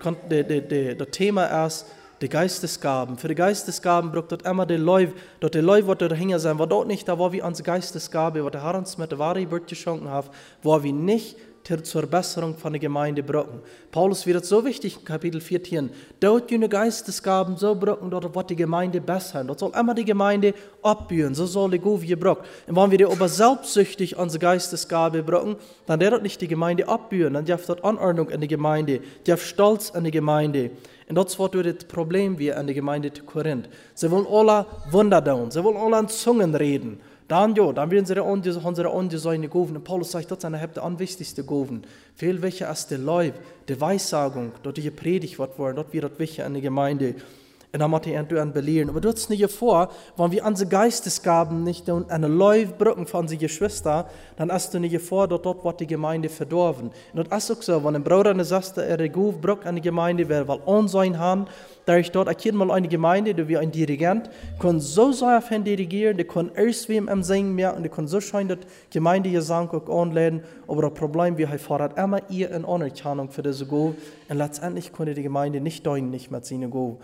das 0.99 1.09
Thema 1.13 1.65
ist, 1.65 1.87
die 2.23 2.29
Geistesgaben. 2.29 3.19
Für 3.19 3.29
die 3.29 3.35
Geistesgaben 3.35 4.13
braucht 4.13 4.33
dort 4.33 4.47
immer 4.47 4.65
die 4.65 4.77
Leute, 4.77 5.13
dort 5.41 5.55
die 5.55 5.59
Leute, 5.59 5.89
die 5.89 5.95
dort 5.99 6.17
hängen 6.17 6.39
sein, 6.39 6.59
war 6.59 6.67
dort 6.67 6.87
nicht, 6.87 7.09
da 7.09 7.19
war 7.19 7.33
wie 7.33 7.43
unsere 7.43 7.67
Geistesgabe, 7.67 8.45
was 8.45 8.53
der 8.53 8.63
Herr 8.63 8.77
uns 8.77 8.97
mit 8.97 9.11
der 9.11 9.19
Ware 9.19 9.45
geschenkt 9.45 10.09
hat, 10.09 10.31
war 10.63 10.83
wie 10.83 10.93
nicht 10.93 11.37
zur 11.65 12.03
Verbesserung 12.03 12.57
von 12.57 12.73
der 12.73 12.81
Gemeinde 12.81 13.23
brauchen. 13.23 13.61
Paulus 13.91 14.27
wird 14.27 14.45
so 14.45 14.65
wichtig 14.65 14.99
in 14.99 15.05
Kapitel 15.05 15.41
14. 15.41 15.91
Dort 16.19 16.51
die 16.51 16.59
Geistesgaben 16.59 17.57
so 17.57 17.75
brauchen, 17.75 18.11
dort 18.11 18.35
wird 18.35 18.51
die 18.51 18.57
Gemeinde 18.57 19.01
besser. 19.01 19.45
Dort 19.45 19.61
soll 19.61 19.73
immer 19.79 19.95
die 19.95 20.05
Gemeinde 20.05 20.55
abbühen, 20.83 21.35
so 21.35 21.47
soll 21.47 21.71
die 21.71 21.79
Gove 21.79 22.05
gebraucht. 22.05 22.41
Und 22.67 22.77
wenn 22.77 22.91
wir 22.91 22.99
die 22.99 23.07
aber 23.07 23.29
selbstsüchtig 23.29 24.17
unsere 24.17 24.41
Geistesgabe 24.41 25.23
brauchen, 25.23 25.57
dann 25.87 26.01
wird 26.01 26.23
nicht 26.23 26.41
die 26.41 26.49
Gemeinde 26.49 26.89
abbühen, 26.89 27.35
dann 27.35 27.45
darf 27.45 27.65
dort 27.67 27.85
Anordnung 27.85 28.31
in 28.31 28.41
die 28.41 28.49
Gemeinde, 28.49 29.01
darf 29.25 29.45
Stolz 29.45 29.91
in 29.91 30.05
die 30.05 30.11
Gemeinde. 30.11 30.71
Und 31.13 31.17
das 31.17 31.39
war 31.39 31.51
das 31.51 31.85
Problem 31.85 32.39
wir 32.39 32.57
in 32.57 32.67
der 32.67 32.75
Gemeinde 32.75 33.13
zu 33.13 33.23
Korinth. 33.25 33.69
Sie 33.95 34.11
wollen 34.11 34.27
alle 34.27 34.65
Wunder 34.93 35.23
tun, 35.23 35.51
sie 35.51 35.63
wollen 35.63 35.77
alle 35.77 35.99
in 35.99 36.09
Zungen 36.09 36.55
reden. 36.55 37.01
Dann 37.29 37.55
ja, 37.55 37.71
dann 37.71 37.91
werden 37.91 38.07
sie 38.07 38.19
unsere 38.19 38.89
ungesäune 38.89 39.47
Goven. 39.51 39.77
Und 39.77 39.85
Paulus 39.85 40.13
sagt, 40.13 40.31
das 40.31 40.41
sind 40.41 40.57
die 40.57 40.81
anwichtigste 40.81 41.45
Goven. 41.45 41.83
Viel 42.15 42.41
welche 42.41 42.67
als 42.67 42.87
der 42.87 42.97
Leib, 42.97 43.35
die 43.69 43.79
Weissagung, 43.79 44.53
dort 44.63 44.79
die 44.79 44.91
Predigt 44.91 45.39
wird 45.39 45.59
worden, 45.59 45.77
dort 45.77 45.93
wird 45.93 46.05
das 46.05 46.19
wichtig 46.19 46.47
in 46.47 46.55
der 46.55 46.63
Gemeinde. 46.63 47.17
Und 47.75 47.81
dann 47.81 47.91
macht 47.91 48.07
er 48.07 48.21
an 48.21 48.53
belehren. 48.53 48.91
Aber 48.91 49.01
du 49.01 49.09
hast 49.09 49.31
nicht 49.31 49.51
vor, 49.51 49.89
wenn 50.19 50.31
wir 50.31 50.45
unsere 50.45 50.69
Geistesgaben 50.69 51.65
nicht 51.65 51.89
eine 51.89 52.29
Leib 52.29 52.77
brücken 52.77 53.07
von 53.07 53.21
unseren 53.21 53.39
Geschwistern, 53.39 54.05
dann 54.37 54.53
hast 54.53 54.75
du 54.75 54.79
nicht 54.79 55.01
vor, 55.01 55.27
dort, 55.27 55.47
dort 55.47 55.65
wird 55.65 55.81
die 55.81 55.87
Gemeinde 55.87 56.29
verdorben. 56.29 56.91
Und 57.15 57.33
das 57.33 57.49
ist 57.49 57.57
auch 57.57 57.63
so, 57.63 57.85
wenn 57.85 57.97
ein 57.97 58.05
Bruder 58.05 58.31
eine 58.31 58.45
Saste, 58.45 58.85
er 58.85 59.09
gut 59.09 59.41
brückt 59.41 59.67
an 59.67 59.77
die 59.77 59.81
Gemeinde, 59.81 60.29
wer 60.29 60.47
will 60.47 60.61
on 60.67 60.87
sein 60.87 61.19
haben, 61.19 61.47
da 61.87 61.97
ich 61.97 62.11
dort 62.11 62.29
erkennt 62.29 62.59
mal 62.59 62.71
eine 62.71 62.89
Gemeinde, 62.89 63.33
die 63.35 63.49
wie 63.49 63.57
ein 63.57 63.73
Dirigent, 63.73 64.29
kann 64.59 64.79
so 64.79 65.11
sehr 65.11 65.41
von 65.41 65.65
dirigieren, 65.65 66.19
die 66.19 66.25
kann 66.25 66.51
erst 66.55 66.91
wem 66.91 67.09
am 67.09 67.23
Singen 67.23 67.55
mehr 67.55 67.75
und 67.75 67.85
die 67.85 67.89
kann 67.89 68.07
so 68.07 68.19
dass 68.19 68.33
die 68.35 68.59
Gemeinde 68.91 69.31
ihr 69.31 69.43
Sang 69.43 69.71
auch 69.71 69.89
anladen, 69.89 70.43
aber 70.69 70.83
das 70.83 70.95
Problem, 70.95 71.39
wie 71.39 71.45
er 71.45 71.59
fordert 71.59 71.99
immer 71.99 72.21
ihr 72.29 72.51
in 72.51 72.67
Anerkennung 72.67 73.31
für 73.31 73.43
diese 73.43 73.67
Go, 73.67 73.95
und 74.29 74.37
letztendlich 74.37 74.93
konnte 74.93 75.15
die 75.15 75.23
Gemeinde 75.23 75.61
nicht 75.61 75.87
deuten, 75.87 76.11
nicht 76.11 76.31
mit 76.31 76.45
seinen 76.45 76.71
Go. 76.71 76.99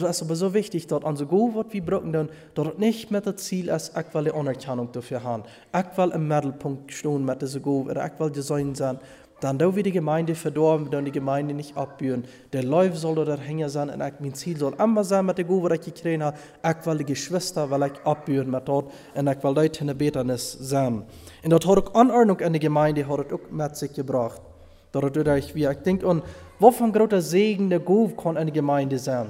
Das 0.00 0.16
ist 0.16 0.22
aber 0.22 0.34
so 0.34 0.52
wichtig, 0.54 0.88
dass 0.88 1.02
gut 1.28 1.54
wird 1.54 1.72
wie 1.72 1.80
brücken, 1.80 2.12
dann, 2.12 2.28
dort 2.54 2.80
nicht 2.80 3.12
mit 3.12 3.26
dem 3.26 3.36
Ziel 3.36 3.68
ist, 3.68 3.96
ich 3.96 4.14
will 4.14 4.32
Anerkennung 4.32 4.90
dafür. 4.90 5.44
Ich 5.72 5.98
will 5.98 6.10
im 6.10 6.26
Mittelpunkt 6.26 6.92
stehen 6.92 7.24
mit 7.24 7.40
dieser 7.40 7.60
Go, 7.60 7.82
oder 7.82 8.04
ich 8.04 8.18
will 8.18 8.30
Design 8.30 8.74
sein. 8.74 8.98
dann 9.44 9.58
da 9.58 9.76
wir 9.76 9.82
die 9.82 9.92
Gemeinde 9.92 10.34
verdorben, 10.34 10.90
dann 10.90 11.04
die 11.04 11.12
Gemeinde 11.12 11.52
nicht 11.52 11.76
abbühren. 11.76 12.24
Der 12.52 12.64
Läuf 12.64 12.96
soll 12.96 13.18
oder 13.18 13.36
hängen 13.36 13.68
sein, 13.68 13.90
und 13.90 13.98
mein 13.98 14.34
Ziel 14.34 14.56
soll 14.56 14.74
immer 14.78 15.04
sein 15.04 15.26
mit 15.26 15.36
der 15.36 15.44
Gove, 15.44 15.68
die 15.68 15.74
ich 15.74 15.94
gekriegt 15.94 16.22
habe. 16.22 16.36
Ich 16.64 16.98
die 16.98 17.04
Geschwister, 17.04 17.70
will 17.70 17.90
ich 17.92 18.06
abbühren 18.06 18.50
mit 18.50 18.66
dort, 18.66 18.90
und 19.14 19.28
ich 19.28 19.38
dort 19.38 19.80
in 19.80 19.86
der 19.88 19.94
Beternis 19.94 20.52
sein. 20.52 21.04
Und 21.42 21.50
dort 21.50 21.66
hat 21.66 21.88
auch 21.88 21.94
Anordnung 21.94 22.40
in 22.40 22.54
der 22.54 22.60
Gemeinde, 22.60 23.06
hat 23.06 23.32
auch 23.32 23.50
mit 23.50 23.76
sich 23.76 23.92
gebracht. 23.92 24.40
Dort 24.92 25.14
ich, 25.14 25.54
wie 25.54 25.66
ich 25.66 25.78
denke, 25.78 26.06
und 26.06 26.22
wovon 26.58 26.92
großer 26.92 27.20
Segen 27.20 27.68
der 27.68 27.80
Gove 27.80 28.14
kann 28.16 28.36
eine 28.38 28.52
Gemeinde 28.52 28.98
sein? 28.98 29.26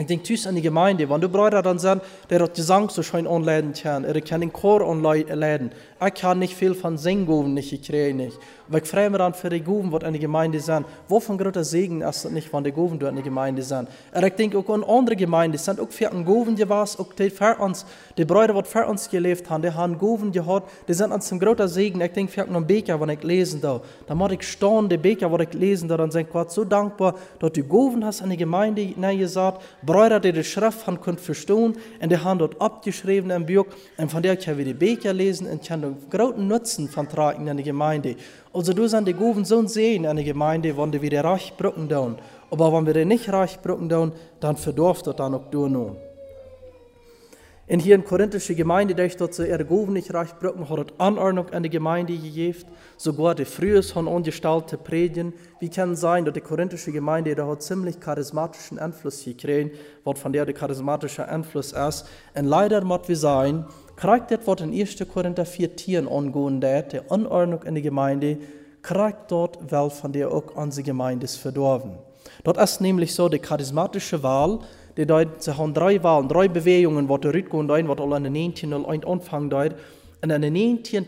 Ik 0.00 0.08
denk 0.08 0.24
thuis 0.24 0.46
aan 0.46 0.54
die 0.54 0.62
gemeinde, 0.62 1.08
want 1.08 1.22
du 1.22 1.28
brauchst 1.28 1.62
dann 1.62 1.78
sagen, 1.78 2.00
der 2.30 2.40
hat 2.40 2.54
Gesang 2.54 2.88
so 2.88 3.02
schön 3.02 3.26
anleiten 3.26 3.74
kann, 3.74 4.04
er 4.04 4.18
kann 4.22 4.40
den 4.40 4.50
Chor 4.50 4.80
anleiten. 4.80 5.72
Ich 6.02 6.14
kann 6.14 6.38
nicht 6.38 6.54
viel 6.54 6.74
von 6.74 6.96
Singen 6.96 7.52
nicht, 7.52 7.70
ich 7.70 7.82
kriege 7.82 8.14
nicht. 8.14 8.38
Aber 8.70 8.78
ich 8.78 8.88
freue 8.88 9.10
mich 9.10 9.18
dann 9.18 9.34
für 9.34 9.50
die 9.50 9.60
Guben, 9.60 9.90
was 9.90 10.04
eine 10.04 10.18
Gemeinde 10.18 10.60
sind. 10.60 10.86
Wovon 11.08 11.36
großer 11.36 11.64
Segen 11.64 12.00
ist 12.02 12.24
das 12.24 12.32
nicht, 12.32 12.50
wenn 12.52 12.62
die 12.62 12.70
Guben 12.70 13.00
in 13.00 13.16
der 13.16 13.24
Gemeinde 13.24 13.62
sind? 13.62 13.88
Und 14.14 14.24
ich 14.24 14.32
denke 14.34 14.56
auch 14.56 14.68
an 14.70 14.84
andere 14.84 15.16
Gemeinden, 15.16 15.58
sind 15.58 15.80
auch 15.80 15.90
für 15.90 16.10
einen 16.10 16.24
Guben 16.24 16.56
was, 16.68 16.98
auch 16.98 17.12
die 17.12 17.28
für 17.28 17.56
uns, 17.56 17.84
die 18.16 18.24
Brüder, 18.24 18.54
die 18.54 18.68
für 18.68 18.86
uns 18.86 19.10
gelebt 19.10 19.50
haben, 19.50 19.62
die 19.62 19.72
haben 19.72 19.98
Guben 19.98 20.30
gehabt, 20.30 20.70
die 20.86 20.94
sind 20.94 21.10
uns 21.12 21.26
zum 21.26 21.40
großer 21.40 21.66
Segen. 21.66 22.00
Ich 22.00 22.12
denke, 22.12 22.32
für 22.32 22.46
einen 22.46 22.64
Beker, 22.64 22.98
wenn 23.00 23.08
ich 23.08 23.22
lesen 23.24 23.60
da, 23.60 23.80
dann 24.06 24.16
muss 24.16 24.32
ich 24.32 24.48
staunen, 24.48 24.88
die 24.88 24.98
Beker, 24.98 25.30
wenn 25.32 25.40
ich 25.40 25.52
lesen 25.52 25.88
da, 25.88 25.96
dann 25.96 26.12
sind 26.12 26.30
Gott 26.30 26.52
so 26.52 26.64
dankbar, 26.64 27.16
dass 27.40 27.52
du 27.52 27.64
Guben 27.64 28.04
hast 28.04 28.22
an 28.22 28.30
die 28.30 28.36
Gemeinde 28.36 28.94
gesagt, 29.16 29.62
Brüder, 29.90 30.20
die 30.20 30.32
die 30.32 30.44
Schrift 30.44 30.86
haben 30.86 31.00
können 31.00 31.18
verstehen, 31.18 31.76
und 32.00 32.12
die 32.12 32.16
haben 32.16 32.38
dort 32.38 32.60
abgeschrieben 32.60 33.30
im 33.30 33.44
Buch, 33.46 33.66
und 33.96 34.10
von 34.10 34.22
der 34.22 34.36
kann 34.36 34.56
wir 34.56 34.64
die 34.64 34.74
Beker 34.74 35.12
lesen 35.12 35.46
und 35.48 35.66
kann 35.66 35.82
den 35.82 35.96
großen 36.10 36.46
Nutzen 36.46 36.88
von 36.88 37.08
tragen 37.08 37.48
in 37.48 37.56
der 37.56 37.64
Gemeinde. 37.64 38.16
Also 38.52 38.72
du 38.72 38.86
sind 38.88 39.08
die 39.08 39.14
Goven 39.14 39.44
so 39.44 39.66
sehen 39.66 40.04
in 40.04 40.16
der 40.16 40.24
Gemeinde, 40.24 40.76
wenn 40.76 40.92
wir 40.92 41.02
wieder 41.02 41.24
reich 41.24 41.52
brücken 41.56 41.88
down. 41.88 42.16
Aber 42.50 42.72
wenn 42.72 42.86
wir 42.86 42.94
den 42.94 43.08
nicht 43.08 43.32
reich 43.32 43.60
brücken 43.60 43.88
down, 43.88 44.12
dann 44.38 44.56
verdorft 44.56 45.06
das 45.06 45.16
dann 45.16 45.34
auch 45.34 45.50
du 45.50 45.68
nun. 45.68 46.09
In 47.70 47.78
hier 47.78 47.94
in 47.94 48.04
korinthische 48.04 48.56
Gemeinde, 48.56 48.96
der 48.96 49.06
ich 49.06 49.16
dort 49.16 49.32
zu 49.32 49.46
ihre 49.46 49.64
Goven 49.64 49.92
nicht 49.92 50.12
reich 50.12 50.34
brücken, 50.34 50.68
hat 50.68 50.92
Anordnung 50.98 51.50
an 51.50 51.62
die 51.62 51.70
Gemeinde 51.70 52.18
gegeben. 52.18 52.64
Sogar 52.96 53.36
die 53.36 53.44
frühes 53.44 53.92
von 53.92 54.08
ungestaltete 54.08 54.76
Predigen. 54.76 55.32
Wie 55.60 55.68
kann 55.68 55.94
sein, 55.94 56.24
dass 56.24 56.34
die 56.34 56.40
korinthische 56.40 56.90
Gemeinde 56.90 57.32
da 57.36 57.46
hat 57.46 57.62
ziemlich 57.62 58.00
charismatischen 58.00 58.80
Einfluss 58.80 59.24
gekriegt, 59.24 59.76
was 60.02 60.18
von 60.18 60.32
der 60.32 60.46
der 60.46 60.54
charismatische 60.56 61.28
Einfluss 61.28 61.70
ist. 61.70 62.06
Und 62.34 62.46
leider 62.46 62.82
muss 62.82 63.06
wir 63.06 63.16
sein, 63.16 63.64
kriegt 63.94 64.32
das, 64.32 64.40
was 64.46 64.62
in 64.62 64.72
1. 64.72 64.96
Korinther 65.08 65.46
4 65.46 65.76
Tieren 65.76 66.08
angehen 66.08 66.60
dat, 66.60 66.92
die 66.92 67.08
Anordnung 67.08 67.62
in 67.62 67.74
der 67.74 67.84
Gemeinde, 67.84 68.38
kriegt 68.82 69.30
dort, 69.30 69.60
weil 69.70 69.90
von 69.90 70.10
der 70.10 70.32
auch 70.32 70.56
unsere 70.56 70.84
Gemeinde 70.84 71.22
ist 71.26 71.36
verdorben. 71.36 71.92
Dort 72.42 72.56
ist 72.58 72.80
nämlich 72.80 73.14
so, 73.14 73.28
die 73.28 73.38
charismatische 73.38 74.24
Wahl, 74.24 74.58
die 75.00 75.06
dort, 75.06 75.42
sie 75.42 75.56
haben 75.56 75.72
drei 75.72 76.02
Wahlen, 76.02 76.28
drei 76.28 76.46
Bewegungen, 76.46 77.08
die 77.08 77.26
rübergehen, 77.26 77.68
die 77.68 77.88
was 77.88 77.98
alle 77.98 78.18
in 78.18 78.24
den 78.24 78.36
1901 78.36 79.06
anfangen 79.06 79.48
dort. 79.48 79.74
Und 80.22 80.30
in 80.30 80.42
den 80.42 80.52
19. 80.52 81.06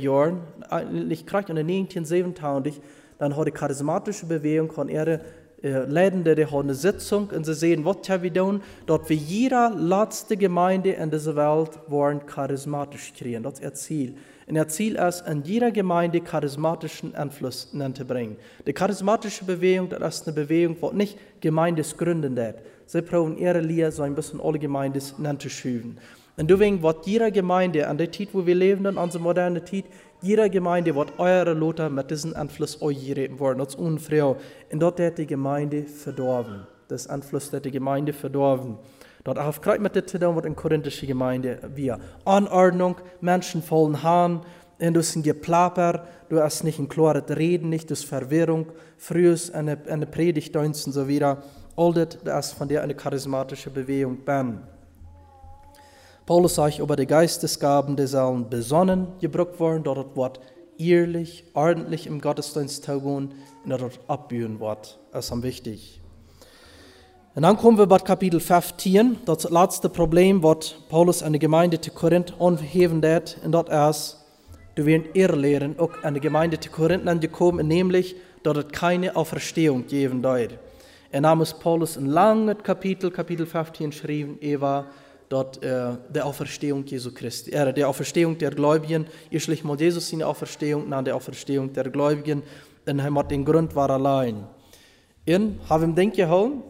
Jahren, 0.00 0.40
eigentlich 0.70 1.26
kriegt 1.26 1.50
in 1.50 1.56
den 1.56 1.66
1927, 1.66 2.80
dann 3.18 3.36
hat 3.36 3.48
die 3.48 3.50
charismatische 3.50 4.26
Bewegung 4.26 4.70
von 4.70 4.88
ihre 4.88 5.20
äh, 5.60 5.84
Leidende, 5.86 6.36
die 6.36 6.46
haben 6.46 6.68
eine 6.68 6.74
Sitzung 6.74 7.30
und 7.34 7.44
sie 7.44 7.54
sehen, 7.54 7.84
was 7.84 7.96
wir 8.22 8.32
tun, 8.32 8.62
dort 8.86 9.08
wie 9.10 9.14
jeder 9.14 9.70
letzte 9.70 10.36
Gemeinde 10.36 10.92
in 10.92 11.10
dieser 11.10 11.34
Welt 11.34 11.80
wollen 11.88 12.24
charismatisch 12.24 13.12
kriegen. 13.12 13.42
Das 13.42 13.54
ist 13.54 13.62
ihr 13.62 13.74
Ziel. 13.74 14.14
Und 14.46 14.54
ihr 14.54 14.68
Ziel 14.68 14.94
ist, 14.94 15.26
in 15.26 15.42
jeder 15.42 15.72
Gemeinde 15.72 16.20
charismatischen 16.20 17.16
Einfluss 17.16 17.72
zu 17.72 18.04
bringen. 18.04 18.36
Die 18.68 18.72
charismatische 18.72 19.44
Bewegung, 19.44 19.88
das 19.88 20.16
ist 20.16 20.28
eine 20.28 20.34
Bewegung, 20.34 20.76
die 20.80 20.96
nicht 20.96 21.18
gemeindesgründend 21.40 22.38
ist. 22.38 22.58
Sie 22.92 23.00
brauchen 23.00 23.38
ihre 23.38 23.60
Lehre, 23.60 23.90
so 23.90 24.02
ein 24.02 24.14
bisschen 24.14 24.38
alle 24.38 24.58
Gemeinden 24.58 25.00
zu 25.00 25.48
schieben. 25.48 25.96
Und 26.36 26.50
deswegen 26.50 26.82
wird 26.82 27.06
jeder 27.06 27.30
Gemeinde, 27.30 27.88
an 27.88 27.96
der 27.96 28.12
Zeit, 28.12 28.28
wo 28.34 28.44
wir 28.44 28.54
leben, 28.54 28.84
in 28.84 28.98
unserer 28.98 29.22
modernen 29.22 29.64
Zeit, 29.64 29.86
jeder 30.20 30.50
Gemeinde 30.50 30.94
wird 30.94 31.18
eure 31.18 31.54
Lothar 31.54 31.88
mit 31.88 32.10
diesem 32.10 32.36
Einfluss 32.36 32.82
euch 32.82 33.16
worden, 33.38 33.60
das 33.60 33.76
unfrei. 33.76 34.22
Und 34.24 34.38
dort 34.72 35.00
hat 35.00 35.16
die 35.16 35.26
Gemeinde 35.26 35.84
verdorben. 35.84 36.66
Das 36.88 37.06
Einfluss 37.06 37.50
hat 37.54 37.64
die 37.64 37.70
Gemeinde 37.70 38.12
verdorben. 38.12 38.76
Dort 39.24 39.38
auf 39.38 39.62
Kreuz 39.62 39.80
mit 39.80 39.94
der 39.94 40.04
tun, 40.04 40.36
was 40.36 40.44
in 40.44 40.54
korinthische 40.54 41.06
Gemeinde 41.06 41.60
wir. 41.74 41.98
Anordnung, 42.26 42.96
Menschen 43.22 43.62
vollen 43.62 44.02
Hahn, 44.02 44.42
und 44.78 44.94
du 44.94 45.02
sind 45.02 45.22
geplapper, 45.22 46.06
du 46.28 46.40
hast 46.40 46.64
nicht 46.64 46.78
ein 46.78 46.88
klares 46.90 47.24
Reden, 47.30 47.70
nicht 47.70 47.90
das 47.90 48.04
Verwirrung, 48.04 48.66
frühes 48.98 49.50
eine, 49.50 49.78
eine 49.88 50.06
Predigt 50.06 50.56
und 50.56 50.74
so 50.74 51.08
wieder. 51.08 51.42
All 51.76 51.92
das 51.92 52.52
von 52.52 52.68
der 52.68 52.82
eine 52.82 52.94
charismatische 52.94 53.70
Bewegung 53.70 54.18
bin. 54.18 54.60
Paulus 56.26 56.54
sagt 56.54 56.78
über 56.78 56.96
die 56.96 57.06
Geistesgaben, 57.06 57.96
die 57.96 58.06
sollen 58.06 58.48
besonnen 58.48 59.08
gebraucht 59.20 59.58
werden, 59.58 59.82
dort 59.82 60.16
wird 60.16 60.40
ehrlich, 60.78 61.44
ordentlich 61.54 62.06
im 62.06 62.20
Gottesdienst 62.20 62.84
tun 62.84 63.32
und 63.64 63.70
dort 63.70 64.00
abbühen 64.06 64.60
wird. 64.60 64.98
Das 65.12 65.30
ist 65.30 65.42
wichtig. 65.42 66.00
Und 67.34 67.42
dann 67.42 67.56
kommen 67.56 67.78
wir 67.78 67.86
bei 67.86 67.98
Kapitel 67.98 68.40
15, 68.40 69.20
das 69.24 69.48
letzte 69.48 69.88
Problem, 69.88 70.42
was 70.42 70.74
Paulus 70.90 71.22
an 71.22 71.32
die 71.32 71.38
Gemeinde 71.38 71.80
zu 71.80 71.90
Korinth 71.90 72.34
anheben 72.38 73.02
hat, 73.02 73.38
und 73.42 73.52
dort 73.52 73.70
ist, 73.70 74.22
du 74.74 74.84
wirst 74.84 75.06
irrlehren, 75.14 75.78
auch 75.78 75.90
an 76.02 76.12
die 76.12 76.20
Gemeinde 76.20 76.60
zu 76.60 76.70
Korinth 76.70 77.08
angekommen, 77.08 77.66
nämlich, 77.66 78.16
dass 78.42 78.58
es 78.58 78.68
keine 78.68 79.16
Auferstehung 79.16 79.86
geben 79.86 80.22
wird. 80.22 80.58
Nahm 81.20 81.42
es 81.42 81.52
Paulus 81.52 81.98
ein 81.98 82.06
langes 82.06 82.56
Kapitel, 82.62 83.10
Kapitel 83.10 83.44
15, 83.44 83.90
geschrieben, 83.90 84.38
Eva, 84.40 84.86
dort 85.28 85.62
äh, 85.62 85.96
der 86.08 86.24
Auferstehung 86.24 86.86
Jesu 86.86 87.12
Christi, 87.12 87.50
äh, 87.50 87.72
der 87.72 87.88
Auferstehung 87.88 88.38
der 88.38 88.50
Gläubigen. 88.50 89.06
Ihr 89.30 89.40
mal 89.62 89.78
Jesus 89.78 90.08
seine 90.08 90.26
Auferstehung, 90.26 90.88
nach 90.88 91.04
der 91.04 91.14
Auferstehung 91.14 91.72
der 91.72 91.90
Gläubigen, 91.90 92.42
er 92.86 93.14
hat 93.14 93.30
den 93.30 93.44
Grund 93.44 93.76
war 93.76 93.90
allein. 93.90 94.46
In 95.24 95.60
haben 95.68 95.94
denk 95.94 96.14
gehauen, 96.14 96.62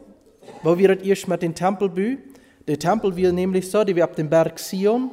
wo 0.63 0.77
wir 0.77 1.01
erst 1.03 1.29
mit 1.29 1.41
dem 1.41 1.55
Tempel 1.55 1.89
bü. 1.89 2.19
Der 2.67 2.79
Tempel 2.79 3.17
wir 3.17 3.33
nämlich 3.33 3.71
so, 3.71 3.83
die 3.85 3.97
wir 3.97 4.05
ab 4.05 4.15
dem 4.17 4.29
Berg 4.29 4.59
Sion, 4.59 5.11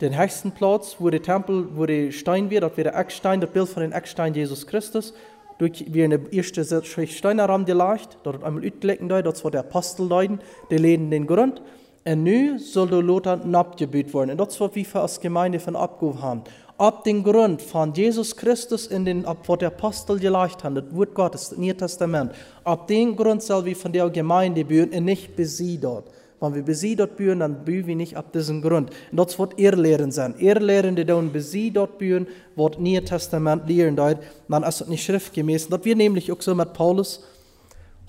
den 0.00 0.18
höchsten 0.18 0.52
Platz, 0.52 0.96
wo 0.98 1.08
der 1.08 1.22
Tempel, 1.22 1.68
wo 1.74 1.86
der 1.86 2.10
Stein 2.10 2.50
wird, 2.50 2.62
dort 2.62 2.76
wird 2.76 2.86
der 2.86 2.96
Eckstein, 2.96 3.40
das 3.40 3.50
Bild 3.50 3.68
von 3.68 3.82
dem 3.82 3.92
Eckstein 3.92 4.34
Jesus 4.34 4.66
Christus. 4.66 5.14
Durch 5.58 5.86
wir 5.88 6.04
in 6.04 6.10
der 6.10 6.32
erste 6.32 6.64
Steinraum 6.84 7.64
gelegt, 7.64 8.18
dort 8.22 8.44
einmal 8.44 8.64
utgelegt, 8.64 9.02
dort 9.08 9.44
war 9.44 9.50
der 9.50 9.60
Apostel 9.60 10.06
leiden, 10.06 10.40
die 10.70 10.76
lehnen 10.76 11.10
den 11.10 11.26
Grund. 11.26 11.62
Und 12.04 12.22
nu 12.22 12.58
soll 12.58 12.88
der 12.88 13.02
Lothar 13.02 13.40
abgebüht 13.52 14.14
werden. 14.14 14.30
Und 14.30 14.38
das 14.38 14.60
wird 14.60 14.76
wie 14.76 14.86
wir 14.86 15.02
als 15.02 15.18
Gemeinde 15.18 15.58
von 15.58 15.74
abgehoben 15.74 16.22
haben. 16.22 16.42
Ab 16.78 17.04
dem 17.04 17.24
Grund 17.24 17.62
von 17.62 17.94
Jesus 17.94 18.36
Christus 18.36 18.86
in 18.86 19.06
den, 19.06 19.24
ab 19.24 19.38
was 19.46 19.58
der 19.58 19.68
Apostel 19.68 20.18
geleicht 20.18 20.62
hat, 20.62 20.76
das 20.76 20.84
Wort 20.94 21.14
Gottes, 21.14 21.48
das 21.48 21.58
Neue 21.58 21.74
Testament, 21.74 22.32
ab 22.64 22.86
dem 22.86 23.16
Grund 23.16 23.42
soll 23.42 23.64
wir 23.64 23.74
von 23.74 23.92
der 23.92 24.10
Gemeinde 24.10 24.62
bühen 24.62 24.90
und 24.90 25.04
nicht 25.06 25.34
bis 25.34 25.60
dort. 25.80 26.04
Wir 26.40 26.62
bis 26.62 26.80
sie 26.80 26.96
dort 26.96 27.16
bühen, 27.16 27.40
dann 27.40 27.64
bühen 27.64 27.86
wir 27.86 27.96
nicht 27.96 28.16
ab 28.16 28.32
diesem 28.32 28.60
Grund. 28.60 28.90
Und 29.10 29.16
das 29.16 29.38
wird 29.38 29.58
ihr 29.58 29.74
Lehren 29.74 30.12
sein. 30.12 30.34
Ihr 30.38 30.60
Lehren, 30.60 30.94
die 30.94 31.04
bis 31.04 31.50
sie 31.50 31.70
dort 31.70 31.98
bühen, 31.98 32.26
wird 32.54 32.78
Neue 32.78 33.02
Testament 33.02 33.66
lehren 33.66 33.96
dort, 33.96 34.18
dann 34.48 34.62
ist 34.62 34.80
das 34.80 34.88
nicht 34.88 35.04
schriftgemäß. 35.04 35.68
Das 35.68 35.84
wir 35.84 35.96
nämlich 35.96 36.30
auch 36.30 36.42
so 36.42 36.54
mit 36.54 36.72
Paulus. 36.74 37.24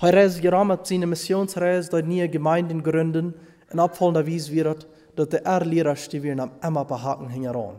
Heute 0.01 0.17
reist 0.17 0.41
gerahmt 0.41 0.85
seine 0.85 1.07
Missionsreise, 1.07 1.89
dort 1.89 2.05
neue 2.05 2.29
Gemeinden 2.29 2.83
gründen. 2.83 3.33
En 3.69 3.79
opvallende 3.79 4.25
vis 4.25 4.51
wird, 4.51 4.87
dat 5.15 5.31
de 5.31 5.39
erlehrers 5.43 6.07
die 6.07 6.23
wir 6.23 6.39
am 6.39 6.51
Emma 6.61 6.83
behaken 6.83 7.29
hängen 7.29 7.51
ran. 7.51 7.75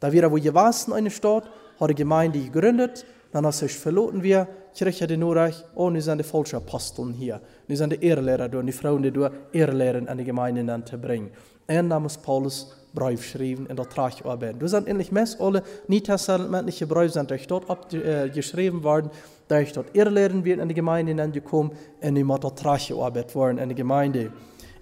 Da 0.00 0.12
wir 0.12 0.30
wo 0.30 0.36
gewassen 0.36 0.92
eine 0.92 1.10
Stadt, 1.10 1.44
hat 1.78 1.90
die 1.90 1.94
Gemeinde 1.94 2.40
gegründet, 2.40 3.04
dann 3.30 3.46
hat 3.46 3.54
sich 3.54 3.76
verloten 3.78 4.22
wir, 4.22 4.48
Kirche 4.74 5.06
den 5.06 5.20
Nordreich, 5.20 5.64
oh, 5.74 5.90
nu 5.90 6.00
sind 6.00 6.18
die 6.18 6.24
falschen 6.24 6.56
Aposteln 6.56 7.12
hier. 7.12 7.40
Nu 7.68 7.76
sind 7.76 7.92
die 7.92 8.02
Ehrlehrer 8.04 8.48
da, 8.48 8.62
die 8.62 8.72
Frauen, 8.72 9.02
die 9.02 9.12
Ehrlehren 9.52 10.08
an 10.08 10.16
die 10.16 10.24
Gemeinde 10.24 10.84
zu 10.86 10.96
bringen. 10.98 11.30
En 11.66 11.88
namens 11.88 12.16
Paulus 12.16 12.74
Brief 12.94 13.20
geschrieben 13.20 13.66
in 13.66 13.76
der 13.76 13.86
Tragarbeit. 13.86 14.56
Du 14.58 14.66
sind 14.66 14.88
endlich 14.88 15.12
mest 15.12 15.38
alle 15.38 15.62
nietestamentliche 15.86 16.86
Briefe 16.86 17.12
sind 17.12 17.30
euch 17.30 17.46
dort 17.46 17.68
abgeschrieben 17.68 18.82
worden, 18.82 19.10
da 19.46 19.60
ich 19.60 19.72
dort 19.72 19.94
Ehrlehren 19.94 20.44
wird 20.44 20.60
in 20.60 20.68
die 20.68 20.74
Gemeinde 20.74 21.14
gekommen 21.30 21.72
und 22.00 22.14
die 22.14 22.24
mit 22.24 22.42
der 22.42 22.54
Tragarbeit 22.54 23.34
worden 23.34 23.58
in 23.58 23.68
die 23.68 23.74
Gemeinde. 23.74 24.32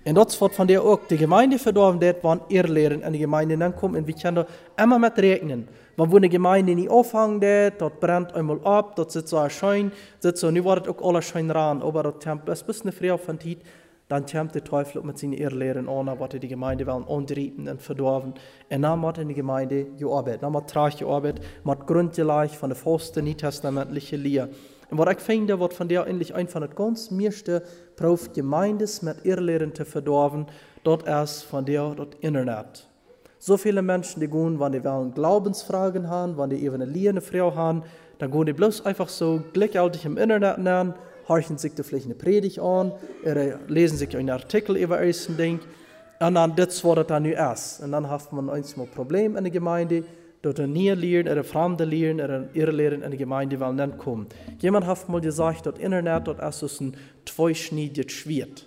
En 0.07 0.15
dat 0.15 0.39
wordt 0.39 0.55
van 0.55 0.67
der 0.67 0.83
ook 0.83 1.09
de 1.09 1.17
gemeinde 1.17 1.59
verdorven, 1.59 1.99
dat 1.99 2.17
van 2.21 2.43
eerleren 2.49 3.03
en 3.03 3.13
de 3.13 3.19
gemeinde 3.19 3.57
dan 3.57 3.75
komt. 3.75 3.97
En 3.97 4.05
we 4.05 4.13
kunnen 4.13 4.47
er 4.47 4.83
immer 4.85 5.01
met 5.01 5.19
rekenen. 5.19 5.69
Maar 5.97 6.09
wo 6.09 6.17
eine 6.17 6.29
Gemeinde 6.29 6.75
nicht 6.75 6.91
anfängt, 6.91 7.79
dort 7.79 7.99
brennt 7.99 8.33
einmal 8.33 8.61
ab, 8.63 8.95
dort 8.97 9.11
sitzt 9.13 9.29
so 9.29 9.39
ein 9.39 9.51
Schein, 9.51 9.93
sitzt 10.19 10.41
so, 10.41 10.51
nu 10.51 10.63
wird 10.65 10.89
auch 10.89 11.03
alles 11.03 11.25
Schein 11.25 11.51
ran, 11.51 11.83
aber 11.83 12.03
das 12.03 12.15
Tempel 12.19 12.53
ist 12.53 12.63
ein 12.63 12.67
bisschen 12.67 12.93
früher 12.93 13.19
von 13.19 13.41
Zeit, 13.41 13.59
dann 14.09 14.27
kommt 14.27 14.55
der 14.55 14.63
Teufel 14.63 15.03
mit 15.03 15.19
seinen 15.19 15.33
Irrlehren 15.33 15.89
an, 15.89 16.07
was 16.19 16.29
die 16.29 16.49
Gemeinde 16.49 16.87
wollen 16.87 17.09
andriepen 17.09 17.69
und 17.69 17.83
verdorben. 17.83 18.35
Und 18.71 18.83
dann 18.83 19.01
macht 19.01 19.19
in 19.19 19.29
die 19.29 19.35
Gemeinde 19.35 19.87
gearbeitet. 19.99 20.43
Dann 20.43 20.53
macht 20.53 20.69
trage 20.69 20.99
gearbeitet, 20.99 21.45
macht 21.65 21.87
grundgleich 21.87 22.57
von 22.57 22.69
der 22.69 22.77
falschen 22.77 23.25
nietestamentlichen 23.25 24.23
Lehre. 24.23 24.51
Und 24.91 24.99
was 24.99 25.15
ich 25.15 25.21
finde, 25.21 25.59
was 25.59 25.75
von 25.75 25.89
der 25.89 26.07
endlich 26.07 26.35
einfach 26.35 26.61
das 26.61 26.75
ganz 26.75 27.11
meiste 27.11 27.63
proft 27.97 28.35
Gemeindes 28.35 29.03
mit 29.03 29.25
Irrlehren 29.25 29.75
zu 29.75 29.85
verdorben, 29.85 30.47
dort 30.85 31.07
erst 31.07 31.45
von 31.45 31.65
der 31.65 31.95
dort 31.95 32.15
Internet. 32.21 32.89
So 33.39 33.57
viele 33.57 33.83
Menschen, 33.83 34.21
die 34.21 34.29
gehen, 34.29 34.59
wenn 34.61 34.73
die 34.73 34.85
wollen 34.85 35.13
Glaubensfragen 35.13 36.09
haben, 36.09 36.39
wenn 36.39 36.51
die 36.51 36.65
eben 36.65 36.77
eine 36.77 36.85
Lehre 36.85 37.21
Frau 37.21 37.55
haben, 37.55 37.83
dann 38.19 38.31
gehen 38.31 38.47
die 38.47 38.53
bloß 38.53 38.87
einfach 38.87 39.09
so 39.09 39.43
gleichzeitig 39.53 40.05
im 40.05 40.17
Internet 40.17 40.59
lernen 40.59 40.95
horchen 41.29 41.59
sich 41.59 41.73
vielleicht 41.81 42.07
eine 42.07 42.15
Predigt 42.15 42.59
an, 42.61 42.93
oder 43.25 43.59
lesen 43.69 43.99
sich 43.99 44.17
einen 44.17 44.31
Artikel 44.31 44.77
über 44.77 44.99
ein 44.99 45.15
Ding, 45.37 45.61
und 46.19 46.35
dann 46.35 46.57
das 46.57 46.83
war 46.83 46.97
das 46.97 47.09
dann 47.09 47.25
nu 47.25 47.31
erst. 47.31 47.83
Und 47.83 47.93
dann 47.93 48.09
hat 48.09 48.33
man 48.33 48.49
eins 48.49 48.75
mal 48.77 48.87
Problem 48.87 49.37
in 49.37 49.45
der 49.45 49.51
Gemeinde, 49.51 50.05
dort 50.43 50.61
ein 50.61 50.73
nie 50.73 50.91
lernen, 50.91 51.33
oder 51.33 51.45
Fremde 51.45 51.85
lernen, 51.85 52.25
oder 52.25 52.49
ihre 52.55 52.71
Lehren 52.71 53.03
in 53.03 53.11
der 53.11 53.19
Gemeinde 53.19 53.59
wollen 53.61 53.77
nicht 53.77 53.99
kommen. 53.99 54.27
Jemand 54.59 54.87
hat 54.87 55.09
mal 55.09 55.21
gesagt, 55.21 55.67
das 55.67 55.79
Internet, 55.79 56.27
dort 56.27 56.41
ist 56.41 56.81
ein 56.81 56.97
zweischneidiges 57.25 58.13
Schwert. 58.13 58.67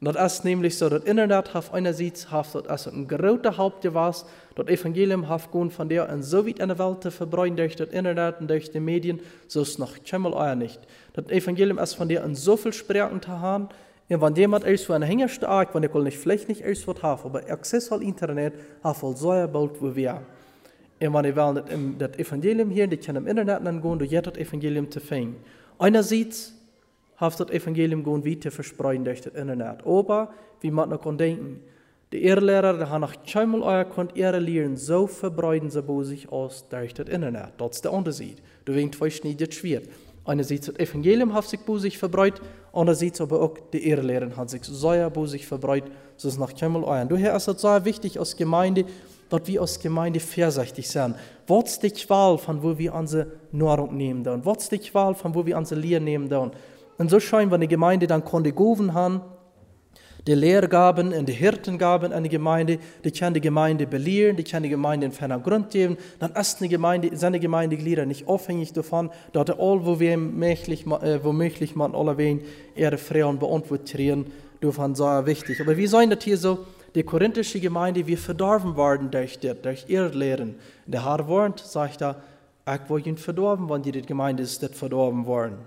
Und 0.00 0.14
das 0.14 0.34
ist 0.34 0.44
nämlich 0.44 0.78
so, 0.78 0.88
das 0.88 1.02
Internet 1.04 1.54
hat 1.54 1.74
einerseits 1.74 2.30
hat 2.30 2.54
das 2.54 2.86
ein 2.86 3.08
großer 3.08 3.56
Hauptgewas, 3.56 4.26
das 4.54 4.68
Evangelium 4.68 5.28
hat 5.28 5.50
gehen 5.50 5.70
von 5.70 5.88
der 5.88 6.08
in 6.08 6.22
so 6.22 6.46
weit 6.46 6.60
in 6.60 6.68
der 6.68 6.78
Welt 6.78 7.02
zu 7.02 7.10
verbreiten 7.10 7.56
durch 7.56 7.74
das 7.74 7.88
Internet 7.88 8.40
und 8.40 8.48
durch 8.48 8.70
die 8.70 8.78
Medien, 8.78 9.18
so 9.48 9.62
ist 9.62 9.80
noch 9.80 9.94
keinmal 10.04 10.34
euer 10.34 10.54
nicht. 10.54 10.80
Das 11.14 11.26
Evangelium 11.30 11.78
ist 11.78 11.94
von 11.94 12.08
der 12.08 12.22
in 12.24 12.36
so 12.36 12.56
viel 12.56 12.72
Sprachen 12.72 13.20
zu 13.20 13.28
haben, 13.28 13.68
und 14.10 14.22
wenn 14.22 14.36
jemand 14.36 14.64
erst 14.64 14.86
für 14.86 14.94
eine 14.94 15.04
Hänger 15.04 15.28
stark, 15.28 15.74
wenn 15.74 15.82
ich 15.82 15.92
nicht 15.92 16.16
vielleicht 16.16 16.48
nicht 16.48 16.62
was 16.64 17.02
haben, 17.02 17.22
aber 17.24 17.50
Access 17.50 17.92
al 17.92 18.02
Internet 18.02 18.54
hat 18.82 19.02
wohl 19.02 19.16
so 19.16 19.28
bald 19.28 19.82
wie 19.82 19.96
wir. 19.96 20.22
Und 21.00 21.14
wenn 21.14 21.24
ich 21.24 21.36
will, 21.36 21.94
das 21.98 22.18
Evangelium 22.18 22.70
hier, 22.70 22.86
die 22.86 22.96
kann 22.96 23.16
im 23.16 23.26
Internet 23.26 23.64
dann 23.64 23.80
gehen, 23.80 23.98
du 23.98 24.04
jetzt 24.04 24.26
das 24.26 24.36
Evangelium 24.36 24.90
zu 24.90 25.00
finden. 25.00 25.36
Einerseits 25.78 26.54
hat 27.16 27.38
das 27.38 27.50
Evangelium 27.50 28.02
gehen 28.02 28.24
weiter 28.24 28.50
verspreiden 28.50 29.04
durch 29.04 29.20
das 29.20 29.34
Internet. 29.34 29.86
Aber, 29.86 30.32
wie 30.60 30.70
man 30.70 30.88
noch 30.88 31.16
denken, 31.16 31.60
die 32.12 32.24
Ehrlehrer, 32.24 32.78
die 32.78 32.84
haben 32.84 33.02
noch 33.02 33.14
keinmal 33.30 33.62
euer 33.62 33.84
könnt 33.84 34.16
ihre 34.16 34.38
Lehren 34.38 34.76
so 34.76 35.06
verbreiten 35.06 35.70
sie 35.70 35.82
bei 35.82 36.02
sich 36.04 36.32
aus 36.32 36.66
durch 36.68 36.94
das 36.94 37.08
Internet. 37.08 37.52
Das 37.58 37.76
ist 37.76 37.84
der 37.84 37.92
Unterschied. 37.92 38.38
Du 38.64 38.74
winkt 38.74 39.00
euch 39.00 39.22
nicht 39.24 39.40
das 39.40 39.54
schwer. 39.54 39.82
Einerseits 40.24 40.66
das 40.66 40.76
Evangelium 40.76 41.32
hat 41.34 41.44
sich 41.44 41.60
bei 41.60 41.78
sich 41.78 41.98
verbreitet, 41.98 42.42
andererseits 42.72 43.20
aber 43.20 43.40
auch 43.40 43.56
die 43.72 43.86
Ehrlehrer 43.88 44.36
haben 44.36 44.48
sich 44.48 44.64
sehr 44.64 45.08
bei 45.10 45.26
sich 45.26 45.46
verbreitet, 45.46 45.90
so 46.16 46.28
ist 46.28 46.38
noch 46.38 46.54
keinmal 46.54 46.84
euer. 46.84 47.04
Daher 47.04 47.36
ist 47.36 47.48
es 47.48 47.60
sehr 47.60 47.84
wichtig 47.84 48.18
als 48.18 48.36
Gemeinde, 48.36 48.84
dass 49.28 49.46
wir 49.46 49.60
als 49.60 49.78
Gemeinde 49.80 50.20
vorsichtig 50.20 50.88
sind. 50.88 51.14
Was 51.46 51.78
die 51.78 51.90
Qual, 51.90 52.38
von 52.38 52.62
wo 52.62 52.76
wir 52.78 52.94
unsere 52.94 53.26
Nahrung 53.52 53.96
nehmen? 53.96 54.24
Was 54.44 54.64
ist 54.64 54.72
die 54.72 54.78
Qual, 54.78 55.14
von 55.14 55.34
wo 55.34 55.44
wir 55.44 55.56
unsere 55.56 55.80
Lehre 55.80 56.00
nehmen? 56.00 56.30
Und 56.98 57.10
so 57.10 57.20
scheint, 57.20 57.50
wenn 57.50 57.60
die 57.60 57.68
Gemeinde 57.68 58.06
dann 58.06 58.24
konnte 58.24 58.52
Goven 58.52 58.92
haben, 58.92 59.20
die 60.26 60.34
Lehrgaben 60.34 61.14
und 61.14 61.26
die 61.26 61.32
Hirtengaben 61.32 62.12
an 62.12 62.22
die 62.22 62.28
Gemeinde, 62.28 62.78
die 63.02 63.10
kann 63.10 63.32
die 63.32 63.40
Gemeinde 63.40 63.86
belehren, 63.86 64.36
die 64.36 64.44
kann 64.44 64.62
die 64.62 64.68
Gemeinde 64.68 65.06
in 65.06 65.12
ferner 65.12 65.38
Grund 65.38 65.70
geben, 65.70 65.96
dann 66.18 66.32
ist 66.32 66.60
die 66.60 66.68
Gemeinde, 66.68 67.16
seine 67.16 67.40
Gemeindeglieder 67.40 68.04
nicht 68.04 68.28
abhängig 68.28 68.74
davon, 68.74 69.10
dass 69.32 69.48
all, 69.50 69.86
wo 69.86 69.98
wir 69.98 70.18
möglich, 70.18 70.86
äh, 70.86 71.24
womöglich 71.24 71.74
man 71.76 71.94
alle 71.94 72.18
wen 72.18 72.42
ihre 72.76 72.98
Frauen 72.98 73.38
beantworten, 73.38 74.26
davon 74.60 74.94
sehr 74.94 75.24
wichtig. 75.24 75.60
Aber 75.60 75.76
wie 75.76 75.86
sollen 75.86 76.10
das 76.10 76.22
hier 76.22 76.36
so? 76.36 76.58
Die 76.94 77.02
korinthische 77.02 77.60
Gemeinde, 77.60 78.06
wir 78.06 78.18
verdorben 78.18 78.76
worden 78.76 79.10
durch, 79.10 79.38
das, 79.38 79.60
durch 79.62 79.84
ihr 79.88 80.08
Lehren. 80.08 80.56
Der 80.86 81.04
Herr 81.04 81.26
Wort 81.28 81.60
sagt 81.60 82.00
da, 82.00 82.16
ich 82.66 82.90
will 82.90 83.06
ihn 83.06 83.16
verdorben, 83.16 83.68
wenn 83.68 83.82
die, 83.82 83.92
die 83.92 84.02
Gemeinde 84.02 84.42
ist, 84.42 84.62
das 84.62 84.72
verdorben 84.72 85.26
worden. 85.26 85.58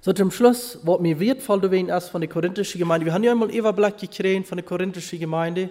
So 0.00 0.12
zum 0.12 0.30
Schluss, 0.30 0.78
was 0.82 1.00
mir 1.00 1.18
wertvoll 1.18 1.60
gewesen 1.60 1.88
ist 1.88 2.10
von 2.10 2.20
der 2.20 2.28
korinthischen 2.28 2.78
Gemeinde, 2.78 3.06
wir 3.06 3.14
haben 3.14 3.24
ja 3.24 3.32
einmal 3.32 3.50
Überblick 3.50 3.96
gekriegt 3.96 4.46
von 4.46 4.58
der 4.58 4.64
korinthischen 4.64 5.18
Gemeinde 5.18 5.70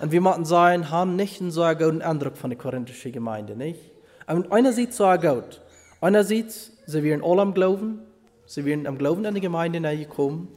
und 0.00 0.12
wir 0.12 0.20
machen 0.20 0.44
sagen, 0.44 0.90
haben 0.90 1.14
nicht 1.14 1.40
einen 1.40 1.50
so 1.50 1.62
guten 1.74 2.00
Eindruck 2.00 2.36
von 2.36 2.50
der 2.50 2.58
korinthischen 2.58 3.12
Gemeinde, 3.12 3.54
nicht? 3.54 3.80
Und 4.26 4.50
einerseits 4.50 4.96
so 4.96 5.10
gut. 5.18 5.60
Einerseits, 6.00 6.72
sie 6.86 7.02
werden 7.02 7.22
alle 7.22 7.42
am 7.42 7.54
Glauben, 7.54 8.00
sie 8.46 8.64
werden 8.64 8.86
am 8.86 8.98
Glauben 8.98 9.24
in 9.24 9.34
die 9.34 9.40
Gemeinde 9.40 9.80
gekommen. 9.96 10.48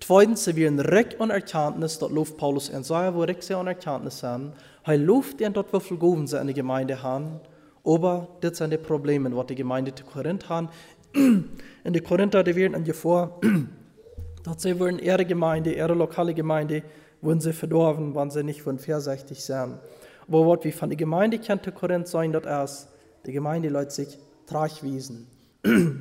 Zweitens, 0.00 0.44
sie 0.44 0.56
werden 0.56 0.78
recht 0.78 1.20
an 1.20 1.30
Erkenntnis, 1.30 1.98
dort 1.98 2.12
läuft 2.12 2.36
Paulus 2.36 2.68
in 2.68 2.82
Säure, 2.82 3.14
wo 3.14 3.22
recht 3.22 3.42
sehr 3.42 3.58
an 3.58 3.66
Erkenntnis 3.66 4.22
haben. 4.22 4.52
Er 4.84 4.96
läuft 4.96 5.40
in 5.40 5.52
dort, 5.52 5.72
wo 5.72 5.80
viel 5.80 5.98
Glauben 5.98 6.26
sie 6.26 6.38
in 6.38 6.46
die 6.46 6.54
Gemeinde 6.54 7.02
haben. 7.02 7.40
Aber 7.84 8.28
das 8.40 8.58
sind 8.58 8.72
die 8.72 8.78
Probleme, 8.78 9.34
was 9.36 9.46
die 9.46 9.54
Gemeinde 9.54 9.94
zu 9.94 10.04
Korinth 10.04 10.48
haben. 10.48 10.68
In 11.14 11.92
die 11.92 12.00
Korinther, 12.00 12.44
die 12.44 12.54
werden 12.54 12.84
dir 12.84 12.92
vor, 12.92 13.40
dass 14.44 14.62
sie 14.62 14.78
wollen 14.78 14.98
ihre 14.98 15.24
Gemeinde, 15.24 15.72
ihre 15.72 15.94
lokale 15.94 16.34
Gemeinde, 16.34 16.82
wollen 17.22 17.40
sie 17.40 17.54
verdorben, 17.54 18.14
wenn 18.14 18.30
sie 18.30 18.42
nicht 18.44 18.60
von 18.60 18.78
vorsichtig 18.78 19.42
sind. 19.42 19.78
Aber 20.26 20.46
was 20.46 20.64
wir 20.64 20.72
von 20.72 20.90
der 20.90 20.98
Gemeinde 20.98 21.38
kennt 21.38 21.66
in 21.66 21.74
Korinth 21.74 22.08
sein, 22.08 22.32
dass 22.32 22.44
erst 22.44 22.88
die 23.24 23.32
Gemeinde 23.32 23.70
lässt 23.70 23.92
sich 23.92 24.18
tragwiesen. 24.46 25.26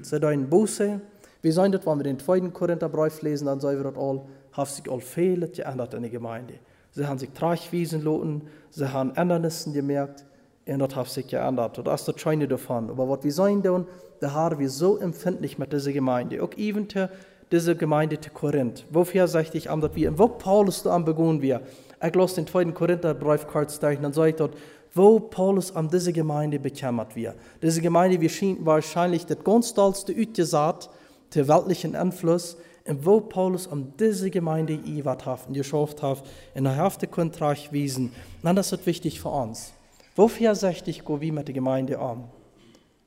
sie 0.01 0.19
deinen 0.19 0.49
Buße, 0.49 0.99
wie 1.41 1.51
sollen 1.51 1.71
das, 1.71 1.85
wenn 1.85 1.97
wir 1.99 2.03
den 2.03 2.19
zweiten 2.19 2.53
Korintherbrief 2.53 3.21
lesen, 3.21 3.45
dann 3.45 3.59
sollen 3.59 3.77
wir 3.77 3.91
das 3.91 3.97
all, 4.01 4.21
haben 4.53 4.69
sich 4.69 4.91
all 4.91 5.01
Fehler 5.01 5.47
geändert 5.47 5.93
in 5.93 6.01
der 6.01 6.11
Gemeinde. 6.11 6.55
Sie 6.91 7.05
haben 7.05 7.19
sich 7.19 7.29
tragwiesen 7.31 8.03
lassen, 8.03 8.41
sie 8.71 8.91
haben 8.91 9.15
Ändernissen 9.15 9.73
gemerkt, 9.73 10.25
und 10.65 10.79
das 10.79 10.95
hat 10.95 11.07
sich 11.07 11.27
geändert. 11.27 11.77
Und 11.77 11.87
das 11.87 12.01
ist 12.01 12.07
das 12.07 12.19
Scheine 12.19 12.47
davon. 12.47 12.89
Aber 12.89 13.07
was 13.07 13.23
wir 13.23 13.63
tun, 13.63 13.87
da 14.19 14.31
haben 14.31 14.59
wir 14.59 14.69
so 14.69 14.97
empfindlich 14.97 15.57
mit 15.57 15.71
dieser 15.71 15.93
Gemeinde. 15.93 16.43
Auch 16.43 16.53
even 16.57 16.89
zu 16.89 17.09
dieser 17.51 17.75
Gemeinde 17.75 18.19
zu 18.19 18.29
Korinth. 18.31 18.85
Wofür 18.89 19.27
sage 19.27 19.49
ich 19.53 19.69
an, 19.69 19.79
dass 19.79 19.95
wir, 19.95 20.17
wo 20.17 20.27
Paulus 20.27 20.83
da 20.83 20.93
am 20.93 21.05
begonnen 21.05 21.41
wir. 21.41 21.61
Ich 22.05 22.15
las 22.15 22.33
den 22.33 22.45
zweiten 22.45 22.73
Korintherbrief 22.73 23.47
kurz 23.47 23.79
durch, 23.79 23.99
dann 23.99 24.13
sage 24.13 24.29
ich 24.29 24.35
dort, 24.35 24.55
wo 24.93 25.19
Paulus 25.19 25.75
an 25.75 25.89
diese 25.89 26.11
Gemeinde 26.11 26.59
bekämmert 26.59 27.15
wir. 27.15 27.35
Diese 27.61 27.81
Gemeinde 27.81 28.19
wir 28.19 28.29
schien 28.29 28.57
wahrscheinlich 28.65 29.25
das 29.25 29.43
ganz 29.43 29.73
tollste 29.73 30.13
Utgesat 30.13 30.89
der 31.33 31.47
weltlichen 31.47 31.95
Einfluss, 31.95 32.57
und 32.87 33.05
wo 33.05 33.19
Paulus 33.19 33.67
an 33.67 33.93
diese 33.99 34.29
Gemeinde 34.29 34.73
iwat 34.73 35.27
und 35.47 35.53
geschafft 35.53 36.01
hat, 36.01 36.23
in 36.55 36.63
der 36.63 36.81
Hälfte 36.81 37.05
Kontrakt 37.05 37.73
wiesen, 37.73 38.13
dann 38.41 38.55
ist 38.55 38.71
es 38.71 38.85
wichtig 38.85 39.19
für 39.19 39.29
uns. 39.29 39.73
Wofür 40.15 40.55
sagt 40.55 40.87
ich, 40.87 41.03
wie 41.07 41.31
mit 41.31 41.47
der 41.47 41.53
Gemeinde 41.53 41.99
an? 41.99 42.29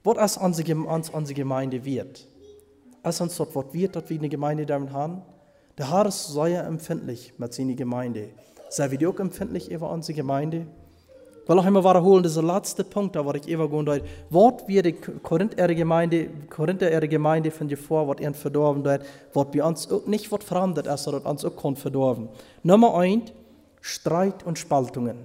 Was 0.05 0.37
ist 0.37 0.43
unsere, 0.43 1.35
Gemeinde 1.35 1.85
wird? 1.85 2.29
Ist 3.03 3.21
uns 3.21 3.37
dort 3.37 3.55
was 3.57 3.73
wird, 3.73 3.97
dass 3.97 4.11
wir 4.11 4.19
eine 4.19 4.29
Gemeinde 4.29 4.67
damit 4.67 4.93
haben? 4.93 5.23
Der 5.79 5.91
Herr 5.91 6.07
ist 6.07 6.29
sehr 6.29 6.65
empfindlich 6.65 7.33
mit 7.39 7.55
seiner 7.55 7.75
Gemeinde. 7.75 8.29
Sei 8.69 8.91
wir 8.91 9.09
auch 9.09 9.19
empfindlich 9.19 9.71
über 9.71 9.91
unsere 9.91 10.15
Gemeinde? 10.15 10.67
Weil 11.51 11.59
auch 11.59 11.67
immer 11.67 11.83
wiederholen, 11.83 12.23
dieser 12.23 12.45
letzte 12.45 12.85
Punkt, 12.85 13.17
da 13.17 13.27
war 13.27 13.35
ich 13.35 13.49
immer 13.49 13.69
gehen 13.69 13.85
dort. 13.85 14.03
Was 14.31 14.69
wird 14.69 14.87
die 14.87 14.93
Korinther 14.93 15.75
Gemeinde, 15.75 16.31
Korinther 16.49 17.01
Gemeinde 17.09 17.51
von 17.51 17.67
dir 17.67 17.77
vor, 17.77 18.07
was 18.07 18.21
ihnen 18.21 18.35
verdorben 18.35 18.85
wird, 18.85 19.05
was 19.35 19.51
bei 19.51 19.65
uns 19.65 19.91
auch 19.91 20.07
nicht 20.07 20.31
was 20.31 20.45
verändert 20.45 20.87
ist, 20.87 21.03
sondern 21.03 21.25
uns 21.25 21.45
auch 21.45 21.57
kann 21.57 21.75
verdorben. 21.75 22.29
Nummer 22.63 22.95
eins, 22.95 23.33
Streit 23.81 24.47
und 24.47 24.61
Spaltungen. 24.61 25.17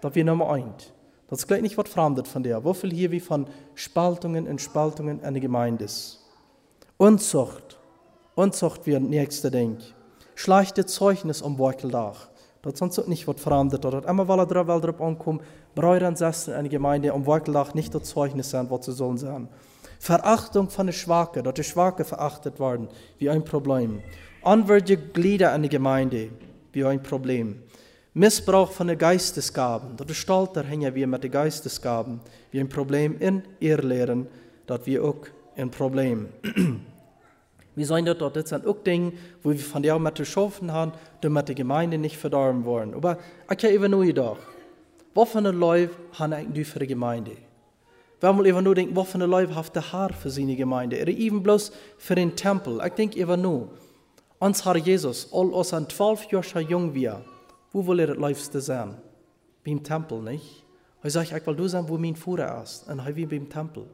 Das 0.00 0.14
wird 0.14 0.24
Nummer 0.24 0.48
eins. 0.48 0.94
Das 1.28 1.40
ist 1.40 1.46
gleich 1.46 1.60
nicht 1.60 1.76
was 1.76 1.90
Fremdes 1.90 2.26
von 2.26 2.42
dir. 2.42 2.64
Wo 2.64 2.72
viel 2.72 2.90
hier 2.90 3.10
wie 3.10 3.20
von 3.20 3.46
Spaltungen 3.74 4.48
und 4.48 4.62
Spaltungen 4.62 5.20
in 5.20 5.34
der 5.34 5.42
Gemeinde 5.42 5.84
ist. 5.84 6.20
Unzucht. 6.96 7.78
Unzucht 8.34 8.86
wie 8.86 8.96
ein 8.96 9.10
nächster 9.10 9.50
Ding. 9.50 9.76
Schlechte 10.36 10.86
Zeugnis 10.86 11.42
am 11.42 11.58
Beuteldach. 11.58 12.14
Das 12.14 12.29
ist 12.66 12.78
sonst 12.78 13.08
nicht 13.08 13.26
was 13.26 13.40
Fremdes. 13.40 13.80
Dort 13.80 14.06
immer, 14.06 14.28
weil 14.28 14.40
er 14.40 14.46
drauf, 14.46 14.66
weil 14.66 14.80
drauf 14.80 15.00
ankommt, 15.00 15.42
Brüder 15.74 16.08
und 16.08 16.18
Schwestern 16.18 16.56
in 16.56 16.64
der 16.64 16.70
Gemeinde 16.70 17.12
am 17.12 17.24
Beuteldach 17.24 17.74
nicht 17.74 17.94
das 17.94 18.04
Zeugnis 18.04 18.50
sein, 18.50 18.68
was 18.70 18.86
sie 18.86 18.92
sollen 18.92 19.18
sein. 19.18 19.48
Verachtung 19.98 20.68
von 20.68 20.86
den 20.86 20.92
Schwachen, 20.92 21.44
dass 21.44 21.54
die 21.54 21.64
Schwachen 21.64 22.04
verachtet 22.04 22.58
werden, 22.58 22.88
wie 23.18 23.30
ein 23.30 23.44
Problem. 23.44 24.02
Anwürdige 24.42 25.02
Glieder 25.02 25.54
in 25.54 25.62
der 25.62 25.70
Gemeinde, 25.70 26.30
wie 26.72 26.84
ein 26.84 27.02
Problem. 27.02 27.62
Missbrauch 28.14 28.72
von 28.72 28.88
den 28.88 28.98
Geistesgaben. 28.98 29.96
Dat 29.96 30.10
ist 30.10 30.16
Stalter 30.16 30.64
hängen 30.64 30.94
wir 30.94 31.06
mit 31.06 31.22
den 31.22 31.30
Geistesgaben. 31.30 32.20
Wir 32.50 32.60
ein 32.60 32.68
Problem 32.68 33.18
in 33.20 33.42
ihr 33.60 33.78
lehren, 33.78 34.26
dass 34.66 34.84
wir 34.86 35.04
auch 35.04 35.26
ein 35.56 35.70
Problem. 35.70 36.28
wir 37.80 37.86
sollen 37.86 38.04
dort, 38.04 38.36
das 38.36 38.50
sind 38.50 38.66
auch 38.66 38.76
Dinge, 38.84 39.12
wo 39.42 39.52
wir 39.52 39.58
von 39.58 39.82
der 39.82 39.98
mit 39.98 40.14
geschaffen 40.14 40.70
haben, 40.70 40.92
die 41.22 41.54
Gemeinde 41.54 41.96
nicht 41.96 42.18
verdorben 42.18 42.66
wollen. 42.66 42.92
Aber 42.92 43.16
ich 43.50 43.64
habe 43.64 43.72
eben 43.72 43.90
nur 43.90 44.12
doch, 44.12 44.36
was 45.14 45.30
für 45.30 45.38
eine 45.38 45.50
Leute 45.50 45.94
haben 46.12 46.34
eigentlich 46.34 46.68
für 46.68 46.78
die 46.80 46.86
Gemeinde? 46.86 47.38
Wir 48.20 48.28
haben 48.28 48.44
eben 48.44 48.62
nur 48.62 48.74
denken, 48.74 48.94
was 48.94 49.08
für 49.08 49.14
eine 49.14 49.24
Leute 49.24 49.54
hat 49.54 49.74
der 49.74 49.92
Herr 49.92 50.10
für 50.10 50.28
seine 50.28 50.56
Gemeinde? 50.56 51.00
Oder 51.00 51.10
eben 51.10 51.42
bloß 51.42 51.72
für 51.96 52.14
den 52.14 52.36
Tempel. 52.36 52.82
Ich 52.86 52.92
denke 52.92 53.18
eben 53.18 53.40
nur, 53.40 53.70
Ons 54.38 54.62
Herr 54.66 54.76
Jesus, 54.76 55.26
all 55.32 55.50
ons 55.54 55.72
aan 55.72 55.86
twaalf 55.86 56.30
jaar 56.30 56.44
jong 56.60 56.92
wir, 56.92 57.24
wo 57.72 57.82
wil 57.82 57.98
er 57.98 58.08
het 58.08 58.18
liefste 58.18 58.60
zijn? 58.60 58.94
Beim 59.64 59.82
Tempel, 59.82 60.20
nicht? 60.20 60.64
Hij 61.00 61.10
zegt, 61.10 61.34
ik 61.34 61.44
wil 61.44 61.54
doen 61.54 61.68
zijn 61.68 61.86
wo 61.86 61.96
mijn 61.96 62.16
voeder 62.16 62.60
is. 62.62 62.84
En 62.86 63.00
hij 63.00 63.14
wie 63.14 63.26
beim 63.26 63.48
Tempel. 63.48 63.86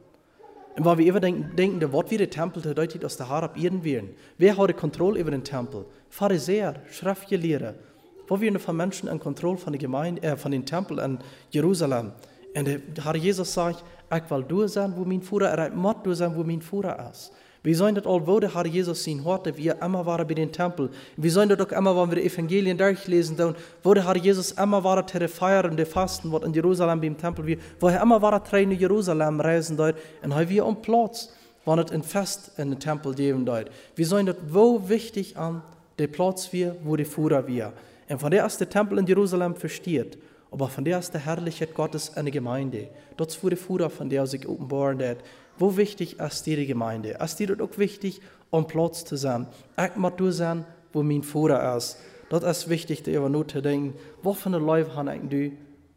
En 0.77 0.83
waar 0.83 0.95
we 0.95 1.03
even 1.03 1.21
denken, 1.21 1.55
denken 1.55 1.89
wat 1.89 2.09
wie 2.09 2.17
de 2.17 2.27
Tempel 2.27 2.61
te 2.61 2.73
deutet 2.73 3.03
als 3.03 3.15
de 3.15 3.23
haar 3.23 3.43
op 3.43 3.55
Erden 3.55 3.81
wären. 3.81 4.09
Wer 4.35 4.57
hat 4.57 4.67
die 4.67 4.75
Kontrolle 4.75 5.19
über 5.19 5.31
den 5.31 5.43
Tempel? 5.43 5.85
Pharisäer, 6.09 6.73
Schriftgelehrte. 6.91 7.73
Wo 8.27 8.39
wir 8.39 8.59
von 8.59 8.75
Menschen 8.75 9.09
in 9.09 9.19
Kontrolle 9.19 9.57
von 9.57 9.71
der 9.73 9.81
Gemeinde, 9.81 10.21
äh, 10.21 10.37
von 10.37 10.51
den 10.51 10.65
Tempel 10.65 10.99
in 10.99 11.17
Jerusalem. 11.49 12.11
Und 12.55 12.67
der 12.67 13.03
Herr 13.03 13.15
Jesus 13.15 13.53
sagt, 13.53 13.83
ich 14.15 14.29
will 14.29 14.43
du 14.43 14.67
sein, 14.67 14.93
wo 14.95 15.03
Führer 15.21 15.57
ist, 15.57 15.71
ich 15.71 15.75
muss 15.75 15.95
du 16.03 16.13
sein, 16.13 16.35
wo 16.35 16.43
mein 16.43 16.61
Führer 16.61 17.09
ist. 17.11 17.31
Wir 17.67 17.75
sollen 17.75 17.95
das 17.95 18.05
all, 18.05 18.25
wo 18.25 18.39
der 18.39 18.55
Herr 18.55 18.65
Jesus 18.65 19.03
sein 19.03 19.25
hatte, 19.25 19.57
wie 19.57 19.67
er 19.67 19.81
immer 19.81 20.05
war 20.05 20.23
bei 20.23 20.35
den 20.35 20.53
Tempel. 20.53 20.89
Wir 21.17 21.29
sollen 21.29 21.49
das 21.49 21.59
auch 21.59 21.71
immer, 21.73 22.01
wenn 22.01 22.11
wir 22.11 22.21
die 22.21 22.27
Evangelien 22.27 22.77
durchlesen, 22.77 23.55
wo 23.83 23.93
der 23.93 24.05
Herr 24.05 24.15
Jesus 24.15 24.51
immer 24.53 24.81
war, 24.85 25.03
der 25.03 25.27
feiern, 25.27 25.75
der 25.75 25.85
fasten, 25.85 26.31
was 26.31 26.43
in 26.43 26.53
Jerusalem 26.53 27.01
beim 27.01 27.17
Tempel 27.17 27.45
wir, 27.45 27.57
wo 27.81 27.89
er 27.89 28.01
immer 28.01 28.21
war, 28.21 28.39
der 28.39 28.59
in 28.59 28.71
Jerusalem 28.71 29.41
reisen 29.41 29.75
dort, 29.75 29.97
und 30.23 30.31
er 30.31 30.47
wir 30.47 30.63
am 30.63 30.81
Platz, 30.81 31.33
wenn 31.65 31.79
es 31.79 31.91
ein 31.91 32.03
Fest 32.03 32.51
in 32.55 32.69
den 32.69 32.79
Tempel 32.79 33.13
geben 33.13 33.45
dort. 33.45 33.69
Wir 33.97 34.07
sollen 34.07 34.27
das 34.27 34.37
wo 34.47 34.87
wichtig 34.87 35.35
an, 35.35 35.61
der 35.99 36.07
Platz 36.07 36.53
wir, 36.53 36.73
wo 36.85 36.95
die 36.95 37.03
Führer 37.03 37.45
wir. 37.47 37.73
Und 38.07 38.21
von 38.21 38.31
der 38.31 38.45
ist 38.45 38.61
der 38.61 38.69
Tempel 38.69 38.97
in 38.97 39.07
Jerusalem 39.07 39.57
versteht. 39.57 40.17
Aber 40.51 40.69
von 40.69 40.85
der 40.85 40.99
ist 40.99 41.13
der 41.13 41.25
Herrlichkeit 41.25 41.73
Gottes 41.73 42.15
eine 42.15 42.31
Gemeinde. 42.31 42.87
Dort 43.17 43.37
der 43.43 43.57
Führer, 43.57 43.89
von 43.89 44.09
der 44.09 44.25
sich 44.25 44.47
offenbaren 44.47 44.99
wird. 44.99 45.17
Wo 45.59 45.75
wichtig 45.75 46.19
ist 46.19 46.45
die 46.45 46.65
Gemeinde? 46.65 47.17
Ist 47.23 47.39
dort 47.39 47.61
auch 47.61 47.77
wichtig, 47.77 48.21
um 48.49 48.67
Platz 48.67 49.05
zu 49.05 49.15
sein? 49.15 49.47
Ich 49.77 49.95
muss 49.95 50.13
du 50.17 50.31
sein, 50.31 50.65
wo 50.93 51.03
mein 51.03 51.23
Führer 51.23 51.75
ist. 51.75 51.97
Dort 52.29 52.43
ist 52.43 52.69
wichtig, 52.69 53.03
darüber 53.03 53.29
nur 53.29 53.47
zu 53.47 53.61
denken, 53.61 53.97
was 54.21 54.37
für 54.37 54.49
eine 54.49 54.59
Leute 54.59 54.95
habe 54.95 55.15
ich 55.15 55.53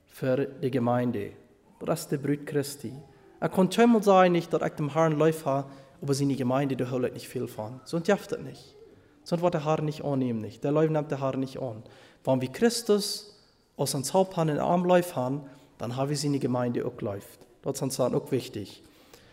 für 0.06 0.46
die 0.46 0.70
Gemeinde? 0.70 1.32
Das 1.80 2.00
ist 2.00 2.12
der 2.12 2.18
Brut 2.18 2.46
Christi. 2.46 2.92
Er 3.40 3.48
kann 3.48 3.70
zweimal 3.70 4.02
sagen, 4.02 4.34
dass 4.34 4.62
ich 4.62 4.74
dem 4.74 4.92
Herrn 4.92 5.18
Leute 5.18 5.44
habe, 5.44 5.70
aber 6.02 6.14
seine 6.14 6.36
Gemeinde, 6.36 6.76
da 6.76 6.90
holt 6.90 7.12
nicht 7.12 7.28
viel 7.28 7.48
von. 7.48 7.80
So 7.84 7.98
darf 7.98 8.26
das 8.26 8.40
nicht. 8.40 8.76
Sonst 9.24 9.42
wird 9.42 9.54
der 9.54 9.64
Herr 9.64 9.82
nicht 9.82 10.04
annehmen. 10.04 10.46
Der 10.62 10.72
Leute 10.72 10.92
nimmt 10.92 11.10
der 11.10 11.20
Herr 11.20 11.36
nicht 11.36 11.58
an. 11.58 11.82
Wenn 12.24 12.40
wir 12.40 12.48
Christus 12.48 13.38
aus 13.76 13.94
uns 13.94 14.12
Haupt 14.12 14.36
in 14.38 14.48
den 14.48 14.58
Arm 14.58 14.84
läuft 14.84 15.16
haben, 15.16 15.42
dann 15.78 15.96
haben 15.96 16.10
wir 16.10 16.16
seine 16.16 16.38
Gemeinde 16.38 16.84
auch 16.84 17.00
läuft. 17.00 17.40
Das 17.62 17.74
ist 17.74 17.82
uns 17.82 18.00
auch 18.00 18.30
wichtig. 18.30 18.82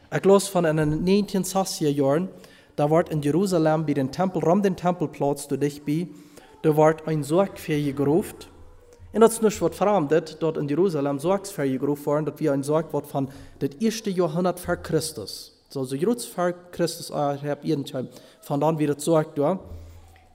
Ich 0.10 0.24
las 0.24 0.48
von 0.48 0.66
einem 0.66 1.04
1960er 1.04 1.90
Jahren, 1.90 2.30
da 2.78 2.90
wird 2.90 3.10
in 3.10 3.22
Jerusalem 3.22 3.86
bei 3.86 3.94
den 3.94 4.10
Tempel, 4.10 4.42
rum 4.42 4.62
den 4.62 4.78
Tempelplatz, 4.78 5.50
du 5.50 5.58
dich 5.58 5.84
bei, 5.84 6.08
da 6.62 6.78
wird 6.78 7.06
ein 7.08 7.24
Sorg 7.24 7.60
für 7.60 7.78
gerufen. 7.92 8.38
Und 9.12 9.20
das 9.20 9.34
ist 9.34 9.42
nicht 9.42 9.62
was 9.62 9.76
Fremdes, 9.76 10.38
dort 10.40 10.56
in 10.56 10.70
Jerusalem 10.70 11.20
Sorgsferie 11.20 11.78
gerufen 11.78 12.06
worden, 12.06 12.26
dass 12.26 12.40
wir 12.40 12.54
ein 12.54 12.64
Sorg 12.64 12.94
wird 12.94 13.06
von 13.06 13.28
das 13.60 13.72
erste 13.82 14.10
Jahrhundert 14.10 14.62
vor 14.62 14.78
Christus. 14.78 15.60
So, 15.68 15.84
so 15.84 15.96
Jutz 15.96 16.24
vor 16.24 16.54
Christus, 16.72 17.10
ich 17.10 17.14
habe 17.14 17.60
irgendwann 17.64 18.08
von 18.40 18.62
dann 18.62 18.80
wieder 18.80 18.98
Sorg 18.98 19.36
da. 19.36 19.60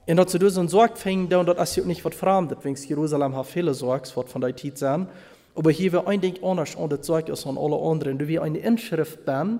Und 0.05 0.17
dat 0.17 0.29
ze 0.29 0.37
dus 0.37 0.55
een 0.55 0.69
zorg 0.69 0.97
fing, 0.97 1.29
dan 1.29 1.45
dat 1.45 1.57
als 1.57 1.73
je 1.75 1.81
ook 1.81 1.87
niet 1.87 2.01
wat 2.01 2.15
vreemd, 2.15 2.53
wings 2.61 2.83
Jerusalem 2.87 3.33
hat 3.33 3.47
viele 3.47 3.73
zorgs, 3.73 4.13
wat 4.13 4.29
van 4.29 4.41
die 4.41 4.53
tijd 4.53 4.77
zijn. 4.77 5.07
Aber 5.55 5.71
hier 5.71 5.91
wir 5.91 6.07
ein 6.07 6.21
Ding 6.21 6.43
anders 6.43 6.75
an 6.75 6.89
das 6.89 7.01
Zeug 7.01 7.29
als 7.29 7.45
an 7.45 7.57
alle 7.57 7.79
anderen. 7.79 8.17
Du 8.17 8.27
wir 8.27 8.41
eine 8.41 8.57
Inschrift 8.57 9.25
ben, 9.25 9.59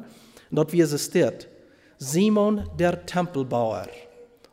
dat 0.49 0.71
wie 0.71 0.81
existiert. 0.81 1.47
Simon 1.97 2.63
der 2.77 3.05
Tempelbauer. 3.05 3.87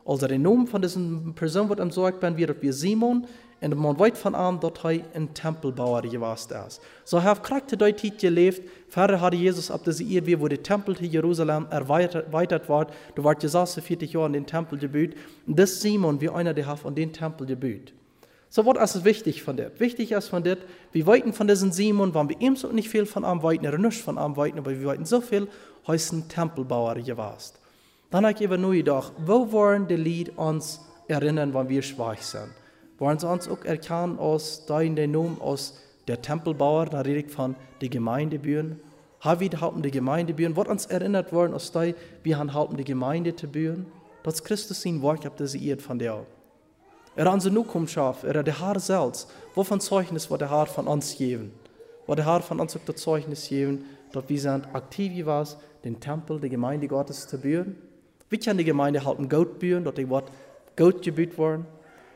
Also 0.05 0.27
der 0.27 0.39
Name 0.39 0.67
von 0.67 0.81
dieser 0.81 0.99
Person 1.35 1.69
wird 1.69 2.19
ben, 2.19 2.37
wird 2.37 2.61
wie 2.61 2.71
Simon, 2.71 3.27
und 3.61 3.77
man 3.77 3.97
weiß 3.97 4.17
von 4.17 4.33
an, 4.33 4.59
dass 4.59 4.71
er 4.83 5.01
ein 5.13 5.31
Tempelbauer 5.35 6.01
gewesen 6.01 6.51
ist. 6.67 6.81
So 7.03 7.21
hat 7.21 7.47
die 7.71 7.77
Zeit 7.77 8.17
gelebt, 8.17 8.61
vorher 8.89 9.21
hat 9.21 9.35
Jesus 9.35 9.69
ab 9.69 9.83
dieser 9.83 10.03
Ehe, 10.03 10.39
wo 10.39 10.47
der 10.47 10.63
Tempel 10.63 10.95
in 10.99 11.11
Jerusalem 11.11 11.67
erweitert 11.69 12.67
war, 12.67 12.87
du 13.13 13.23
warst 13.23 13.43
Jesus 13.43 13.75
40 13.75 14.13
Jahre 14.13 14.25
in 14.27 14.33
den 14.33 14.45
Tempel 14.47 14.79
gebüht, 14.79 15.15
und 15.45 15.59
das 15.59 15.79
Simon, 15.79 16.19
wie 16.19 16.29
einer, 16.29 16.55
der 16.55 16.65
hat 16.65 16.83
an 16.83 16.95
den 16.95 17.13
Tempel 17.13 17.45
gebüht. 17.45 17.93
So, 18.53 18.65
was 18.65 18.97
ist 18.97 19.05
wichtig 19.05 19.43
von 19.43 19.55
dir? 19.55 19.71
Wichtig 19.77 20.11
ist 20.11 20.27
von 20.27 20.43
dir, 20.43 20.57
wir 20.91 21.07
weiten 21.07 21.31
von 21.31 21.47
diesem 21.47 21.71
Simon, 21.71 22.13
waren 22.13 22.27
wir 22.27 22.35
ebenso 22.41 22.67
nicht 22.67 22.89
viel 22.89 23.05
von 23.05 23.23
ihm 23.23 23.41
weiten, 23.41 23.63
er 23.63 23.77
nicht 23.77 24.01
von 24.01 24.17
ihm 24.17 24.35
weiten, 24.35 24.59
aber 24.59 24.71
wir 24.71 24.87
weiten 24.87 25.05
so 25.05 25.21
viel, 25.21 25.47
heißen 25.87 26.27
Tempelbauer 26.27 26.95
gewesen. 26.95 27.53
Dann 28.09 28.25
habe 28.25 28.35
ich 28.35 28.41
eben 28.41 28.61
nur 28.61 28.73
gedacht, 28.73 29.13
wo 29.25 29.53
wollen 29.53 29.87
die 29.87 29.95
Lied 29.95 30.37
uns 30.37 30.81
erinnern, 31.07 31.53
wenn 31.53 31.69
wir 31.69 31.81
schwach 31.81 32.21
sind? 32.21 32.49
Wollen 32.99 33.17
sie 33.17 33.29
uns 33.29 33.47
auch 33.47 33.63
erkennen 33.63 34.19
aus 34.19 34.65
deinem 34.65 35.11
Namen, 35.11 35.39
aus 35.39 35.79
der 36.09 36.21
Tempelbauer, 36.21 36.87
da 36.87 36.99
rede 36.99 37.21
ich 37.21 37.31
von 37.31 37.55
der 37.79 37.87
Gemeindebühren. 37.87 38.81
Haben 39.21 39.39
wir 39.39 39.61
halten 39.61 39.81
die 39.81 39.91
Gemeindebühren, 39.91 40.57
wird 40.57 40.67
uns 40.67 40.87
erinnert 40.87 41.31
worden 41.31 41.53
aus 41.53 41.71
der, 41.71 41.95
wir 42.23 42.37
haben 42.37 42.75
die 42.75 42.83
Gemeinde 42.83 43.33
zu 43.33 43.47
bühren. 43.47 43.85
Das 44.23 44.43
Christus 44.43 44.81
sein 44.81 45.01
Wort, 45.01 45.25
das 45.37 45.55
ihr 45.55 45.79
von 45.79 45.97
der. 45.97 46.25
Er 47.13 47.39
Zukunft 47.39 47.93
schafft, 47.93 48.23
er 48.23 48.41
der 48.41 48.61
Herr 48.61 48.79
selbst. 48.79 49.29
Wovon 49.53 49.81
Zeugnis 49.81 50.31
wird 50.31 50.41
der 50.41 50.49
Herr 50.49 50.65
von 50.65 50.87
uns 50.87 51.17
geben? 51.17 51.51
Wird 52.07 52.19
der 52.19 52.25
Herr 52.25 52.41
von 52.41 52.61
uns 52.61 52.75
auch 52.77 52.81
das 52.85 52.95
Zeugnis 52.95 53.49
geben, 53.49 53.83
dass 54.13 54.29
wir 54.29 54.39
sind 54.39 54.73
aktiv 54.73 55.13
gewesen, 55.13 55.57
den 55.83 55.99
Tempel, 55.99 56.39
die 56.39 56.49
Gemeinde 56.49 56.87
Gottes 56.87 57.27
zu 57.27 57.37
bühren? 57.37 57.75
Wie 58.29 58.37
kann 58.37 58.57
die 58.57 58.63
Gemeinde 58.63 59.03
halten 59.03 59.27
Gott 59.27 59.59
bühren, 59.59 59.83
dass 59.83 59.95
die 59.95 60.09
Wort 60.09 60.31
Gott 60.77 61.01
gebüht 61.01 61.37
worden? 61.37 61.65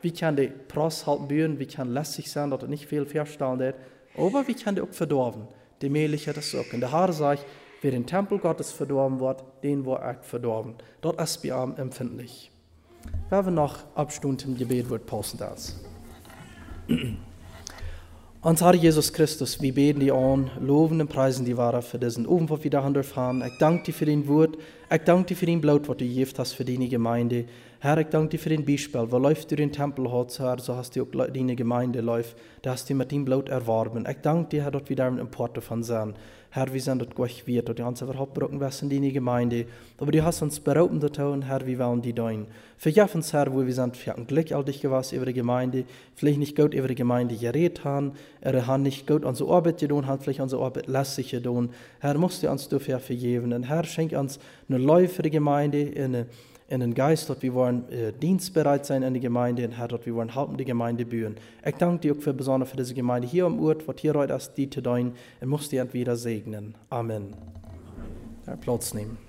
Wie 0.00 0.12
kann 0.12 0.34
die 0.34 0.48
Prost 0.48 1.06
halten 1.06 1.28
bühren? 1.28 1.58
Wie 1.58 1.66
kann 1.66 1.92
lässig 1.92 2.30
sein, 2.30 2.50
dass 2.50 2.62
er 2.62 2.68
nicht 2.68 2.86
viel 2.86 3.04
verstanden 3.04 3.60
wird? 3.60 3.76
Aber 4.16 4.48
wie 4.48 4.54
kann 4.54 4.76
die 4.76 4.80
auch 4.80 4.92
verdorben? 4.92 5.46
Die 5.82 5.90
Mähliche 5.90 6.32
das. 6.32 6.54
Und 6.54 6.80
der 6.80 6.92
Herr 6.92 7.12
sagt, 7.12 7.44
wer 7.82 7.90
den 7.90 8.06
Tempel 8.06 8.38
Gottes 8.38 8.72
verdorben 8.72 9.20
wird, 9.20 9.44
den 9.62 9.84
wird 9.84 10.00
auch 10.00 10.22
verdorben. 10.22 10.74
Dort 11.02 11.20
ist 11.20 11.42
wir 11.42 11.74
empfindlich. 11.76 12.50
Wir 13.28 13.38
haben 13.38 13.54
noch 13.54 13.78
Abstunden 13.94 14.52
im 14.52 14.58
Gebet, 14.58 14.88
wird 14.88 15.06
passen 15.06 15.38
das. 15.38 15.80
Uns 18.46 18.62
Herr 18.62 18.74
Jesus 18.76 19.12
Christus, 19.12 19.60
wir 19.60 19.74
beten 19.74 19.98
dir 19.98 20.14
an, 20.14 20.50
loben 20.60 21.00
und 21.00 21.08
preisen 21.08 21.44
die 21.44 21.56
Ware 21.56 21.82
für 21.82 21.98
diesen 21.98 22.26
Ofen, 22.28 22.48
was 22.48 22.62
wir 22.62 22.70
da 22.70 23.02
fahren. 23.02 23.42
Ich 23.44 23.58
danke 23.58 23.86
dir 23.86 23.92
für 23.92 24.04
den 24.04 24.28
Wort, 24.28 24.56
ich 24.88 25.02
danke 25.02 25.26
dir 25.26 25.36
für 25.36 25.46
den 25.46 25.60
Blut, 25.60 25.88
was 25.88 25.96
du 25.96 26.04
gegeben 26.04 26.30
hast 26.38 26.52
für 26.52 26.64
deine 26.64 26.88
Gemeinde. 26.88 27.46
Herr, 27.78 27.98
ich 27.98 28.06
danke 28.06 28.30
dir 28.30 28.38
für 28.38 28.48
den 28.48 28.64
Beispiel, 28.64 29.06
wo 29.10 29.18
läuft 29.18 29.50
du 29.50 29.56
den 29.56 29.70
Tempel 29.70 30.10
hat, 30.10 30.38
Herr, 30.38 30.58
so 30.58 30.74
hast 30.74 30.96
du 30.96 31.02
auch 31.02 31.26
deine 31.26 31.54
Gemeinde 31.54 32.00
läuft, 32.00 32.34
da 32.62 32.70
hast 32.70 32.88
du 32.88 32.94
mit 32.94 33.12
dem 33.12 33.26
Blut 33.26 33.50
erworben. 33.50 34.06
Ich 34.08 34.16
danke 34.22 34.48
dir, 34.48 34.62
Herr, 34.64 34.70
dass 34.70 34.88
wir 34.88 34.96
da 34.96 35.06
im 35.06 35.18
Importe 35.18 35.60
von 35.60 35.82
sein. 35.82 36.14
Herr, 36.48 36.72
wir 36.72 36.80
sind 36.80 37.02
dort 37.02 37.14
gleich 37.14 37.46
wird, 37.46 37.68
und 37.68 37.78
die 37.78 37.82
uns 37.82 38.00
überhaupt 38.00 38.40
was 38.40 38.80
in 38.80 38.88
deine 38.88 39.12
Gemeinde. 39.12 39.66
Aber 39.98 40.10
du 40.10 40.24
hast 40.24 40.40
uns 40.40 40.58
beraubt, 40.58 41.14
tun, 41.14 41.42
Herr, 41.42 41.66
wie 41.66 41.78
wollen 41.78 42.00
die 42.00 42.14
dein. 42.14 42.46
Vergib 42.78 43.14
uns, 43.14 43.34
Herr, 43.34 43.52
wo 43.52 43.66
wir 43.66 43.74
sind, 43.74 44.06
wir 44.06 44.14
haben 44.14 44.26
Glück 44.26 44.52
all 44.52 44.64
dich 44.64 44.80
gewesen 44.80 45.16
über 45.16 45.26
die 45.26 45.34
Gemeinde, 45.34 45.84
vielleicht 46.14 46.38
nicht 46.38 46.56
gut 46.56 46.72
über 46.72 46.88
die 46.88 46.94
Gemeinde 46.94 47.36
geredet 47.36 47.84
haben, 47.84 48.12
er 48.40 48.66
hat 48.66 48.80
nicht 48.80 49.06
gut 49.06 49.22
unsere 49.22 49.52
Arbeit 49.52 49.80
getan, 49.80 50.06
hat 50.06 50.22
vielleicht 50.22 50.40
unsere 50.40 50.64
Arbeit 50.64 50.86
lässig 50.86 51.32
getan. 51.32 51.68
Herr, 52.00 52.16
musst 52.16 52.42
du 52.42 52.50
uns 52.50 52.70
dafür 52.70 53.00
vergeben. 53.00 53.52
Und 53.52 53.64
Herr, 53.64 53.84
schenk 53.84 54.12
uns 54.12 54.38
eine 54.66 54.78
Läufe 54.78 55.16
für 55.16 55.22
die 55.22 55.30
Gemeinde, 55.30 55.92
eine 55.94 56.26
in 56.68 56.80
den 56.80 56.94
Geist, 56.94 57.30
dass 57.30 57.42
wir 57.42 57.54
wollen 57.54 57.88
äh, 57.90 58.12
dienstbereit 58.12 58.86
sein 58.86 59.02
in 59.02 59.14
die 59.14 59.20
Gemeinde 59.20 59.64
und 59.64 59.72
Herr, 59.72 59.88
dass 59.88 60.04
wir 60.04 60.14
wollen 60.14 60.34
halten 60.34 60.56
die 60.56 60.64
Gemeinde 60.64 61.04
bühren. 61.04 61.36
Ich 61.64 61.76
danke 61.76 62.00
dir 62.00 62.16
auch 62.16 62.20
für 62.20 62.34
besonders 62.34 62.70
für 62.70 62.76
diese 62.76 62.94
Gemeinde 62.94 63.28
hier 63.28 63.46
am 63.46 63.60
Ort, 63.60 63.86
was 63.86 63.96
hier 63.98 64.14
heute 64.14 64.32
ist, 64.34 64.54
die 64.54 64.68
zu 64.68 64.80
dein, 64.80 65.12
und 65.40 65.48
muss 65.48 65.68
dir 65.68 65.82
entweder 65.82 66.16
segnen. 66.16 66.74
Amen. 66.90 67.34
Platz 68.60 68.94
nehmen. 68.94 69.25